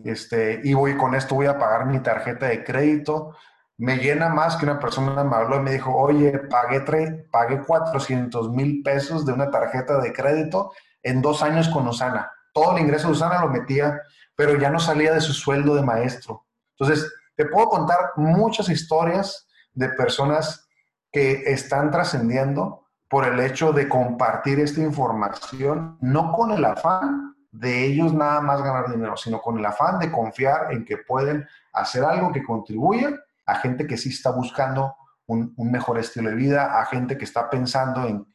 Este, 0.04 0.62
y 0.64 0.74
voy 0.74 0.98
con 0.98 1.14
esto, 1.14 1.36
voy 1.36 1.46
a 1.46 1.60
pagar 1.60 1.86
mi 1.86 2.00
tarjeta 2.00 2.48
de 2.48 2.64
crédito. 2.64 3.36
Me 3.78 3.98
llena 3.98 4.30
más 4.30 4.56
que 4.56 4.66
una 4.66 4.80
persona 4.80 5.24
me 5.24 5.36
habló 5.36 5.58
y 5.58 5.64
me 5.64 5.74
dijo, 5.74 5.94
oye, 5.94 6.40
pagué, 6.50 7.26
pagué 7.30 7.62
400 7.62 8.50
mil 8.52 8.82
pesos 8.82 9.26
de 9.26 9.34
una 9.34 9.52
tarjeta 9.52 10.00
de 10.00 10.14
crédito 10.14 10.72
en 11.04 11.22
dos 11.22 11.44
años 11.44 11.68
con 11.68 11.88
Usana. 11.88 12.32
Todo 12.54 12.76
el 12.76 12.84
ingreso 12.84 13.08
de 13.08 13.14
Usana 13.14 13.42
lo 13.42 13.50
metía, 13.50 14.02
pero 14.36 14.58
ya 14.58 14.70
no 14.70 14.80
salía 14.80 15.14
de 15.14 15.22
su 15.22 15.34
sueldo 15.34 15.76
de 15.76 15.82
maestro. 15.82 16.46
Entonces, 16.78 17.12
te 17.36 17.46
puedo 17.46 17.68
contar 17.68 18.12
muchas 18.16 18.70
historias 18.70 19.48
de 19.74 19.90
personas 19.90 20.68
que 21.12 21.44
están 21.48 21.92
trascendiendo 21.92 22.81
por 23.12 23.28
el 23.28 23.42
hecho 23.42 23.74
de 23.74 23.90
compartir 23.90 24.62
esta 24.62 24.80
información, 24.80 25.98
no 26.00 26.32
con 26.32 26.52
el 26.52 26.64
afán 26.64 27.36
de 27.52 27.86
ellos 27.86 28.14
nada 28.14 28.40
más 28.40 28.64
ganar 28.64 28.90
dinero, 28.90 29.18
sino 29.18 29.42
con 29.42 29.60
el 29.60 29.66
afán 29.66 30.00
de 30.00 30.10
confiar 30.10 30.72
en 30.72 30.86
que 30.86 30.96
pueden 30.96 31.46
hacer 31.74 32.06
algo 32.06 32.32
que 32.32 32.42
contribuya 32.42 33.20
a 33.46 33.56
gente 33.56 33.86
que 33.86 33.98
sí 33.98 34.12
está 34.12 34.32
buscando 34.32 34.96
un, 35.26 35.54
mejor 35.58 36.00
estilo 36.00 36.30
de 36.30 36.38
vida, 36.38 36.80
a 36.80 36.86
gente 36.86 37.18
que 37.18 37.26
está 37.26 37.50
pensando 37.50 38.08
en, 38.08 38.26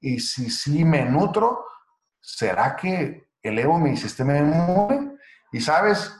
y 0.00 0.20
si 0.20 0.48
sí 0.48 0.84
me 0.84 1.04
nutro, 1.04 1.64
¿será 2.20 2.76
que 2.76 3.30
elevo 3.42 3.80
mi 3.80 3.96
sistema 3.96 4.38
inmune? 4.38 5.16
Y 5.50 5.60
sabes, 5.60 6.14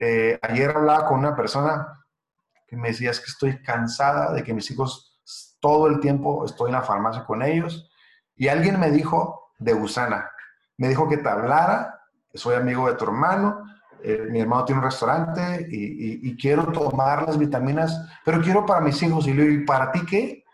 eh, 0.00 0.36
ayer 0.42 0.70
hablaba 0.70 1.06
con 1.06 1.20
una 1.20 1.36
persona 1.36 2.04
que 2.66 2.76
me 2.76 2.88
decía, 2.88 3.12
es 3.12 3.20
que 3.20 3.30
estoy 3.30 3.62
cansada 3.62 4.32
de 4.32 4.42
que 4.42 4.52
mis 4.52 4.68
hijos 4.72 5.15
todo 5.60 5.88
el 5.88 6.00
tiempo 6.00 6.44
estoy 6.44 6.68
en 6.68 6.76
la 6.76 6.82
farmacia 6.82 7.24
con 7.24 7.42
ellos. 7.42 7.90
Y 8.34 8.48
alguien 8.48 8.78
me 8.78 8.90
dijo 8.90 9.50
de 9.58 9.74
Usana, 9.74 10.30
me 10.76 10.88
dijo 10.88 11.08
que 11.08 11.18
te 11.18 11.28
hablara, 11.28 12.00
soy 12.34 12.54
amigo 12.54 12.86
de 12.86 12.94
tu 12.94 13.04
hermano, 13.04 13.64
eh, 14.02 14.26
mi 14.30 14.40
hermano 14.40 14.64
tiene 14.64 14.80
un 14.80 14.84
restaurante 14.84 15.66
y, 15.70 16.36
quiero 16.36 16.70
tomar 16.70 17.26
las 17.26 17.38
vitaminas, 17.38 18.08
pero 18.24 18.42
quiero 18.42 18.66
para 18.66 18.80
mis 18.80 19.02
hijos. 19.02 19.26
Y 19.26 19.32
le 19.32 19.42
digo, 19.42 19.62
¿y 19.62 19.64
para 19.64 19.90
ti 19.90 20.04
qué? 20.04 20.44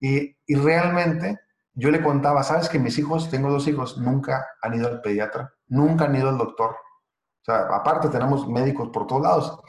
Y, 0.00 0.36
y 0.46 0.54
realmente 0.56 1.40
yo 1.74 1.90
le 1.90 2.02
contaba, 2.02 2.42
sabes 2.42 2.68
que 2.68 2.78
mis 2.78 2.98
hijos, 2.98 3.30
tengo 3.30 3.50
dos 3.50 3.66
hijos, 3.68 3.96
nunca 3.98 4.46
han 4.60 4.74
ido 4.74 4.88
al 4.88 5.00
pediatra, 5.00 5.54
nunca 5.68 6.06
han 6.06 6.16
ido 6.16 6.28
al 6.28 6.38
doctor. 6.38 6.70
O 6.70 7.44
sea, 7.44 7.60
aparte 7.70 8.08
tenemos 8.08 8.48
médicos 8.48 8.90
por 8.92 9.06
todos 9.06 9.22
lados, 9.22 9.60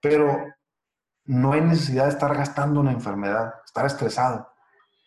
pero 0.00 0.44
no 1.30 1.52
hay 1.52 1.60
necesidad 1.60 2.06
de 2.06 2.10
estar 2.10 2.36
gastando 2.36 2.80
una 2.80 2.90
enfermedad, 2.90 3.54
estar 3.64 3.86
estresado. 3.86 4.52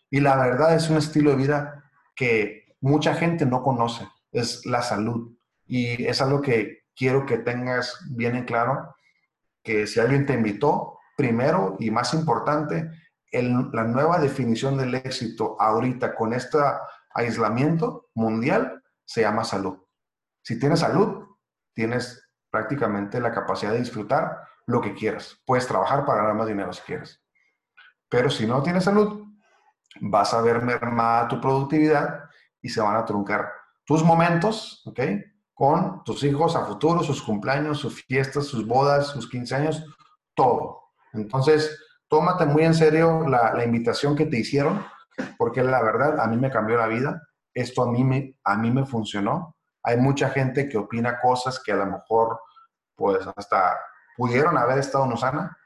Y 0.10 0.22
la 0.22 0.38
verdad 0.38 0.74
es 0.74 0.90
un 0.90 0.96
estilo 0.96 1.32
de 1.32 1.36
vida 1.36 1.84
que 2.16 2.78
mucha 2.80 3.14
gente 3.14 3.46
no 3.46 3.62
conoce, 3.62 4.08
es 4.32 4.66
la 4.66 4.82
salud. 4.82 5.36
Y 5.66 6.06
es 6.06 6.22
algo 6.22 6.42
que 6.42 6.86
quiero 6.96 7.26
que 7.26 7.40
tengas 7.40 8.00
bien 8.12 8.38
en 8.38 8.46
claro, 8.46 8.96
que 9.64 9.86
si 9.86 10.00
alguien 10.00 10.26
te 10.26 10.34
invitó, 10.34 10.98
primero 11.18 11.76
y 11.78 11.92
más 11.92 12.14
importante, 12.14 12.90
la 13.34 13.84
nueva 13.84 14.18
definición 14.20 14.78
del 14.78 14.96
éxito 14.96 15.58
ahorita 15.60 16.16
con 16.16 16.32
este 16.34 16.58
aislamiento 17.16 18.12
mundial 18.14 18.82
se 19.04 19.22
llama 19.22 19.44
salud. 19.44 19.78
Si 20.42 20.58
tienes 20.58 20.80
salud, 20.80 21.26
tienes 21.74 22.30
prácticamente 22.50 23.20
la 23.20 23.34
capacidad 23.34 23.74
de 23.74 23.80
disfrutar 23.80 24.53
lo 24.66 24.82
que 24.82 24.94
quieras. 24.94 25.38
Puedes 25.46 25.68
trabajar 25.68 26.06
para 26.06 26.20
ganar 26.20 26.36
más 26.36 26.48
dinero 26.48 26.72
si 26.74 26.82
quieres. 26.82 27.22
Pero 28.10 28.30
si 28.30 28.46
no 28.46 28.62
tienes 28.62 28.84
salud, 28.84 29.24
vas 30.02 30.34
a 30.34 30.42
ver 30.42 30.62
mermada 30.62 31.28
tu 31.28 31.42
productividad 31.42 32.26
y 32.62 32.70
se 32.70 32.82
van 32.82 32.96
a 32.96 33.06
truncar 33.06 33.52
tus 33.86 34.04
momentos, 34.04 34.82
¿ok? 34.86 35.00
Con 35.54 36.04
tus 36.04 36.24
hijos 36.24 36.56
a 36.56 36.66
futuro, 36.66 37.04
sus 37.04 37.22
cumpleaños, 37.22 37.80
sus 37.80 38.04
fiestas, 38.06 38.46
sus 38.46 38.66
bodas, 38.66 39.08
sus 39.08 39.30
15 39.30 39.56
años, 39.56 39.86
todo. 40.34 40.82
Entonces, 41.14 41.80
tómate 42.08 42.46
muy 42.46 42.64
en 42.64 42.74
serio 42.74 43.28
la, 43.28 43.54
la 43.54 43.64
invitación 43.64 44.16
que 44.16 44.26
te 44.26 44.40
hicieron, 44.40 44.86
porque 45.38 45.64
la 45.64 45.82
verdad 45.84 46.20
a 46.20 46.28
mí 46.28 46.38
me 46.38 46.50
cambió 46.50 46.78
la 46.78 46.88
vida. 46.88 47.22
Esto 47.54 47.84
a 47.84 47.92
mí 47.92 48.04
me, 48.04 48.38
a 48.44 48.56
mí 48.58 48.72
me 48.72 48.86
funcionó. 48.86 49.56
hay 49.84 49.98
mucha 49.98 50.30
gente 50.30 50.70
que 50.70 50.78
opina 50.78 51.20
cosas 51.20 51.62
que 51.64 51.72
a 51.72 51.76
lo 51.76 51.86
mejor, 51.86 52.40
pues 52.96 53.28
hasta 53.36 53.78
pudieron 54.16 54.58
haber 54.58 54.80
estado 54.80 55.06
en 55.06 55.14
Usana, 55.14 55.58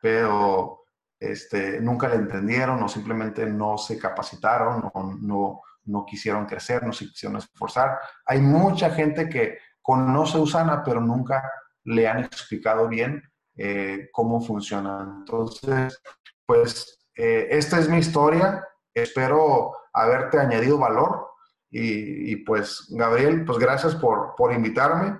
pero 0.00 0.84
este, 1.18 1.80
nunca 1.80 2.08
le 2.08 2.16
entendieron 2.16 2.82
o 2.82 2.88
simplemente 2.88 3.46
no 3.46 3.78
se 3.78 3.98
capacitaron 3.98 4.90
o 4.92 5.02
no, 5.20 5.62
no 5.84 6.04
quisieron 6.04 6.46
crecer, 6.46 6.82
no 6.84 6.92
se 6.92 7.06
quisieron 7.06 7.38
esforzar. 7.38 7.98
Hay 8.26 8.40
mucha 8.40 8.90
gente 8.90 9.28
que 9.28 9.58
conoce 9.80 10.38
Usana, 10.38 10.82
pero 10.82 11.00
nunca 11.00 11.50
le 11.84 12.08
han 12.08 12.24
explicado 12.24 12.88
bien 12.88 13.22
eh, 13.56 14.08
cómo 14.12 14.40
funciona. 14.40 15.16
Entonces, 15.18 16.00
pues 16.46 17.06
eh, 17.14 17.48
esta 17.50 17.78
es 17.78 17.88
mi 17.88 17.98
historia. 17.98 18.66
Espero 18.92 19.72
haberte 19.92 20.38
añadido 20.38 20.78
valor. 20.78 21.28
Y, 21.76 22.36
pues, 22.44 22.86
Gabriel, 22.90 23.44
pues 23.44 23.58
gracias 23.58 23.96
por, 23.96 24.36
por 24.36 24.52
invitarme. 24.52 25.18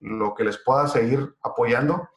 Lo 0.00 0.34
que 0.34 0.44
les 0.44 0.58
pueda 0.58 0.86
seguir 0.86 1.34
apoyando. 1.42 2.06